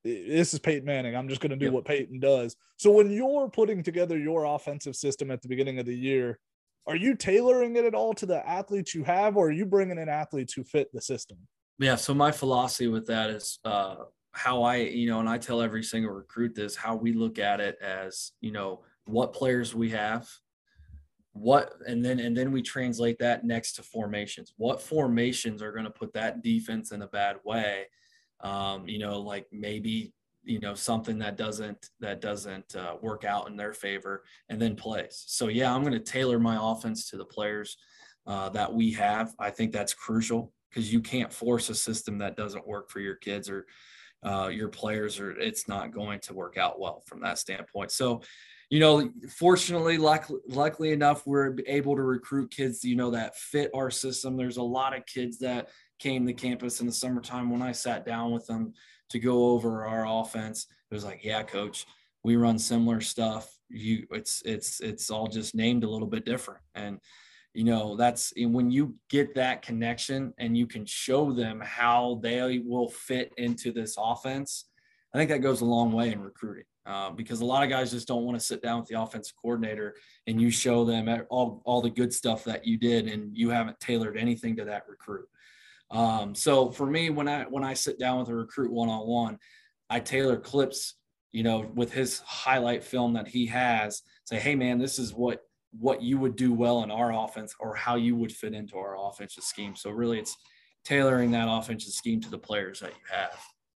this 0.04 0.52
is 0.52 0.60
Peyton 0.60 0.84
Manning. 0.84 1.16
I'm 1.16 1.28
just 1.28 1.40
going 1.40 1.50
to 1.50 1.56
do 1.56 1.66
Yep. 1.66 1.72
what 1.72 1.84
Peyton 1.84 2.20
does. 2.20 2.56
So 2.76 2.90
when 2.90 3.10
you're 3.10 3.48
putting 3.48 3.82
together 3.82 4.18
your 4.18 4.44
offensive 4.44 4.96
system 4.96 5.30
at 5.30 5.40
the 5.42 5.48
beginning 5.48 5.78
of 5.78 5.86
the 5.86 5.96
year, 5.96 6.38
are 6.86 6.96
you 6.96 7.14
tailoring 7.14 7.76
it 7.76 7.86
at 7.86 7.94
all 7.94 8.12
to 8.14 8.26
the 8.26 8.46
athletes 8.46 8.94
you 8.94 9.04
have, 9.04 9.36
or 9.38 9.48
are 9.48 9.52
you 9.52 9.64
bringing 9.64 9.98
in 9.98 10.08
athletes 10.08 10.52
who 10.52 10.62
fit 10.62 10.90
the 10.92 11.00
system? 11.00 11.38
Yeah. 11.78 11.96
So 11.96 12.12
my 12.12 12.30
philosophy 12.30 12.88
with 12.88 13.06
that 13.06 13.30
is 13.30 13.58
uh, 13.64 13.96
how 14.32 14.62
I, 14.62 14.76
you 14.76 15.08
know, 15.08 15.20
and 15.20 15.28
I 15.28 15.38
tell 15.38 15.62
every 15.62 15.82
single 15.82 16.12
recruit 16.12 16.54
this, 16.54 16.76
how 16.76 16.94
we 16.94 17.14
look 17.14 17.38
at 17.38 17.60
it 17.60 17.78
as, 17.82 18.32
you 18.42 18.52
know, 18.52 18.82
what 19.06 19.32
players 19.32 19.74
we 19.74 19.90
have, 19.90 20.28
what, 21.32 21.72
and 21.86 22.04
then, 22.04 22.20
and 22.20 22.36
then 22.36 22.52
we 22.52 22.60
translate 22.60 23.18
that 23.20 23.44
next 23.44 23.72
to 23.74 23.82
formations. 23.82 24.52
What 24.58 24.82
formations 24.82 25.62
are 25.62 25.72
going 25.72 25.84
to 25.84 25.90
put 25.90 26.12
that 26.12 26.42
defense 26.42 26.92
in 26.92 27.00
a 27.02 27.08
bad 27.08 27.36
way? 27.44 27.86
Um, 28.40 28.86
you 28.86 28.98
know, 28.98 29.20
like 29.20 29.46
maybe, 29.52 30.12
you 30.42 30.60
know, 30.60 30.74
something 30.74 31.18
that 31.20 31.36
doesn't, 31.36 31.88
that 32.00 32.20
doesn't 32.20 32.76
uh, 32.76 32.96
work 33.00 33.24
out 33.24 33.48
in 33.48 33.56
their 33.56 33.72
favor 33.72 34.24
and 34.50 34.60
then 34.60 34.76
plays. 34.76 35.24
So 35.26 35.48
yeah, 35.48 35.74
I'm 35.74 35.82
going 35.82 35.94
to 35.94 35.98
tailor 36.00 36.38
my 36.38 36.58
offense 36.60 37.08
to 37.10 37.16
the 37.16 37.24
players 37.24 37.78
uh, 38.26 38.50
that 38.50 38.72
we 38.72 38.92
have. 38.92 39.32
I 39.38 39.50
think 39.50 39.72
that's 39.72 39.94
crucial 39.94 40.52
because 40.68 40.92
you 40.92 41.00
can't 41.00 41.32
force 41.32 41.70
a 41.70 41.74
system 41.74 42.18
that 42.18 42.36
doesn't 42.36 42.66
work 42.66 42.90
for 42.90 43.00
your 43.00 43.14
kids 43.14 43.48
or 43.48 43.66
uh, 44.24 44.48
your 44.48 44.68
players, 44.68 45.20
or 45.20 45.30
it's 45.32 45.68
not 45.68 45.92
going 45.92 46.20
to 46.20 46.34
work 46.34 46.56
out 46.56 46.80
well 46.80 47.02
from 47.06 47.20
that 47.20 47.38
standpoint. 47.38 47.92
So, 47.92 48.22
you 48.70 48.80
know, 48.80 49.10
fortunately, 49.28 49.98
luck, 49.98 50.28
luckily 50.48 50.92
enough, 50.92 51.26
we're 51.26 51.54
able 51.66 51.94
to 51.94 52.02
recruit 52.02 52.50
kids, 52.50 52.82
you 52.82 52.96
know, 52.96 53.10
that 53.10 53.36
fit 53.36 53.70
our 53.74 53.90
system. 53.90 54.36
There's 54.36 54.56
a 54.56 54.62
lot 54.62 54.96
of 54.96 55.06
kids 55.06 55.38
that 55.38 55.68
came 56.04 56.26
to 56.26 56.34
campus 56.34 56.80
in 56.80 56.86
the 56.86 56.92
summertime 56.92 57.48
when 57.48 57.62
I 57.62 57.72
sat 57.72 58.04
down 58.04 58.30
with 58.30 58.46
them 58.46 58.74
to 59.08 59.18
go 59.18 59.46
over 59.52 59.86
our 59.86 60.06
offense. 60.06 60.66
It 60.90 60.94
was 60.94 61.04
like, 61.04 61.24
yeah, 61.24 61.42
coach, 61.42 61.86
we 62.22 62.36
run 62.36 62.58
similar 62.58 63.00
stuff. 63.00 63.50
You, 63.70 64.06
it's, 64.10 64.42
it's, 64.44 64.80
it's 64.80 65.10
all 65.10 65.28
just 65.28 65.54
named 65.54 65.82
a 65.82 65.88
little 65.88 66.06
bit 66.06 66.26
different. 66.26 66.60
And, 66.74 67.00
you 67.54 67.62
know 67.62 67.94
that's 67.94 68.32
when 68.36 68.68
you 68.68 68.96
get 69.08 69.32
that 69.36 69.62
connection 69.62 70.34
and 70.38 70.58
you 70.58 70.66
can 70.66 70.84
show 70.84 71.32
them 71.32 71.62
how 71.64 72.18
they 72.20 72.58
will 72.58 72.88
fit 72.88 73.32
into 73.36 73.70
this 73.70 73.94
offense 73.96 74.64
i 75.14 75.18
think 75.18 75.30
that 75.30 75.38
goes 75.38 75.60
a 75.60 75.64
long 75.64 75.92
way 75.92 76.10
in 76.10 76.20
recruiting 76.20 76.64
uh, 76.86 77.10
because 77.10 77.40
a 77.40 77.44
lot 77.44 77.62
of 77.62 77.70
guys 77.70 77.92
just 77.92 78.08
don't 78.08 78.24
want 78.24 78.36
to 78.36 78.44
sit 78.44 78.60
down 78.60 78.80
with 78.80 78.88
the 78.88 79.00
offensive 79.00 79.36
coordinator 79.40 79.94
and 80.26 80.38
you 80.38 80.50
show 80.50 80.84
them 80.84 81.08
all, 81.30 81.62
all 81.64 81.80
the 81.80 81.88
good 81.88 82.12
stuff 82.12 82.42
that 82.42 82.66
you 82.66 82.76
did 82.76 83.06
and 83.06 83.34
you 83.36 83.50
haven't 83.50 83.78
tailored 83.78 84.18
anything 84.18 84.56
to 84.56 84.64
that 84.64 84.82
recruit 84.88 85.28
um, 85.90 86.34
so 86.34 86.70
for 86.70 86.86
me 86.86 87.10
when 87.10 87.28
i 87.28 87.44
when 87.44 87.64
i 87.64 87.74
sit 87.74 87.98
down 87.98 88.18
with 88.18 88.28
a 88.28 88.34
recruit 88.34 88.72
one-on-one 88.72 89.38
i 89.90 90.00
tailor 90.00 90.36
clips 90.36 90.94
you 91.32 91.42
know 91.42 91.70
with 91.74 91.92
his 91.92 92.20
highlight 92.20 92.82
film 92.82 93.12
that 93.12 93.28
he 93.28 93.46
has 93.46 94.02
say 94.24 94.38
hey 94.38 94.54
man 94.54 94.78
this 94.78 94.98
is 94.98 95.12
what 95.12 95.40
what 95.78 96.02
you 96.02 96.18
would 96.18 96.36
do 96.36 96.52
well 96.52 96.82
in 96.82 96.90
our 96.90 97.12
offense 97.12 97.54
or 97.58 97.74
how 97.74 97.96
you 97.96 98.16
would 98.16 98.32
fit 98.32 98.54
into 98.54 98.76
our 98.76 98.96
offensive 99.08 99.44
scheme. 99.44 99.74
So 99.74 99.90
really 99.90 100.18
it's 100.18 100.36
tailoring 100.84 101.30
that 101.32 101.48
offensive 101.48 101.92
scheme 101.92 102.20
to 102.20 102.30
the 102.30 102.38
players 102.38 102.80
that 102.80 102.90
you 102.90 103.04
have. 103.10 103.38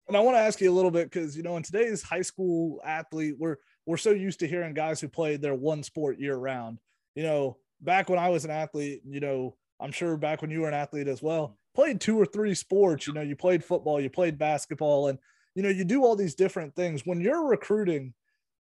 And 0.08 0.16
I 0.16 0.20
want 0.20 0.36
to 0.36 0.40
ask 0.40 0.60
you 0.60 0.70
a 0.70 0.74
little 0.74 0.90
bit 0.90 1.10
because 1.10 1.36
you 1.36 1.42
know 1.42 1.56
in 1.56 1.62
today's 1.62 2.02
high 2.02 2.22
school 2.22 2.80
athlete, 2.84 3.36
we're 3.38 3.56
we're 3.86 3.96
so 3.96 4.10
used 4.10 4.40
to 4.40 4.48
hearing 4.48 4.74
guys 4.74 5.00
who 5.00 5.08
played 5.08 5.40
their 5.40 5.54
one 5.54 5.82
sport 5.82 6.18
year 6.18 6.36
round. 6.36 6.78
You 7.14 7.22
know, 7.22 7.56
back 7.80 8.10
when 8.10 8.18
I 8.18 8.28
was 8.28 8.44
an 8.44 8.50
athlete, 8.50 9.02
you 9.06 9.20
know, 9.20 9.56
I'm 9.80 9.92
sure 9.92 10.16
back 10.16 10.42
when 10.42 10.50
you 10.50 10.60
were 10.60 10.68
an 10.68 10.74
athlete 10.74 11.08
as 11.08 11.22
well, 11.22 11.56
played 11.74 12.00
two 12.00 12.18
or 12.20 12.26
three 12.26 12.54
sports. 12.54 13.06
You 13.06 13.14
know, 13.14 13.22
you 13.22 13.36
played 13.36 13.64
football, 13.64 14.00
you 14.00 14.10
played 14.10 14.38
basketball, 14.38 15.08
and 15.08 15.18
you 15.54 15.62
know, 15.62 15.68
you 15.68 15.84
do 15.84 16.04
all 16.04 16.16
these 16.16 16.34
different 16.34 16.74
things. 16.74 17.06
When 17.06 17.20
you're 17.20 17.46
recruiting, 17.46 18.14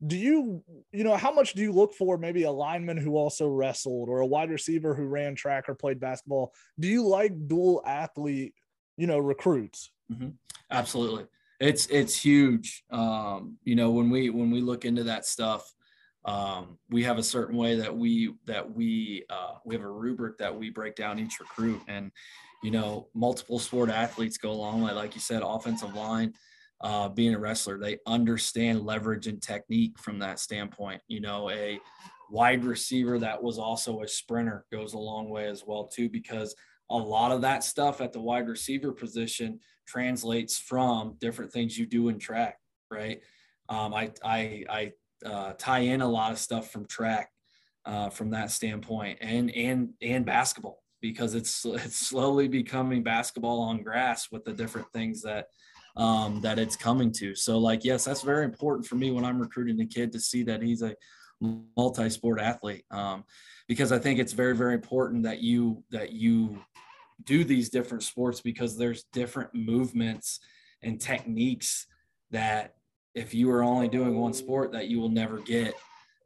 do 0.06 0.18
you 0.18 0.64
you 0.92 1.04
know 1.04 1.16
how 1.16 1.32
much 1.32 1.54
do 1.54 1.62
you 1.62 1.72
look 1.72 1.94
for 1.94 2.18
maybe 2.18 2.44
a 2.44 2.52
lineman 2.52 2.98
who 2.98 3.16
also 3.16 3.48
wrestled 3.48 4.10
or 4.10 4.20
a 4.20 4.26
wide 4.26 4.50
receiver 4.50 4.94
who 4.94 5.06
ran 5.06 5.36
track 5.36 5.70
or 5.70 5.76
played 5.76 6.00
basketball 6.00 6.54
do 6.80 6.88
you 6.88 7.08
like 7.08 7.48
dual 7.48 7.82
athlete 7.86 8.54
you 8.98 9.08
know 9.08 9.20
recruits 9.20 9.92
mm-hmm. 10.12 10.30
absolutely 10.72 11.26
it's 11.60 11.86
it's 11.88 12.20
huge 12.20 12.84
um 12.92 13.58
you 13.64 13.76
know 13.76 13.92
when 13.92 14.10
we 14.10 14.30
when 14.30 14.52
we 14.52 14.62
look 14.62 14.86
into 14.86 15.04
that 15.04 15.26
stuff 15.26 15.74
um 16.26 16.78
we 16.90 17.04
have 17.04 17.18
a 17.18 17.24
certain 17.24 17.56
way 17.56 17.76
that 17.76 17.96
we 17.96 18.34
that 18.46 18.70
we 18.70 19.24
uh 19.30 19.54
we 19.66 19.76
have 19.76 19.84
a 19.84 19.90
rubric 19.90 20.38
that 20.38 20.54
we 20.54 20.70
break 20.70 20.96
down 20.96 21.20
each 21.20 21.40
recruit 21.40 21.82
and 21.88 22.12
you 22.64 22.72
know 22.72 23.08
multiple 23.14 23.60
sport 23.60 23.90
athletes 23.90 24.38
go 24.38 24.52
along 24.52 24.82
way 24.82 24.92
like 24.94 25.14
you 25.14 25.22
said 25.22 25.44
offensive 25.44 25.94
line 25.96 26.34
uh, 26.84 27.08
being 27.08 27.34
a 27.34 27.40
wrestler. 27.40 27.80
They 27.80 27.98
understand 28.06 28.86
leverage 28.86 29.28
and 29.28 29.42
technique 29.42 29.98
from 29.98 30.20
that 30.20 30.40
standpoint. 30.40 31.02
You 31.08 31.22
know, 31.22 31.50
a 31.50 31.80
wide 32.30 32.66
receiver 32.66 33.18
that 33.20 33.42
was 33.42 33.58
also 33.58 34.02
a 34.02 34.08
sprinter 34.08 34.66
goes 34.72 34.94
a 34.94 35.00
long 35.00 35.30
way 35.30 35.48
as 35.48 35.64
well 35.66 35.88
too, 35.88 36.10
because 36.10 36.54
a 36.90 36.98
lot 36.98 37.32
of 37.32 37.42
that 37.42 37.64
stuff 37.64 38.02
at 38.02 38.12
the 38.12 38.20
wide 38.20 38.50
receiver 38.50 38.92
position 38.92 39.60
translates 39.88 40.60
from 40.60 41.16
different 41.20 41.52
things 41.52 41.78
you 41.78 41.86
do 41.86 42.10
in 42.10 42.20
track, 42.20 42.58
right? 42.92 43.22
Um, 43.70 43.94
I 43.94 44.12
I, 44.24 44.66
I 44.70 44.92
uh, 45.26 45.54
tie 45.58 45.80
in 45.80 46.02
a 46.02 46.08
lot 46.08 46.34
of 46.34 46.38
stuff 46.38 46.70
from 46.70 46.86
track 46.86 47.30
uh, 47.86 48.10
from 48.10 48.32
that 48.32 48.52
standpoint, 48.52 49.20
and 49.22 49.50
and 49.52 49.94
and 50.02 50.26
basketball 50.26 50.83
because 51.04 51.36
it's 51.36 51.64
it's 51.66 52.08
slowly 52.08 52.48
becoming 52.48 53.04
basketball 53.04 53.60
on 53.62 53.84
grass 53.84 54.32
with 54.32 54.44
the 54.44 54.54
different 54.54 54.92
things 54.92 55.22
that 55.22 55.50
um, 55.96 56.42
that 56.42 56.58
it's 56.58 56.76
coming 56.76 57.12
to. 57.12 57.36
So, 57.36 57.60
like, 57.60 57.84
yes, 57.84 58.04
that's 58.04 58.24
very 58.24 58.46
important 58.46 58.88
for 58.88 58.96
me 58.96 59.12
when 59.12 59.24
I'm 59.24 59.40
recruiting 59.40 59.80
a 59.82 59.86
kid 59.86 60.12
to 60.14 60.20
see 60.20 60.42
that 60.44 60.64
he's 60.64 60.82
a 60.82 60.96
multi-sport 61.78 62.40
athlete, 62.40 62.86
um, 62.90 63.26
because 63.68 63.92
I 63.92 64.00
think 64.00 64.18
it's 64.18 64.34
very, 64.34 64.56
very 64.56 64.74
important 64.74 65.24
that 65.24 65.42
you 65.42 65.84
that 65.92 66.14
you 66.14 66.60
do 67.26 67.44
these 67.44 67.70
different 67.70 68.04
sports 68.04 68.42
because 68.42 68.76
there's 68.76 69.04
different 69.14 69.54
movements 69.54 70.40
and 70.82 71.00
techniques 71.00 71.86
that 72.32 72.74
if 73.14 73.34
you 73.34 73.52
are 73.52 73.64
only 73.64 73.88
doing 73.88 74.18
one 74.18 74.34
sport 74.34 74.72
that 74.72 74.88
you 74.88 75.00
will 75.00 75.10
never 75.10 75.38
get 75.38 75.76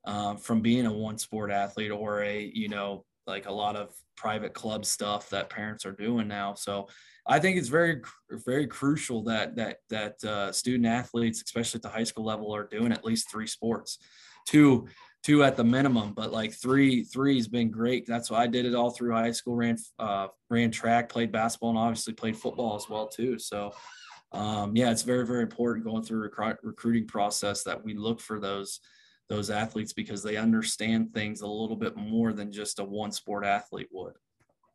um, 0.05 0.37
from 0.37 0.61
being 0.61 0.85
a 0.85 0.93
one 0.93 1.17
sport 1.17 1.51
athlete 1.51 1.91
or 1.91 2.23
a 2.23 2.49
you 2.53 2.69
know 2.69 3.03
like 3.27 3.47
a 3.47 3.51
lot 3.51 3.75
of 3.75 3.93
private 4.15 4.53
club 4.53 4.85
stuff 4.85 5.29
that 5.29 5.49
parents 5.49 5.85
are 5.85 5.91
doing 5.91 6.27
now 6.27 6.53
so 6.53 6.87
I 7.27 7.39
think 7.39 7.57
it's 7.57 7.67
very, 7.67 8.01
very 8.31 8.67
crucial 8.67 9.21
that 9.23 9.55
that 9.57 9.79
that 9.89 10.23
uh, 10.23 10.51
student 10.51 10.85
athletes, 10.85 11.43
especially 11.45 11.79
at 11.79 11.81
the 11.81 11.89
high 11.89 12.05
school 12.05 12.23
level, 12.23 12.55
are 12.55 12.67
doing 12.67 12.91
at 12.91 13.03
least 13.03 13.29
three 13.29 13.47
sports, 13.47 13.99
two 14.47 14.87
two 15.23 15.43
at 15.43 15.57
the 15.57 15.63
minimum, 15.63 16.13
but 16.13 16.31
like 16.31 16.53
three 16.53 17.03
three 17.03 17.35
has 17.35 17.49
been 17.49 17.69
great. 17.69 18.05
That's 18.07 18.31
why 18.31 18.43
I 18.43 18.47
did 18.47 18.65
it 18.65 18.75
all 18.75 18.91
through 18.91 19.11
high 19.11 19.31
school. 19.31 19.55
Ran 19.55 19.77
uh, 19.99 20.27
ran 20.49 20.71
track, 20.71 21.09
played 21.09 21.33
basketball, 21.33 21.71
and 21.71 21.79
obviously 21.79 22.13
played 22.13 22.37
football 22.37 22.75
as 22.75 22.89
well 22.89 23.07
too. 23.07 23.37
So. 23.37 23.73
Um, 24.33 24.75
yeah, 24.75 24.91
it's 24.91 25.03
very, 25.03 25.25
very 25.25 25.43
important 25.43 25.85
going 25.85 26.03
through 26.03 26.29
rec- 26.37 26.59
recruiting 26.61 27.07
process 27.07 27.63
that 27.63 27.81
we 27.81 27.93
look 27.93 28.19
for 28.19 28.41
those 28.41 28.81
those 29.29 29.49
athletes 29.49 29.93
because 29.93 30.23
they 30.23 30.37
understand 30.37 31.13
things 31.13 31.41
a 31.41 31.47
little 31.47 31.75
bit 31.75 31.95
more 31.95 32.33
than 32.33 32.51
just 32.51 32.79
a 32.79 32.83
one 32.83 33.11
sport 33.11 33.45
athlete 33.45 33.89
would 33.91 34.13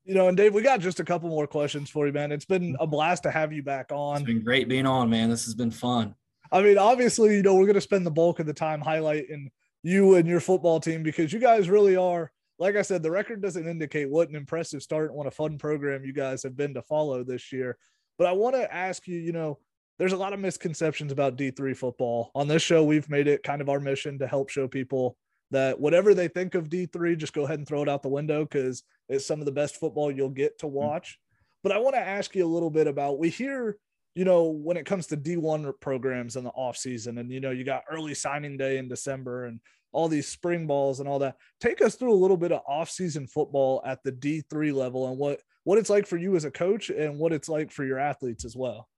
you 0.05 0.15
know, 0.15 0.29
and 0.29 0.37
Dave, 0.37 0.53
we 0.53 0.63
got 0.63 0.81
just 0.81 1.01
a 1.01 1.05
couple 1.05 1.29
more 1.29 1.47
questions 1.47 1.89
for 1.89 2.07
you, 2.07 2.13
man. 2.13 2.33
It's 2.33 2.45
been 2.45 2.77
a 2.81 2.87
blast 2.87 3.23
to 3.23 3.31
have 3.31 3.53
you 3.53 3.63
back 3.63 3.93
on. 3.93 4.17
It's 4.17 4.27
been 4.27 4.43
great 4.43 4.69
being 4.69 4.87
on, 4.87 5.09
man. 5.09 5.31
This 5.31 5.45
has 5.45 5.55
been 5.55 5.71
fun. 5.71 6.15
I 6.51 6.61
mean, 6.61 6.77
obviously, 6.77 7.37
you 7.37 7.43
know, 7.43 7.55
we're 7.55 7.67
going 7.67 7.75
to 7.75 7.81
spend 7.81 8.05
the 8.05 8.11
bulk 8.11 8.41
of 8.41 8.47
the 8.47 8.53
time 8.53 8.83
highlighting 8.83 9.49
you 9.83 10.17
and 10.17 10.27
your 10.29 10.41
football 10.41 10.81
team 10.81 11.03
because 11.03 11.33
you 11.33 11.39
guys 11.39 11.71
really 11.71 11.97
are, 11.97 12.31
like 12.59 12.77
I 12.77 12.83
said, 12.83 13.03
the 13.03 13.11
record 13.11 13.41
doesn't 13.41 13.67
indicate 13.67 14.11
what 14.11 14.29
an 14.29 14.37
impressive 14.37 14.83
start 14.83 15.11
and 15.11 15.17
what 15.17 15.27
a 15.27 15.31
fun 15.31 15.57
program 15.57 16.05
you 16.05 16.13
guys 16.13 16.43
have 16.43 16.57
been 16.57 16.75
to 16.75 16.83
follow 16.83 17.23
this 17.25 17.53
year. 17.53 17.79
But 18.19 18.27
I 18.27 18.33
want 18.33 18.57
to 18.57 18.73
ask 18.73 19.07
you, 19.07 19.19
you 19.19 19.33
know, 19.33 19.59
there's 20.03 20.13
a 20.13 20.17
lot 20.17 20.33
of 20.33 20.41
misconceptions 20.41 21.13
about 21.13 21.37
D3 21.37 21.77
football. 21.77 22.33
On 22.35 22.49
this 22.49 22.61
show, 22.61 22.83
we've 22.83 23.09
made 23.09 23.29
it 23.29 23.45
kind 23.45 23.61
of 23.61 23.69
our 23.69 23.79
mission 23.79 24.19
to 24.19 24.27
help 24.27 24.49
show 24.49 24.67
people 24.67 25.17
that 25.53 25.79
whatever 25.79 26.13
they 26.13 26.27
think 26.27 26.57
of 26.57 26.69
D3, 26.69 27.17
just 27.17 27.33
go 27.33 27.45
ahead 27.45 27.61
and 27.61 27.69
throw 27.69 27.83
it 27.83 27.89
out 27.89 28.03
the 28.03 28.09
window 28.09 28.43
because 28.43 28.83
it's 29.09 29.25
some 29.25 29.39
of 29.39 29.47
the 29.47 29.53
best 29.53 29.77
football 29.77 30.11
you'll 30.11 30.29
get 30.29 30.59
to 30.59 30.67
hmm. 30.67 30.73
watch. 30.73 31.21
But 31.63 31.71
I 31.71 31.79
want 31.79 31.95
to 31.95 32.01
ask 32.01 32.35
you 32.35 32.45
a 32.45 32.53
little 32.53 32.69
bit 32.69 32.89
about 32.89 33.21
we 33.21 33.31
hear, 33.31 33.77
you 34.17 34.25
know, 34.25 34.47
when 34.47 34.77
it 34.77 34.87
comes 34.87 35.07
to 35.07 35.17
D1 35.17 35.73
programs 35.81 36.35
in 36.35 36.43
the 36.43 36.51
off 36.51 36.77
season, 36.77 37.19
and 37.19 37.31
you 37.31 37.39
know, 37.39 37.53
you 37.53 37.63
got 37.63 37.85
early 37.89 38.15
signing 38.15 38.57
day 38.57 38.79
in 38.79 38.89
December 38.89 39.45
and 39.45 39.61
all 39.93 40.09
these 40.09 40.27
spring 40.27 40.67
balls 40.67 40.99
and 40.99 41.09
all 41.09 41.21
that. 41.21 41.37
Take 41.61 41.81
us 41.81 41.95
through 41.95 42.13
a 42.13 42.19
little 42.19 42.37
bit 42.37 42.51
of 42.51 42.63
off-season 42.67 43.29
football 43.29 43.81
at 43.87 44.03
the 44.03 44.11
D3 44.11 44.75
level 44.75 45.09
and 45.09 45.17
what 45.17 45.39
what 45.63 45.79
it's 45.79 45.91
like 45.91 46.09
for 46.09 46.17
you 46.17 46.35
as 46.35 46.45
a 46.45 46.51
coach 46.51 46.91
and 46.91 47.21
what 47.21 47.33
it's 47.33 47.49
like 47.49 47.71
for 47.71 47.85
your 47.85 48.01
athletes 48.01 48.45
as 48.45 48.57
well. 48.57 48.89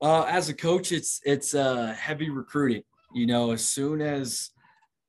Uh, 0.00 0.22
as 0.24 0.48
a 0.48 0.54
coach, 0.54 0.92
it's 0.92 1.20
it's 1.24 1.54
uh, 1.54 1.94
heavy 1.98 2.30
recruiting. 2.30 2.82
You 3.14 3.26
know, 3.26 3.50
as 3.50 3.66
soon 3.66 4.00
as 4.00 4.50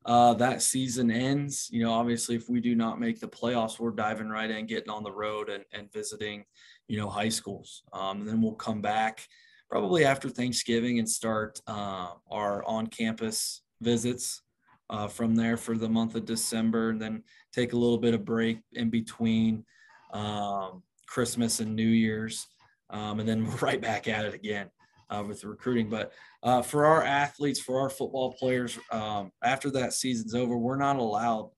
uh, 0.04 0.34
that 0.34 0.62
season 0.62 1.10
ends, 1.10 1.68
you 1.70 1.84
know, 1.84 1.92
obviously 1.92 2.34
if 2.34 2.48
we 2.48 2.60
do 2.60 2.74
not 2.74 2.98
make 2.98 3.20
the 3.20 3.28
playoffs, 3.28 3.78
we're 3.78 3.90
diving 3.90 4.28
right 4.28 4.50
in, 4.50 4.66
getting 4.66 4.90
on 4.90 5.02
the 5.02 5.12
road 5.12 5.48
and, 5.50 5.64
and 5.72 5.92
visiting, 5.92 6.44
you 6.88 6.96
know, 6.96 7.08
high 7.08 7.28
schools. 7.28 7.82
Um, 7.92 8.20
and 8.20 8.28
then 8.28 8.42
we'll 8.42 8.54
come 8.54 8.80
back 8.80 9.26
probably 9.70 10.04
after 10.04 10.28
Thanksgiving 10.28 10.98
and 10.98 11.08
start 11.08 11.60
uh, 11.66 12.08
our 12.30 12.64
on 12.64 12.86
campus 12.86 13.62
visits 13.80 14.42
uh, 14.88 15.06
from 15.06 15.36
there 15.36 15.56
for 15.56 15.76
the 15.78 15.88
month 15.88 16.16
of 16.16 16.24
December, 16.24 16.90
and 16.90 17.00
then 17.00 17.22
take 17.52 17.74
a 17.74 17.76
little 17.76 17.98
bit 17.98 18.14
of 18.14 18.24
break 18.24 18.58
in 18.72 18.90
between 18.90 19.64
um, 20.12 20.82
Christmas 21.06 21.60
and 21.60 21.76
New 21.76 21.86
Year's, 21.86 22.48
um, 22.88 23.20
and 23.20 23.28
then 23.28 23.48
right 23.60 23.80
back 23.80 24.08
at 24.08 24.24
it 24.24 24.34
again 24.34 24.68
uh, 25.10 25.22
with 25.26 25.44
recruiting. 25.44 25.90
But 25.90 26.12
uh, 26.42 26.62
for 26.62 26.86
our 26.86 27.02
athletes, 27.02 27.60
for 27.60 27.80
our 27.80 27.90
football 27.90 28.32
players, 28.32 28.78
um, 28.90 29.32
after 29.42 29.70
that 29.72 29.92
season's 29.92 30.34
over, 30.34 30.56
we're 30.56 30.76
not 30.76 30.96
allowed 30.96 31.50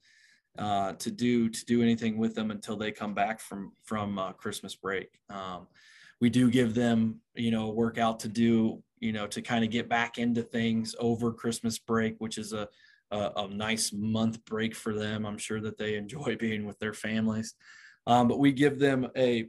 uh, 0.58 0.92
to 0.94 1.10
do 1.10 1.48
to 1.48 1.64
do 1.64 1.82
anything 1.82 2.18
with 2.18 2.34
them 2.34 2.50
until 2.50 2.76
they 2.76 2.90
come 2.90 3.14
back 3.14 3.40
from 3.40 3.72
from 3.84 4.18
uh, 4.18 4.32
Christmas 4.32 4.74
break. 4.74 5.08
Um, 5.30 5.66
we 6.20 6.30
do 6.30 6.50
give 6.50 6.74
them, 6.74 7.20
you 7.34 7.50
know, 7.50 7.66
a 7.66 7.72
workout 7.72 8.20
to 8.20 8.28
do, 8.28 8.82
you 9.00 9.12
know, 9.12 9.26
to 9.28 9.42
kind 9.42 9.64
of 9.64 9.70
get 9.70 9.88
back 9.88 10.18
into 10.18 10.42
things 10.42 10.94
over 10.98 11.32
Christmas 11.32 11.78
break, 11.78 12.16
which 12.18 12.38
is 12.38 12.52
a 12.52 12.68
a, 13.12 13.30
a 13.36 13.48
nice 13.48 13.92
month 13.92 14.44
break 14.44 14.74
for 14.74 14.94
them. 14.94 15.24
I'm 15.24 15.38
sure 15.38 15.60
that 15.60 15.78
they 15.78 15.96
enjoy 15.96 16.36
being 16.40 16.66
with 16.66 16.78
their 16.78 16.94
families. 16.94 17.54
Um, 18.06 18.26
but 18.26 18.40
we 18.40 18.52
give 18.52 18.78
them 18.78 19.08
a 19.16 19.48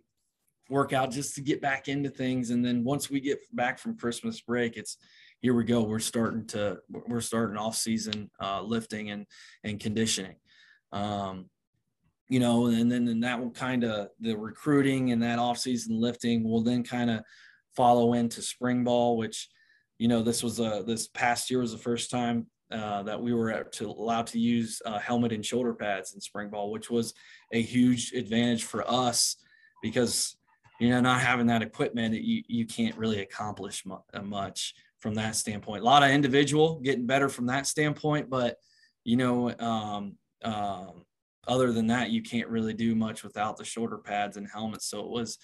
workout 0.73 1.11
just 1.11 1.35
to 1.35 1.41
get 1.41 1.61
back 1.61 1.87
into 1.87 2.09
things. 2.09 2.49
And 2.49 2.65
then 2.65 2.83
once 2.83 3.09
we 3.09 3.21
get 3.21 3.39
back 3.53 3.77
from 3.77 3.95
Christmas 3.95 4.41
break, 4.41 4.75
it's 4.75 4.97
here 5.39 5.53
we 5.53 5.63
go. 5.63 5.83
We're 5.83 5.99
starting 5.99 6.47
to 6.47 6.79
we're 6.89 7.21
starting 7.21 7.57
off 7.57 7.75
season 7.75 8.31
uh, 8.41 8.61
lifting 8.63 9.11
and 9.11 9.27
and 9.63 9.79
conditioning. 9.79 10.35
Um, 10.91 11.49
you 12.27 12.39
know, 12.39 12.67
and 12.67 12.91
then 12.91 13.07
and 13.07 13.23
that 13.23 13.39
will 13.39 13.51
kind 13.51 13.83
of 13.83 14.09
the 14.19 14.35
recruiting 14.35 15.11
and 15.11 15.21
that 15.21 15.37
off 15.37 15.59
season 15.59 16.01
lifting 16.01 16.43
will 16.43 16.63
then 16.63 16.83
kind 16.83 17.11
of 17.11 17.21
follow 17.75 18.13
into 18.13 18.41
spring 18.41 18.83
ball, 18.83 19.15
which 19.15 19.49
you 19.99 20.07
know 20.07 20.23
this 20.23 20.41
was 20.41 20.59
a 20.59 20.83
this 20.87 21.07
past 21.07 21.51
year 21.51 21.59
was 21.59 21.71
the 21.71 21.77
first 21.77 22.09
time 22.09 22.47
uh, 22.71 23.03
that 23.03 23.21
we 23.21 23.33
were 23.33 23.63
to 23.63 23.85
allowed 23.85 24.27
to 24.27 24.39
use 24.39 24.81
uh, 24.85 24.97
helmet 24.97 25.33
and 25.33 25.45
shoulder 25.45 25.73
pads 25.73 26.15
in 26.15 26.21
spring 26.21 26.49
ball, 26.49 26.71
which 26.71 26.89
was 26.89 27.13
a 27.51 27.61
huge 27.61 28.13
advantage 28.13 28.63
for 28.63 28.89
us 28.89 29.35
because 29.83 30.35
you 30.79 30.89
know 30.89 31.01
not 31.01 31.21
having 31.21 31.47
that 31.47 31.61
equipment, 31.61 32.15
you 32.15 32.43
you 32.47 32.65
can't 32.65 32.97
really 32.97 33.19
accomplish 33.19 33.83
uh, 34.13 34.21
much 34.21 34.73
from 34.99 35.15
that 35.15 35.35
standpoint. 35.35 35.81
A 35.81 35.85
lot 35.85 36.03
of 36.03 36.09
individual 36.09 36.79
getting 36.79 37.05
better 37.05 37.29
from 37.29 37.47
that 37.47 37.67
standpoint, 37.67 38.29
but 38.29 38.57
you 39.03 39.17
know, 39.17 39.53
um, 39.59 40.17
um, 40.43 41.05
other 41.47 41.71
than 41.71 41.87
that, 41.87 42.09
you 42.09 42.21
can't 42.21 42.47
really 42.47 42.73
do 42.73 42.95
much 42.95 43.23
without 43.23 43.57
the 43.57 43.65
shoulder 43.65 43.97
pads 43.97 44.37
and 44.37 44.47
helmets. 44.49 44.87
So 44.87 45.01
it 45.01 45.09
was, 45.09 45.37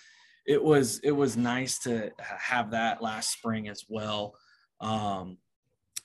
it 0.45 0.63
was, 0.63 0.99
it 0.99 1.11
was 1.11 1.35
nice 1.35 1.79
to 1.79 2.11
have 2.19 2.71
that 2.71 3.01
last 3.01 3.31
spring 3.31 3.67
as 3.67 3.83
well. 3.89 4.33
Um, 4.79 5.37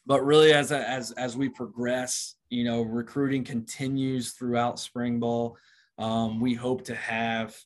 but 0.06 0.24
really 0.24 0.52
as 0.52 0.70
as 0.72 1.12
as 1.12 1.36
we 1.36 1.48
progress 1.48 2.34
you 2.50 2.64
know 2.64 2.82
recruiting 2.82 3.44
continues 3.44 4.32
throughout 4.32 4.78
spring 4.78 5.18
ball 5.18 5.56
um, 5.98 6.40
we 6.40 6.54
hope 6.54 6.84
to 6.84 6.94
have 6.94 7.56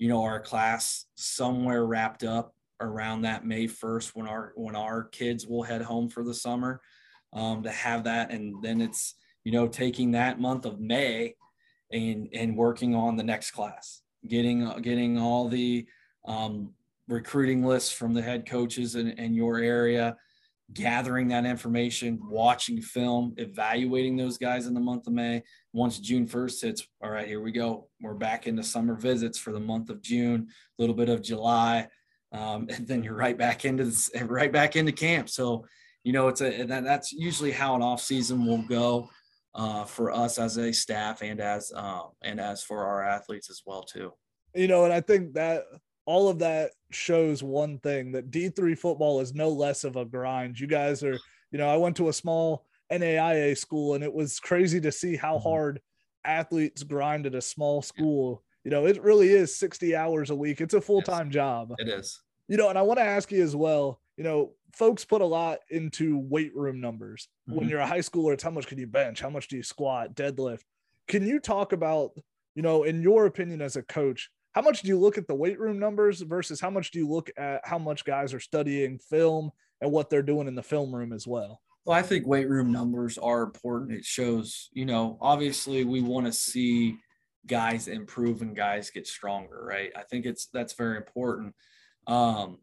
you 0.00 0.08
know 0.08 0.22
our 0.22 0.40
class 0.40 1.04
somewhere 1.14 1.84
wrapped 1.84 2.24
up 2.24 2.54
around 2.80 3.20
that 3.20 3.44
may 3.44 3.66
1st 3.66 4.16
when 4.16 4.26
our 4.26 4.52
when 4.56 4.74
our 4.74 5.04
kids 5.04 5.46
will 5.46 5.62
head 5.62 5.82
home 5.82 6.08
for 6.08 6.24
the 6.24 6.34
summer 6.34 6.80
um, 7.34 7.62
to 7.62 7.70
have 7.70 8.04
that. 8.04 8.32
And 8.32 8.54
then 8.62 8.80
it's 8.80 9.14
you 9.44 9.52
know 9.52 9.68
taking 9.68 10.12
that 10.12 10.40
month 10.40 10.64
of 10.64 10.80
may 10.80 11.34
and 11.92 12.28
and 12.32 12.56
working 12.56 12.94
on 12.94 13.16
the 13.16 13.22
next 13.22 13.50
class 13.50 14.00
getting 14.26 14.68
getting 14.80 15.18
all 15.18 15.48
the 15.48 15.86
um, 16.26 16.72
recruiting 17.06 17.64
lists 17.64 17.92
from 17.92 18.14
the 18.14 18.22
head 18.22 18.46
coaches 18.46 18.94
in, 18.94 19.08
in 19.08 19.34
your 19.34 19.58
area 19.58 20.16
gathering 20.72 21.28
that 21.28 21.44
information, 21.44 22.18
watching 22.22 22.80
film, 22.80 23.34
evaluating 23.36 24.16
those 24.16 24.38
guys 24.38 24.66
in 24.66 24.74
the 24.74 24.80
month 24.80 25.06
of 25.06 25.12
May. 25.12 25.42
Once 25.72 25.98
June 25.98 26.26
1st 26.26 26.62
hits, 26.62 26.88
all 27.02 27.10
right, 27.10 27.26
here 27.26 27.40
we 27.40 27.52
go. 27.52 27.88
We're 28.00 28.14
back 28.14 28.46
into 28.46 28.62
summer 28.62 28.94
visits 28.94 29.38
for 29.38 29.52
the 29.52 29.60
month 29.60 29.90
of 29.90 30.02
June, 30.02 30.48
a 30.48 30.82
little 30.82 30.94
bit 30.94 31.08
of 31.08 31.22
July, 31.22 31.88
um, 32.32 32.66
and 32.70 32.86
then 32.86 33.02
you're 33.02 33.14
right 33.14 33.36
back 33.36 33.64
into 33.64 33.84
this, 33.84 34.10
right 34.22 34.52
back 34.52 34.76
into 34.76 34.92
camp. 34.92 35.28
So, 35.28 35.66
you 36.04 36.12
know, 36.12 36.28
it's 36.28 36.40
a 36.40 36.64
that, 36.64 36.84
that's 36.84 37.12
usually 37.12 37.52
how 37.52 37.74
an 37.74 37.82
off 37.82 38.00
season 38.00 38.46
will 38.46 38.62
go 38.62 39.10
uh, 39.54 39.84
for 39.84 40.10
us 40.10 40.38
as 40.38 40.56
a 40.56 40.72
staff 40.72 41.22
and 41.22 41.40
as 41.40 41.72
uh, 41.74 42.02
and 42.22 42.40
as 42.40 42.62
for 42.62 42.84
our 42.84 43.02
athletes 43.02 43.50
as 43.50 43.62
well 43.66 43.82
too. 43.82 44.12
You 44.54 44.68
know, 44.68 44.84
and 44.84 44.92
I 44.92 45.00
think 45.00 45.34
that 45.34 45.64
all 46.06 46.28
of 46.28 46.38
that 46.40 46.72
shows 46.90 47.42
one 47.42 47.78
thing 47.78 48.12
that 48.12 48.30
D3 48.30 48.76
football 48.76 49.20
is 49.20 49.34
no 49.34 49.48
less 49.48 49.84
of 49.84 49.96
a 49.96 50.04
grind. 50.04 50.58
You 50.58 50.66
guys 50.66 51.02
are, 51.02 51.18
you 51.50 51.58
know, 51.58 51.68
I 51.68 51.76
went 51.76 51.96
to 51.96 52.08
a 52.08 52.12
small 52.12 52.64
NAIA 52.90 53.56
school 53.56 53.94
and 53.94 54.02
it 54.02 54.12
was 54.12 54.40
crazy 54.40 54.80
to 54.80 54.92
see 54.92 55.16
how 55.16 55.36
mm-hmm. 55.36 55.48
hard 55.48 55.80
athletes 56.24 56.82
grind 56.82 57.26
at 57.26 57.34
a 57.34 57.40
small 57.40 57.82
school. 57.82 58.42
You 58.64 58.70
know, 58.70 58.86
it 58.86 59.02
really 59.02 59.30
is 59.30 59.56
60 59.56 59.96
hours 59.96 60.30
a 60.30 60.36
week. 60.36 60.60
It's 60.60 60.74
a 60.74 60.80
full-time 60.80 61.26
yes, 61.26 61.34
job. 61.34 61.74
It 61.78 61.88
is. 61.88 62.20
You 62.48 62.56
know, 62.56 62.68
and 62.68 62.78
I 62.78 62.82
want 62.82 62.98
to 62.98 63.04
ask 63.04 63.30
you 63.30 63.42
as 63.42 63.54
well, 63.54 64.00
you 64.16 64.24
know, 64.24 64.52
folks 64.74 65.04
put 65.04 65.22
a 65.22 65.26
lot 65.26 65.60
into 65.70 66.18
weight 66.18 66.54
room 66.54 66.80
numbers. 66.80 67.28
Mm-hmm. 67.48 67.58
When 67.58 67.68
you're 67.68 67.80
a 67.80 67.86
high 67.86 68.00
schooler, 68.00 68.34
it's 68.34 68.42
how 68.42 68.50
much 68.50 68.66
can 68.66 68.78
you 68.78 68.86
bench? 68.86 69.20
How 69.20 69.30
much 69.30 69.48
do 69.48 69.56
you 69.56 69.62
squat, 69.62 70.14
deadlift? 70.14 70.62
Can 71.08 71.26
you 71.26 71.40
talk 71.40 71.72
about, 71.72 72.10
you 72.54 72.62
know, 72.62 72.82
in 72.82 73.00
your 73.00 73.26
opinion 73.26 73.62
as 73.62 73.76
a 73.76 73.82
coach, 73.82 74.30
how 74.52 74.62
much 74.62 74.82
do 74.82 74.88
you 74.88 74.98
look 74.98 75.18
at 75.18 75.26
the 75.26 75.34
weight 75.34 75.60
room 75.60 75.78
numbers 75.78 76.20
versus 76.22 76.60
how 76.60 76.70
much 76.70 76.90
do 76.90 76.98
you 76.98 77.08
look 77.08 77.30
at 77.36 77.60
how 77.64 77.78
much 77.78 78.04
guys 78.04 78.34
are 78.34 78.40
studying 78.40 78.98
film 78.98 79.50
and 79.80 79.90
what 79.92 80.10
they're 80.10 80.22
doing 80.22 80.48
in 80.48 80.54
the 80.54 80.62
film 80.62 80.94
room 80.94 81.12
as 81.12 81.26
well? 81.26 81.60
Well, 81.84 81.96
I 81.96 82.02
think 82.02 82.26
weight 82.26 82.48
room 82.48 82.72
numbers 82.72 83.16
are 83.16 83.42
important. 83.42 83.92
It 83.92 84.04
shows, 84.04 84.68
you 84.72 84.84
know, 84.84 85.16
obviously 85.20 85.84
we 85.84 86.02
want 86.02 86.26
to 86.26 86.32
see 86.32 86.96
guys 87.46 87.88
improve 87.88 88.42
and 88.42 88.54
guys 88.54 88.90
get 88.90 89.06
stronger, 89.06 89.64
right? 89.64 89.90
I 89.96 90.02
think 90.02 90.26
it's 90.26 90.46
that's 90.52 90.74
very 90.74 90.96
important. 90.96 91.54
Um, 92.06 92.58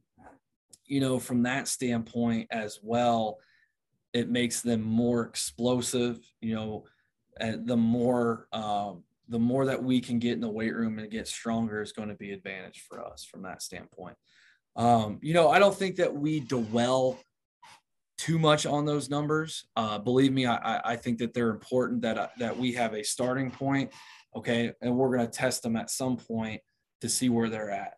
you 0.86 1.00
know, 1.00 1.20
from 1.20 1.44
that 1.44 1.68
standpoint 1.68 2.48
as 2.52 2.80
well, 2.84 3.40
it 4.14 4.30
makes 4.30 4.62
them 4.62 4.82
more 4.82 5.24
explosive, 5.24 6.20
you 6.42 6.56
know, 6.56 6.86
the 7.40 7.78
more 7.78 8.48
um, 8.52 9.04
the 9.30 9.39
more 9.39 9.65
that 9.65 9.84
we 9.84 9.99
can 9.99 10.19
get 10.19 10.34
in 10.34 10.41
the 10.41 10.49
weight 10.49 10.75
room 10.75 10.99
and 10.99 11.11
get 11.11 11.28
stronger 11.28 11.82
is 11.82 11.91
going 11.91 12.09
to 12.09 12.15
be 12.15 12.32
advantage 12.32 12.86
for 12.88 13.03
us 13.03 13.25
from 13.25 13.41
that 13.43 13.61
standpoint. 13.61 14.15
Um, 14.75 15.19
you 15.21 15.34
know, 15.34 15.49
I 15.49 15.59
don't 15.59 15.75
think 15.75 15.97
that 15.97 16.13
we 16.13 16.39
dwell 16.39 17.19
too 18.17 18.39
much 18.39 18.65
on 18.65 18.86
those 18.86 19.09
numbers. 19.09 19.65
Uh, 19.75 19.99
believe 19.99 20.32
me, 20.32 20.45
I, 20.45 20.80
I 20.84 20.95
think 20.95 21.19
that 21.19 21.34
they're 21.34 21.49
important 21.49 22.01
that, 22.03 22.17
uh, 22.17 22.28
that 22.39 22.57
we 22.57 22.73
have 22.73 22.93
a 22.93 23.03
starting 23.03 23.51
point. 23.51 23.91
Okay. 24.36 24.71
And 24.82 24.95
we're 24.95 25.15
going 25.15 25.28
to 25.28 25.32
test 25.32 25.63
them 25.63 25.75
at 25.75 25.89
some 25.89 26.17
point 26.17 26.61
to 27.01 27.09
see 27.09 27.30
where 27.30 27.49
they're 27.49 27.69
at. 27.69 27.97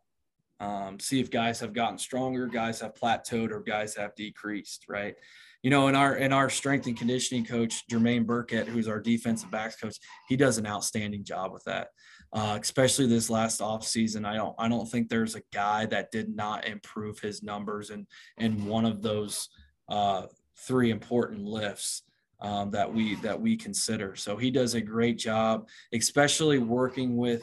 Um, 0.59 0.99
see 0.99 1.19
if 1.19 1.31
guys 1.31 1.59
have 1.61 1.73
gotten 1.73 1.97
stronger, 1.97 2.47
guys 2.47 2.81
have 2.81 2.93
plateaued, 2.93 3.51
or 3.51 3.61
guys 3.61 3.95
have 3.95 4.15
decreased, 4.15 4.85
right? 4.89 5.15
you 5.61 5.69
know, 5.69 5.87
in 5.87 5.95
our 5.95 6.15
in 6.15 6.31
our 6.31 6.49
strength 6.49 6.87
and 6.87 6.97
conditioning 6.97 7.45
coach 7.45 7.83
Jermaine 7.91 8.25
Burkett, 8.25 8.67
who's 8.67 8.87
our 8.87 8.99
defensive 8.99 9.51
backs 9.51 9.75
coach, 9.75 9.97
he 10.27 10.37
does 10.37 10.57
an 10.57 10.65
outstanding 10.65 11.23
job 11.23 11.51
with 11.51 11.63
that. 11.65 11.89
Uh, 12.31 12.57
especially 12.61 13.07
this 13.07 13.29
last 13.29 13.59
off 13.59 13.85
season, 13.85 14.23
I 14.23 14.35
don't 14.35 14.55
I 14.57 14.69
don't 14.69 14.89
think 14.89 15.09
there's 15.09 15.35
a 15.35 15.41
guy 15.51 15.85
that 15.87 16.11
did 16.11 16.33
not 16.33 16.65
improve 16.65 17.19
his 17.19 17.43
numbers 17.43 17.89
in 17.89 18.07
in 18.37 18.65
one 18.65 18.85
of 18.85 19.01
those 19.01 19.49
uh, 19.89 20.27
three 20.55 20.91
important 20.91 21.43
lifts 21.43 22.03
um, 22.39 22.71
that 22.71 22.93
we 22.93 23.15
that 23.15 23.41
we 23.41 23.57
consider. 23.57 24.15
So 24.15 24.37
he 24.37 24.51
does 24.51 24.75
a 24.75 24.81
great 24.81 25.17
job, 25.17 25.67
especially 25.93 26.59
working 26.59 27.17
with 27.17 27.41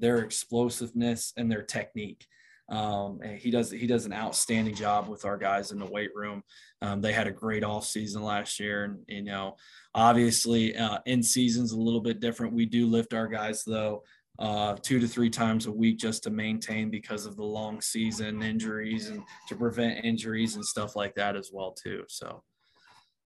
their 0.00 0.18
explosiveness 0.20 1.34
and 1.36 1.50
their 1.50 1.62
technique. 1.62 2.26
Um, 2.68 3.20
and 3.22 3.38
he 3.38 3.50
does 3.50 3.70
he 3.70 3.86
does 3.86 4.04
an 4.04 4.12
outstanding 4.12 4.74
job 4.74 5.08
with 5.08 5.24
our 5.24 5.38
guys 5.38 5.72
in 5.72 5.78
the 5.78 5.86
weight 5.86 6.14
room. 6.14 6.42
Um, 6.82 7.00
they 7.00 7.12
had 7.12 7.26
a 7.26 7.32
great 7.32 7.64
off 7.64 7.86
season 7.86 8.22
last 8.22 8.60
year, 8.60 8.84
and 8.84 8.98
you 9.08 9.22
know, 9.22 9.56
obviously, 9.94 10.76
uh, 10.76 10.98
in 11.06 11.22
seasons 11.22 11.72
a 11.72 11.78
little 11.78 12.00
bit 12.00 12.20
different. 12.20 12.52
We 12.52 12.66
do 12.66 12.86
lift 12.86 13.14
our 13.14 13.26
guys 13.26 13.62
though 13.64 14.02
uh, 14.38 14.76
two 14.82 15.00
to 15.00 15.08
three 15.08 15.30
times 15.30 15.66
a 15.66 15.72
week 15.72 15.98
just 15.98 16.22
to 16.24 16.30
maintain 16.30 16.90
because 16.90 17.26
of 17.26 17.36
the 17.36 17.44
long 17.44 17.80
season 17.80 18.42
injuries 18.42 19.08
and 19.08 19.22
to 19.48 19.56
prevent 19.56 20.04
injuries 20.04 20.54
and 20.54 20.64
stuff 20.64 20.94
like 20.94 21.14
that 21.14 21.36
as 21.36 21.50
well 21.52 21.72
too. 21.72 22.04
So. 22.08 22.42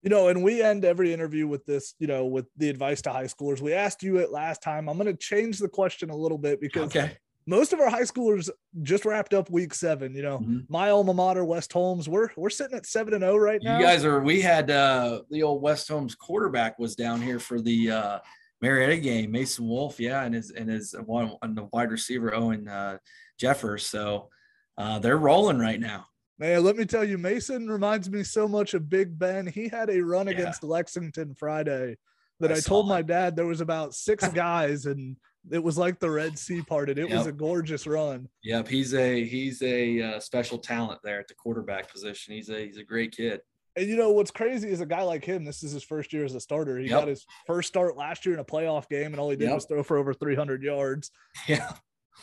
You 0.04 0.10
know, 0.10 0.30
and 0.30 0.42
we 0.42 0.64
end 0.64 0.84
every 0.84 1.14
interview 1.14 1.48
with 1.48 1.64
this, 1.68 1.94
you 2.00 2.08
know, 2.08 2.26
with 2.26 2.48
the 2.58 2.70
advice 2.70 3.04
to 3.04 3.12
high 3.12 3.26
schoolers. 3.26 3.62
We 3.62 3.74
asked 3.74 4.02
you 4.02 4.18
it 4.18 4.32
last 4.32 4.64
time. 4.64 4.90
I'm 4.90 4.98
going 4.98 5.06
to 5.06 5.14
change 5.14 5.60
the 5.60 5.70
question 5.70 6.10
a 6.10 6.16
little 6.16 6.40
bit 6.40 6.60
because 6.60 6.86
okay 6.86 7.18
most 7.48 7.74
of 7.74 7.80
our 7.80 7.90
high 7.90 8.02
schoolers 8.04 8.50
just 8.84 9.06
wrapped 9.06 9.34
up 9.34 9.50
week 9.50 9.74
seven. 9.74 10.16
You 10.16 10.22
know, 10.22 10.40
mm-hmm. 10.40 10.60
my 10.70 10.90
alma 10.90 11.14
mater, 11.14 11.44
West 11.44 11.74
Holmes, 11.74 12.08
we're 12.08 12.30
we're 12.36 12.50
sitting 12.50 12.78
at 12.78 12.86
seven 12.86 13.14
and 13.14 13.24
zero 13.24 13.34
oh 13.34 13.38
right 13.38 13.62
now. 13.64 13.78
You 13.78 13.86
guys 13.86 14.06
are. 14.06 14.22
We 14.22 14.42
had 14.42 14.70
uh, 14.70 15.22
the 15.30 15.44
old 15.44 15.62
West 15.62 15.88
Holmes 15.88 16.16
quarterback 16.16 16.78
was 16.80 16.96
down 16.96 17.22
here 17.22 17.40
for 17.40 17.62
the 17.62 17.92
uh, 17.92 18.20
Marietta 18.62 18.98
game, 18.98 19.32
Mason 19.32 19.68
Wolf, 19.68 20.00
yeah, 20.00 20.24
and 20.24 20.36
his 20.36 20.52
and 20.52 20.70
his 20.70 20.94
one 21.06 21.34
and 21.42 21.58
the 21.58 21.68
wide 21.74 21.92
receiver 21.92 22.34
Owen 22.34 22.68
uh, 22.68 22.98
Jeffers. 23.40 23.86
So 23.86 24.30
uh, 24.78 25.00
they're 25.00 25.18
rolling 25.18 25.60
right 25.60 25.80
now. 25.80 26.06
Man, 26.38 26.64
let 26.64 26.76
me 26.76 26.86
tell 26.86 27.04
you, 27.04 27.20
Mason 27.20 27.68
reminds 27.68 28.10
me 28.10 28.24
so 28.24 28.48
much 28.48 28.74
of 28.74 28.90
Big 28.90 29.18
Ben. 29.18 29.46
He 29.46 29.68
had 29.68 29.92
a 29.92 30.02
run 30.02 30.26
Yeah. 30.26 30.34
against 30.34 30.64
Lexington 30.64 31.36
Friday 31.36 31.98
that 32.40 32.52
I 32.52 32.56
I, 32.56 32.60
told 32.60 32.88
my 32.88 33.04
dad 33.04 33.36
there 33.36 33.46
was 33.46 33.62
about 33.62 33.94
six 33.94 34.28
guys 34.34 34.86
and 34.86 35.18
it 35.50 35.64
was 35.64 35.78
like 35.78 36.00
the 36.00 36.10
Red 36.12 36.38
Sea 36.38 36.62
parted. 36.62 37.00
It 37.00 37.10
was 37.10 37.26
a 37.26 37.32
gorgeous 37.32 37.88
run. 37.88 38.28
Yep, 38.44 38.68
he's 38.68 38.94
a 38.94 39.24
he's 39.26 39.62
a 39.64 40.02
uh, 40.02 40.20
special 40.20 40.58
talent 40.60 41.00
there 41.04 41.20
at 41.20 41.28
the 41.28 41.34
quarterback 41.34 41.92
position. 41.92 42.36
He's 42.36 42.50
a 42.50 42.66
he's 42.66 42.78
a 42.78 42.84
great 42.84 43.16
kid. 43.16 43.42
And 43.78 43.88
you 43.88 43.96
know 43.96 44.12
what's 44.12 44.32
crazy 44.32 44.70
is 44.70 44.82
a 44.82 44.86
guy 44.86 45.02
like 45.02 45.24
him. 45.24 45.46
This 45.46 45.64
is 45.64 45.72
his 45.72 45.84
first 45.84 46.12
year 46.12 46.26
as 46.26 46.36
a 46.36 46.42
starter. 46.42 46.78
He 46.78 46.90
Yep. 46.90 47.00
got 47.00 47.08
his 47.08 47.26
first 47.48 47.70
start 47.70 47.96
last 47.96 48.26
year 48.26 48.36
in 48.36 48.42
a 48.42 48.46
playoff 48.46 48.90
game, 48.90 49.08
and 49.14 49.16
all 49.20 49.30
he 49.30 49.38
did 49.38 49.46
Yep. 49.46 49.56
was 49.56 49.66
throw 49.66 49.82
for 49.82 49.98
over 49.98 50.14
300 50.14 50.62
yards. 50.62 51.10
Yeah, 51.48 51.72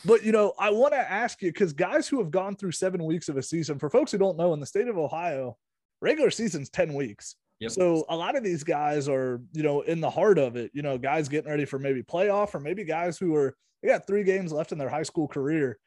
But 0.05 0.23
you 0.25 0.31
know, 0.31 0.53
I 0.59 0.71
want 0.71 0.93
to 0.93 0.99
ask 0.99 1.41
you 1.43 1.51
because 1.51 1.73
guys 1.73 2.07
who 2.07 2.19
have 2.19 2.31
gone 2.31 2.55
through 2.55 2.73
seven 2.73 3.03
weeks 3.03 3.31
of 3.31 3.39
a 3.39 3.43
season, 3.43 3.79
for 3.79 3.89
folks 3.89 4.13
who 4.13 4.19
don't 4.19 4.37
know, 4.37 4.53
in 4.53 4.61
the 4.61 4.67
state 4.67 4.89
of 4.89 4.99
Ohio, 4.99 5.57
regular 6.03 6.31
season's 6.31 6.69
10 6.69 6.93
weeks. 6.93 7.35
Yep. 7.61 7.73
So 7.73 8.05
a 8.09 8.17
lot 8.17 8.37
of 8.37 8.45
these 8.45 8.63
guys 8.63 9.09
are, 9.09 9.41
you 9.53 9.63
know, 9.63 9.81
in 9.81 10.01
the 10.01 10.11
heart 10.11 10.39
of 10.39 10.57
it, 10.57 10.71
you 10.75 10.83
know, 10.83 10.97
guys 10.97 11.29
getting 11.29 11.51
ready 11.51 11.65
for 11.65 11.79
maybe 11.79 12.03
playoff 12.03 12.55
or 12.55 12.61
maybe 12.61 12.85
guys 12.85 13.19
who 13.19 13.35
are 13.35 13.57
they 13.83 13.89
got 13.89 14.07
three 14.07 14.25
games 14.25 14.53
left 14.53 14.73
in 14.73 14.79
their 14.79 14.89
high 14.89 15.03
school 15.03 15.27
career. 15.27 15.79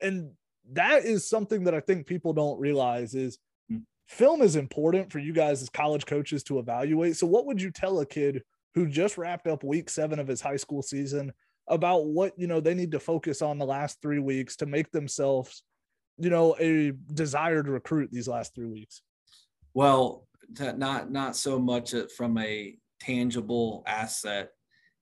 And 0.00 0.30
that 0.72 1.04
is 1.04 1.28
something 1.28 1.64
that 1.64 1.74
I 1.74 1.80
think 1.80 2.06
people 2.06 2.32
don't 2.32 2.60
realize 2.60 3.14
is 3.14 3.38
Hmm. 3.68 3.78
film 4.06 4.42
is 4.42 4.56
important 4.56 5.10
for 5.10 5.18
you 5.18 5.32
guys 5.32 5.60
as 5.60 5.68
college 5.68 6.06
coaches 6.06 6.42
to 6.44 6.58
evaluate. 6.58 7.16
So 7.16 7.26
what 7.26 7.46
would 7.46 7.60
you 7.60 7.70
tell 7.70 8.00
a 8.00 8.06
kid 8.06 8.42
who 8.74 8.86
just 8.86 9.18
wrapped 9.18 9.46
up 9.46 9.64
week 9.64 9.90
seven 9.90 10.18
of 10.18 10.28
his 10.28 10.40
high 10.40 10.56
school 10.56 10.82
season 10.82 11.32
about 11.66 12.06
what 12.06 12.32
you 12.38 12.46
know 12.46 12.60
they 12.60 12.74
need 12.74 12.92
to 12.92 13.00
focus 13.00 13.42
on 13.42 13.58
the 13.58 13.66
last 13.66 14.00
three 14.00 14.20
weeks 14.20 14.56
to 14.56 14.66
make 14.66 14.90
themselves 14.90 15.62
you 16.16 16.30
know 16.30 16.56
a 16.58 16.92
desired 17.12 17.68
recruit 17.68 18.08
these 18.10 18.28
last 18.28 18.54
three 18.54 18.66
weeks 18.66 19.02
well, 19.74 20.26
not 20.76 21.10
not 21.10 21.36
so 21.36 21.58
much 21.58 21.94
from 22.16 22.38
a 22.38 22.76
tangible 23.00 23.82
asset 23.86 24.50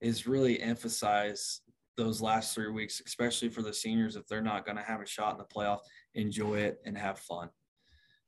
is 0.01 0.27
really 0.27 0.61
emphasize 0.61 1.61
those 1.97 2.21
last 2.21 2.55
three 2.55 2.71
weeks, 2.71 3.01
especially 3.07 3.49
for 3.49 3.63
the 3.63 3.73
seniors 3.73 4.17
if 4.17 4.27
they're 4.27 4.43
not 4.43 4.67
going 4.67 4.77
to 4.77 4.83
have 4.83 5.01
a 5.01 5.07
shot 5.07 5.33
in 5.33 5.39
the 5.39 5.45
playoff. 5.45 5.81
Enjoy 6.15 6.57
it 6.59 6.79
and 6.85 6.97
have 6.97 7.19
fun, 7.19 7.49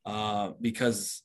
uh, 0.07 0.53
because 0.61 1.23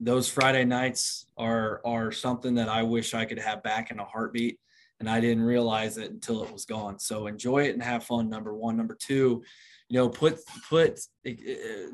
those 0.00 0.28
Friday 0.28 0.64
nights 0.64 1.26
are 1.36 1.80
are 1.84 2.10
something 2.10 2.54
that 2.56 2.68
I 2.68 2.82
wish 2.82 3.14
I 3.14 3.24
could 3.24 3.38
have 3.38 3.62
back 3.62 3.90
in 3.90 4.00
a 4.00 4.04
heartbeat, 4.04 4.58
and 4.98 5.08
I 5.08 5.20
didn't 5.20 5.44
realize 5.44 5.98
it 5.98 6.10
until 6.10 6.42
it 6.42 6.52
was 6.52 6.64
gone. 6.64 6.98
So 6.98 7.26
enjoy 7.26 7.64
it 7.64 7.74
and 7.74 7.82
have 7.82 8.04
fun. 8.04 8.28
Number 8.28 8.54
one, 8.54 8.76
number 8.76 8.96
two, 9.00 9.42
you 9.88 9.98
know, 9.98 10.08
put 10.08 10.38
put 10.68 11.00
uh, 11.26 11.30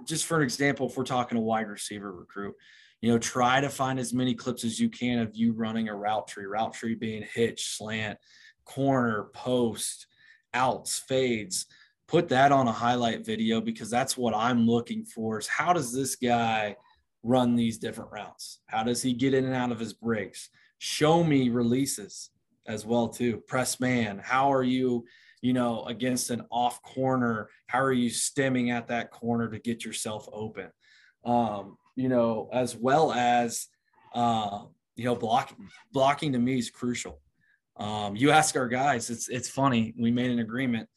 just 0.07 0.25
for 0.25 0.39
an 0.39 0.43
example, 0.43 0.89
if 0.89 0.97
we're 0.97 1.05
talking 1.05 1.37
a 1.37 1.43
wide 1.43 1.69
receiver 1.69 2.13
recruit, 2.13 2.55
you 3.01 3.11
know, 3.11 3.19
try 3.19 3.61
to 3.61 3.69
find 3.69 3.99
as 3.99 4.13
many 4.13 4.35
clips 4.35 4.65
as 4.65 4.79
you 4.79 4.89
can 4.91 5.21
of 5.21 5.35
you 5.35 5.53
running 5.53 5.89
a 5.89 5.95
route 5.95 6.29
tree, 6.29 6.45
route 6.45 6.75
tree 6.75 6.95
being 6.95 7.25
hitch, 7.35 7.77
slant, 7.77 8.19
corner, 8.65 9.31
post, 9.35 10.07
outs, 10.53 10.99
fades. 10.99 11.67
Put 12.07 12.29
that 12.29 12.53
on 12.53 12.69
a 12.69 12.73
highlight 12.73 13.25
video 13.25 13.61
because 13.61 13.89
that's 13.89 14.17
what 14.17 14.35
I'm 14.35 14.67
looking 14.67 15.05
for 15.05 15.39
is 15.39 15.47
how 15.47 15.73
does 15.73 15.93
this 15.93 16.17
guy 16.17 16.77
run 17.23 17.55
these 17.55 17.79
different 17.79 18.11
routes? 18.13 18.61
How 18.67 18.83
does 18.83 19.03
he 19.03 19.13
get 19.13 19.35
in 19.35 19.45
and 19.45 19.55
out 19.55 19.73
of 19.73 19.79
his 19.79 19.93
breaks? 19.93 20.51
Show 20.79 21.23
me 21.23 21.51
releases 21.51 22.31
as 22.67 22.85
well 22.85 23.09
too. 23.09 23.39
Press 23.47 23.81
man, 23.81 24.21
how 24.23 24.53
are 24.53 24.63
you, 24.63 25.05
you 25.41 25.53
know, 25.53 25.85
against 25.85 26.31
an 26.31 26.43
off 26.51 26.83
corner? 26.83 27.49
How 27.67 27.81
are 27.81 27.93
you 27.93 28.11
stemming 28.11 28.71
at 28.71 28.89
that 28.89 29.11
corner 29.11 29.49
to 29.49 29.59
get 29.59 29.85
yourself 29.85 30.29
open? 30.33 30.71
Um, 31.25 31.77
you 32.01 32.09
know, 32.09 32.49
as 32.51 32.75
well 32.75 33.13
as 33.13 33.69
uh, 34.15 34.61
you 34.97 35.05
know, 35.05 35.15
blocking 35.15 35.69
blocking 35.93 36.33
to 36.33 36.39
me 36.39 36.59
is 36.59 36.71
crucial. 36.71 37.21
Um, 37.77 38.17
you 38.17 38.31
ask 38.31 38.57
our 38.57 38.69
guys, 38.69 39.11
it's 39.11 39.29
it's 39.29 39.49
funny. 39.49 39.95
We 39.99 40.11
made 40.11 40.31
an 40.31 40.39
agreement. 40.39 40.89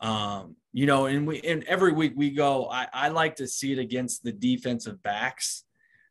Um, 0.00 0.56
you 0.72 0.86
know, 0.86 1.06
and 1.06 1.26
we 1.26 1.40
and 1.42 1.62
every 1.64 1.92
week 1.92 2.14
we 2.16 2.30
go, 2.30 2.68
I, 2.68 2.88
I 2.92 3.08
like 3.08 3.36
to 3.36 3.46
see 3.46 3.72
it 3.72 3.78
against 3.78 4.24
the 4.24 4.32
defensive 4.32 5.02
backs. 5.02 5.64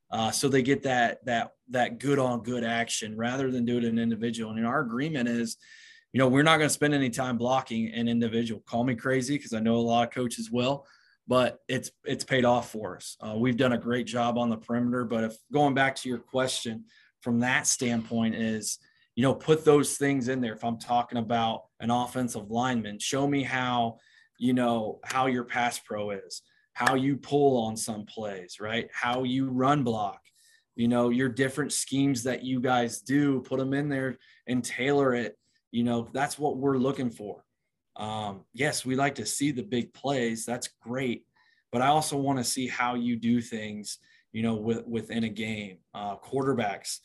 Uh, 0.09 0.31
so 0.31 0.47
they 0.47 0.61
get 0.61 0.83
that 0.83 1.25
that 1.25 1.51
that 1.71 1.99
good 1.99 2.17
on 2.17 2.43
good 2.43 2.63
action 2.63 3.17
rather 3.17 3.51
than 3.51 3.65
do 3.65 3.77
it 3.77 3.83
an 3.83 3.99
individual. 3.99 4.51
And 4.51 4.65
our 4.65 4.79
agreement 4.79 5.27
is, 5.27 5.57
you 6.13 6.19
know, 6.19 6.29
we're 6.29 6.43
not 6.43 6.57
going 6.57 6.69
to 6.69 6.73
spend 6.73 6.93
any 6.93 7.09
time 7.09 7.37
blocking 7.37 7.91
an 7.93 8.07
individual. 8.07 8.61
Call 8.65 8.85
me 8.85 8.95
crazy 8.95 9.37
because 9.37 9.53
I 9.53 9.59
know 9.59 9.75
a 9.75 9.77
lot 9.77 10.07
of 10.07 10.13
coaches 10.13 10.49
will, 10.49 10.85
but 11.27 11.59
it's 11.67 11.91
it's 12.03 12.23
paid 12.23 12.45
off 12.45 12.71
for 12.71 12.97
us. 12.97 13.17
Uh, 13.21 13.35
we've 13.37 13.57
done 13.57 13.73
a 13.73 13.77
great 13.77 14.05
job 14.05 14.37
on 14.37 14.49
the 14.49 14.57
perimeter. 14.57 15.05
But 15.05 15.23
if 15.23 15.37
going 15.51 15.73
back 15.73 15.95
to 15.97 16.09
your 16.09 16.17
question 16.17 16.85
from 17.21 17.39
that 17.39 17.65
standpoint 17.67 18.35
is, 18.35 18.79
you 19.15 19.23
know, 19.23 19.33
put 19.33 19.63
those 19.63 19.97
things 19.97 20.27
in 20.27 20.41
there. 20.41 20.53
If 20.53 20.63
I'm 20.63 20.79
talking 20.79 21.17
about 21.17 21.63
an 21.79 21.91
offensive 21.91 22.49
lineman, 22.49 22.99
show 22.99 23.27
me 23.27 23.43
how, 23.43 23.99
you 24.37 24.53
know, 24.53 24.99
how 25.03 25.27
your 25.27 25.43
pass 25.43 25.79
pro 25.79 26.11
is, 26.11 26.41
how 26.73 26.95
you 26.95 27.15
pull 27.15 27.57
on 27.65 27.77
some 27.77 28.05
plays, 28.05 28.57
right? 28.59 28.89
How 28.91 29.23
you 29.23 29.49
run 29.49 29.83
block, 29.83 30.19
you 30.75 30.87
know, 30.87 31.09
your 31.09 31.29
different 31.29 31.71
schemes 31.71 32.23
that 32.23 32.43
you 32.43 32.59
guys 32.59 33.01
do, 33.01 33.41
put 33.41 33.59
them 33.59 33.73
in 33.73 33.87
there 33.87 34.17
and 34.47 34.63
tailor 34.63 35.13
it. 35.13 35.37
You 35.71 35.83
know, 35.83 36.09
that's 36.11 36.37
what 36.37 36.57
we're 36.57 36.77
looking 36.77 37.09
for. 37.09 37.43
Um, 37.95 38.45
yes, 38.53 38.85
we 38.85 38.95
like 38.95 39.15
to 39.15 39.25
see 39.25 39.51
the 39.51 39.63
big 39.63 39.93
plays. 39.93 40.45
That's 40.45 40.69
great. 40.81 41.25
But 41.71 41.81
I 41.81 41.87
also 41.87 42.17
want 42.17 42.39
to 42.39 42.43
see 42.43 42.67
how 42.67 42.95
you 42.95 43.15
do 43.15 43.41
things, 43.41 43.97
you 44.31 44.43
know, 44.43 44.55
with, 44.55 44.85
within 44.85 45.23
a 45.23 45.29
game. 45.29 45.77
Uh, 45.93 46.17
quarterbacks, 46.17 46.99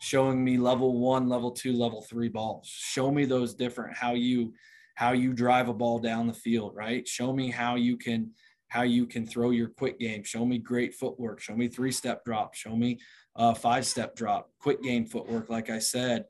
showing 0.00 0.42
me 0.42 0.56
level 0.58 0.98
one, 0.98 1.28
level 1.28 1.50
two, 1.50 1.72
level 1.72 2.02
three 2.02 2.28
balls. 2.28 2.68
Show 2.68 3.10
me 3.10 3.24
those 3.24 3.54
different 3.54 3.96
how 3.96 4.12
you 4.12 4.54
how 4.94 5.12
you 5.12 5.34
drive 5.34 5.68
a 5.68 5.74
ball 5.74 5.98
down 5.98 6.26
the 6.26 6.32
field, 6.32 6.74
right? 6.74 7.06
Show 7.06 7.32
me 7.32 7.50
how 7.50 7.74
you 7.74 7.98
can 7.98 8.30
how 8.68 8.82
you 8.82 9.06
can 9.06 9.26
throw 9.26 9.50
your 9.50 9.68
quick 9.68 9.98
game. 9.98 10.24
Show 10.24 10.44
me 10.44 10.58
great 10.58 10.94
footwork. 10.94 11.40
Show 11.40 11.54
me 11.54 11.68
three 11.68 11.92
step 11.92 12.24
drop. 12.24 12.54
Show 12.54 12.74
me 12.74 12.98
uh, 13.36 13.54
five 13.54 13.86
step 13.86 14.16
drop. 14.16 14.50
Quick 14.58 14.82
game 14.82 15.06
footwork, 15.06 15.50
like 15.50 15.70
I 15.70 15.78
said. 15.78 16.24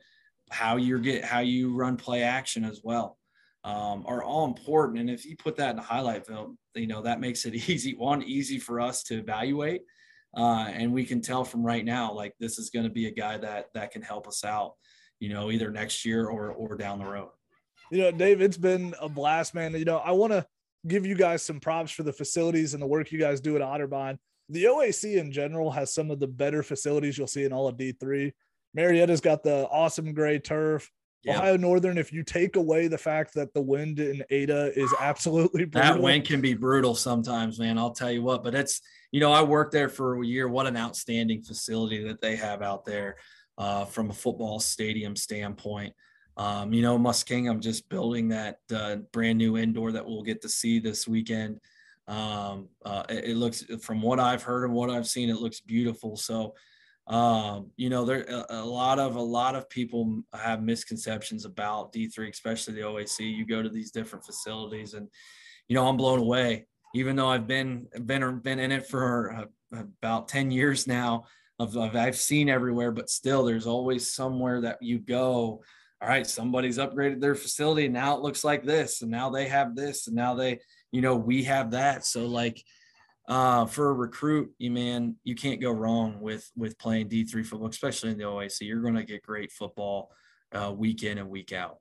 How 0.51 0.77
you 0.77 0.99
get 0.99 1.25
how 1.25 1.41
you 1.41 1.75
run 1.75 1.97
play 1.97 2.23
action 2.23 2.65
as 2.65 2.81
well. 2.85 3.19
Um, 3.67 4.05
are 4.07 4.23
all 4.23 4.45
important. 4.45 5.01
And 5.01 5.11
if 5.11 5.27
you 5.27 5.37
put 5.37 5.57
that 5.57 5.73
in 5.73 5.79
a 5.79 5.83
highlight 5.83 6.25
film, 6.25 6.57
you 6.75 6.87
know 6.87 7.03
that 7.03 7.21
makes 7.21 7.45
it 7.45 7.55
easy. 7.69 7.95
One, 7.97 8.23
easy 8.23 8.59
for 8.59 8.81
us 8.81 9.03
to 9.05 9.19
evaluate, 9.19 9.83
uh, 10.37 10.69
and 10.69 10.93
we 10.93 11.05
can 11.05 11.21
tell 11.21 11.45
from 11.45 11.67
right 11.67 11.85
now 11.85 12.13
like 12.13 12.35
this 12.39 12.59
is 12.59 12.71
going 12.71 12.85
to 12.85 12.93
be 12.93 13.07
a 13.07 13.11
guy 13.11 13.39
that 13.39 13.67
that 13.75 13.91
can 13.91 14.03
help 14.03 14.29
us 14.29 14.45
out 14.45 14.75
you 15.21 15.29
know 15.29 15.51
either 15.51 15.71
next 15.71 16.05
year 16.05 16.27
or 16.27 16.53
or 16.53 16.77
down 16.77 16.99
the 16.99 17.05
road. 17.05 17.31
You 17.91 18.03
know 18.03 18.11
dave 18.11 18.41
it's 18.41 18.57
been 18.57 18.95
a 19.01 19.09
blast 19.09 19.55
man. 19.55 19.75
You 19.75 19.85
know 19.85 19.99
i 19.99 20.13
want 20.13 20.33
to 20.33 20.47
give 20.87 21.07
you 21.07 21.15
guys 21.15 21.43
some 21.43 21.61
props 21.61 21.91
for 21.91 22.03
the 22.03 22.13
facilities 22.13 22.75
and 22.75 22.83
the 22.83 22.87
work 22.87 23.11
you 23.11 23.19
guys 23.19 23.41
do 23.41 23.57
at 23.57 23.63
otterbein. 23.63 24.19
The 24.49 24.65
oac 24.65 25.05
in 25.05 25.33
general 25.33 25.71
has 25.73 25.93
some 25.93 26.11
of 26.11 26.21
the 26.21 26.29
better 26.29 26.63
facilities 26.63 27.19
you'll 27.19 27.27
see 27.27 27.45
in 27.45 27.53
all 27.53 27.67
of 27.67 27.77
d3 27.77 28.33
marietta's 28.75 29.21
got 29.21 29.43
the 29.43 29.67
awesome 29.69 30.13
gray 30.13 30.39
turf 30.39 30.91
Yeah. 31.25 31.39
ohio 31.39 31.57
northern 31.57 31.99
if 31.99 32.13
you 32.13 32.23
take 32.23 32.55
away 32.55 32.87
the 32.87 32.99
fact 32.99 33.35
that 33.35 33.53
the 33.53 33.61
wind 33.61 33.99
in 33.99 34.23
ada 34.31 34.71
is 34.79 34.95
absolutely 35.01 35.65
brutal, 35.65 35.95
that 35.95 36.01
wind 36.01 36.25
can 36.25 36.41
be 36.41 36.55
brutal 36.55 36.95
sometimes 36.95 37.59
man 37.59 37.79
i'll 37.79 37.91
tell 37.91 38.13
you 38.13 38.23
what 38.23 38.45
but 38.45 38.55
it's 38.55 38.81
you 39.11 39.21
know 39.21 39.33
i 39.33 39.43
worked 39.43 39.73
there 39.73 39.89
for 39.89 40.21
a 40.21 40.27
year. 40.27 40.49
What 40.49 40.67
an 40.67 40.77
outstanding 40.77 41.43
facility 41.43 42.05
that 42.05 42.21
they 42.21 42.37
have 42.37 42.63
out 42.63 42.85
there 42.85 43.17
uh, 43.59 43.85
from 43.85 44.11
a 44.11 44.13
football 44.13 44.61
stadium 44.61 45.17
standpoint. 45.17 45.95
Um, 46.37 46.75
you 46.75 46.83
know 46.83 46.99
muskingum 46.99 47.61
just 47.61 47.89
building 47.89 48.29
that 48.29 48.59
uh, 48.75 48.97
brand 49.13 49.39
new 49.39 49.57
indoor 49.57 49.93
that 49.93 50.05
we'll 50.05 50.23
get 50.23 50.43
to 50.43 50.49
see 50.49 50.79
this 50.79 51.09
weekend. 51.09 51.61
Um, 52.09 52.69
uh, 52.85 53.05
it, 53.09 53.31
it 53.31 53.37
looks 53.37 53.65
from 53.81 54.03
what 54.03 54.21
i've 54.21 54.43
heard 54.43 54.65
and 54.65 54.73
what 54.75 54.91
i've 54.91 55.09
seen 55.09 55.31
it 55.31 55.41
looks 55.41 55.61
beautiful. 55.61 56.17
So 56.17 56.55
um, 57.09 57.71
you 57.77 57.89
know 57.89 58.05
there 58.05 58.27
a, 58.51 58.65
lot 58.65 58.99
of 58.99 59.17
a 59.17 59.23
lot 59.23 59.55
of 59.55 59.69
people 59.71 60.23
have 60.35 60.63
misconceptions 60.63 61.45
about 61.45 61.93
d3 61.93 62.29
especially 62.31 62.75
the 62.75 62.81
oac 62.81 63.21
you 63.21 63.47
go 63.47 63.63
to 63.63 63.69
these 63.69 63.93
different 63.93 64.25
facilities 64.25 64.95
and 64.95 65.09
you 65.69 65.75
know 65.75 65.87
i'm 65.87 65.97
blown 65.97 66.19
away. 66.19 66.67
Even 66.95 67.15
though 67.15 67.29
i've 67.29 67.47
been 67.47 67.87
been 68.07 68.41
been 68.41 68.59
in 68.59 68.73
it 68.73 68.87
for 68.87 69.49
uh, 69.73 69.83
about 70.03 70.29
10 70.29 70.51
years 70.51 70.87
now 70.87 71.25
of 71.59 71.77
i've 71.77 72.17
seen 72.17 72.49
everywhere 72.49 72.91
but 72.91 73.11
still 73.11 73.45
there's 73.45 73.67
always 73.67 74.13
somewhere 74.13 74.61
that 74.63 74.79
you 74.81 74.99
go 74.99 75.63
all 76.03 76.09
right 76.09 76.27
somebody's 76.27 76.79
upgraded 76.79 77.21
their 77.21 77.35
facility 77.35 77.85
and 77.87 77.95
now 77.95 78.17
it 78.17 78.23
looks 78.23 78.45
like 78.45 78.65
this 78.65 79.03
and 79.03 79.11
now 79.11 79.31
they 79.31 79.47
have 79.47 79.77
this 79.77 80.07
and 80.07 80.17
now 80.17 80.35
they 80.35 80.59
you 80.97 81.03
know 81.03 81.17
we 81.17 81.45
have 81.45 81.73
that. 81.73 82.05
So 82.05 82.27
like 82.27 82.63
uh, 83.29 83.67
for 83.67 83.89
a 83.91 83.93
recruit, 83.93 84.53
you 84.59 84.71
man, 84.71 85.17
you 85.25 85.35
can't 85.35 85.61
go 85.61 85.71
wrong 85.73 86.21
with 86.21 86.51
with 86.57 86.79
playing 86.79 87.09
D 87.09 87.25
three 87.25 87.43
football, 87.43 87.69
especially 87.69 88.11
in 88.13 88.19
the 88.19 88.25
OAC. 88.25 88.61
You're 88.63 88.83
going 88.83 88.95
to 88.95 89.05
get 89.05 89.23
great 89.23 89.51
football 89.53 90.11
uh, 90.53 90.73
week 90.77 91.03
in 91.03 91.19
and 91.19 91.29
week 91.29 91.53
out. 91.53 91.79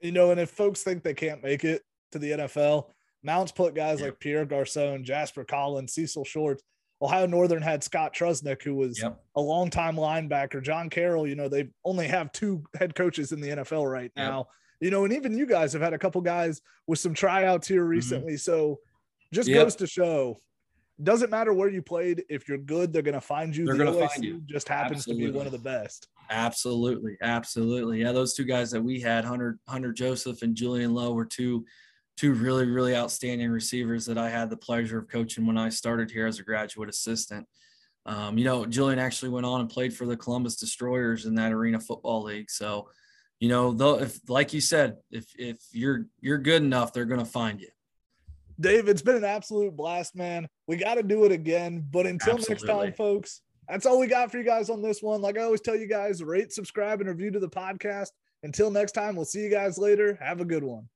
you 0.00 0.10
know 0.12 0.30
and 0.30 0.40
if 0.40 0.50
folks 0.50 0.82
think 0.82 1.02
they 1.02 1.14
can't 1.14 1.42
make 1.42 1.64
it 1.64 1.82
to 2.12 2.18
the 2.18 2.30
nfl 2.32 2.84
mounts 3.22 3.52
put 3.52 3.74
guys 3.74 3.98
Yeah. 4.00 4.06
like 4.06 4.18
pierre 4.20 4.44
garcon 4.46 5.04
jasper 5.04 5.44
collins 5.44 5.92
cecil 5.94 6.24
shorts 6.24 6.62
Ohio 7.02 7.26
Northern 7.26 7.60
had 7.60 7.84
Scott 7.84 8.14
Trusnik, 8.14 8.62
who 8.62 8.74
was 8.74 8.98
Yep. 9.02 9.22
a 9.34 9.40
longtime 9.40 9.96
linebacker. 9.96 10.62
John 10.62 10.88
Carroll, 10.88 11.26
you 11.26 11.34
know, 11.34 11.46
they 11.46 11.68
only 11.84 12.08
have 12.08 12.32
two 12.32 12.64
head 12.78 12.94
coaches 12.94 13.32
in 13.32 13.40
the 13.42 13.48
NFL 13.50 13.84
right 13.86 14.10
Yep. 14.16 14.26
now. 14.26 14.46
You 14.80 14.90
know, 14.90 15.04
and 15.04 15.12
even 15.12 15.36
you 15.36 15.44
guys 15.44 15.74
have 15.74 15.82
had 15.82 15.92
a 15.92 15.98
couple 15.98 16.22
guys 16.22 16.62
with 16.86 16.98
some 16.98 17.12
tryouts 17.12 17.68
here 17.68 17.84
recently. 17.84 18.38
So 18.38 18.80
just 19.30 19.46
Mm-hmm. 19.46 19.56
Yep. 19.56 19.66
goes 19.66 19.76
to 19.76 19.86
show 19.86 20.38
doesn't 21.02 21.30
matter 21.30 21.52
where 21.52 21.68
you 21.68 21.82
played. 21.82 22.24
If 22.28 22.48
you're 22.48 22.58
good, 22.58 22.92
they're 22.92 23.02
going 23.02 23.14
to 23.14 23.20
find 23.20 23.54
you. 23.54 23.66
They're 23.66 23.76
The 23.76 23.84
gonna 23.84 23.96
OAC 23.96 24.08
find 24.10 24.24
you. 24.24 24.42
just 24.46 24.68
happens 24.68 25.04
to 25.04 25.14
be 25.14 25.30
one 25.30 25.46
of 25.46 25.52
the 25.52 25.58
best. 25.58 26.08
Absolutely, 26.30 27.16
absolutely. 27.22 28.00
Yeah, 28.00 28.12
those 28.12 28.34
two 28.34 28.44
guys 28.44 28.70
that 28.70 28.82
we 28.82 29.00
had, 29.00 29.24
Hunter 29.24 29.58
Hunter 29.68 29.92
Joseph 29.92 30.42
and 30.42 30.54
Julian 30.56 30.94
Lowe, 30.94 31.12
were 31.12 31.24
two 31.26 31.64
two 32.16 32.32
really 32.32 32.66
really 32.66 32.96
outstanding 32.96 33.50
receivers 33.50 34.06
that 34.06 34.16
I 34.18 34.30
had 34.30 34.48
the 34.50 34.56
pleasure 34.56 34.98
of 34.98 35.08
coaching 35.08 35.46
when 35.46 35.58
I 35.58 35.68
started 35.68 36.10
here 36.10 36.26
as 36.26 36.38
a 36.38 36.42
graduate 36.42 36.88
assistant. 36.88 37.46
Um, 38.06 38.38
you 38.38 38.44
know, 38.44 38.64
Julian 38.66 38.98
actually 38.98 39.28
went 39.30 39.46
on 39.46 39.60
and 39.60 39.68
played 39.68 39.92
for 39.94 40.06
the 40.06 40.16
Columbus 40.16 40.56
Destroyers 40.56 41.26
in 41.26 41.34
that 41.34 41.52
Arena 41.52 41.78
Football 41.80 42.22
League. 42.22 42.50
So, 42.50 42.88
you 43.40 43.48
know, 43.48 43.72
though, 43.72 44.00
if 44.00 44.18
like 44.28 44.52
you 44.52 44.60
said, 44.60 44.96
if 45.10 45.26
if 45.38 45.58
you're 45.72 46.06
you're 46.20 46.38
good 46.38 46.62
enough, 46.62 46.92
they're 46.92 47.04
going 47.04 47.20
to 47.20 47.26
find 47.26 47.60
you. 47.60 47.68
Dave, 48.58 48.88
it's 48.88 49.02
been 49.02 49.16
an 49.16 49.24
absolute 49.24 49.76
blast, 49.76 50.16
man. 50.16 50.48
We 50.66 50.76
got 50.76 50.94
to 50.94 51.02
do 51.02 51.24
it 51.24 51.32
again. 51.32 51.86
But 51.90 52.06
until 52.06 52.38
next 52.38 52.66
time, 52.66 52.92
folks, 52.92 53.42
that's 53.68 53.84
all 53.84 53.98
we 53.98 54.06
got 54.06 54.30
for 54.30 54.38
you 54.38 54.44
guys 54.44 54.70
on 54.70 54.80
this 54.80 55.02
one. 55.02 55.20
Like 55.20 55.38
I 55.38 55.42
always 55.42 55.60
tell 55.60 55.76
you 55.76 55.86
guys, 55.86 56.22
rate, 56.22 56.52
subscribe, 56.52 57.00
and 57.00 57.08
review 57.08 57.30
to 57.32 57.40
the 57.40 57.48
podcast. 57.48 58.08
Until 58.42 58.70
next 58.70 58.92
time, 58.92 59.16
we'll 59.16 59.24
see 59.24 59.40
you 59.40 59.50
guys 59.50 59.76
later. 59.76 60.18
Have 60.20 60.40
a 60.40 60.44
good 60.44 60.64
one. 60.64 60.88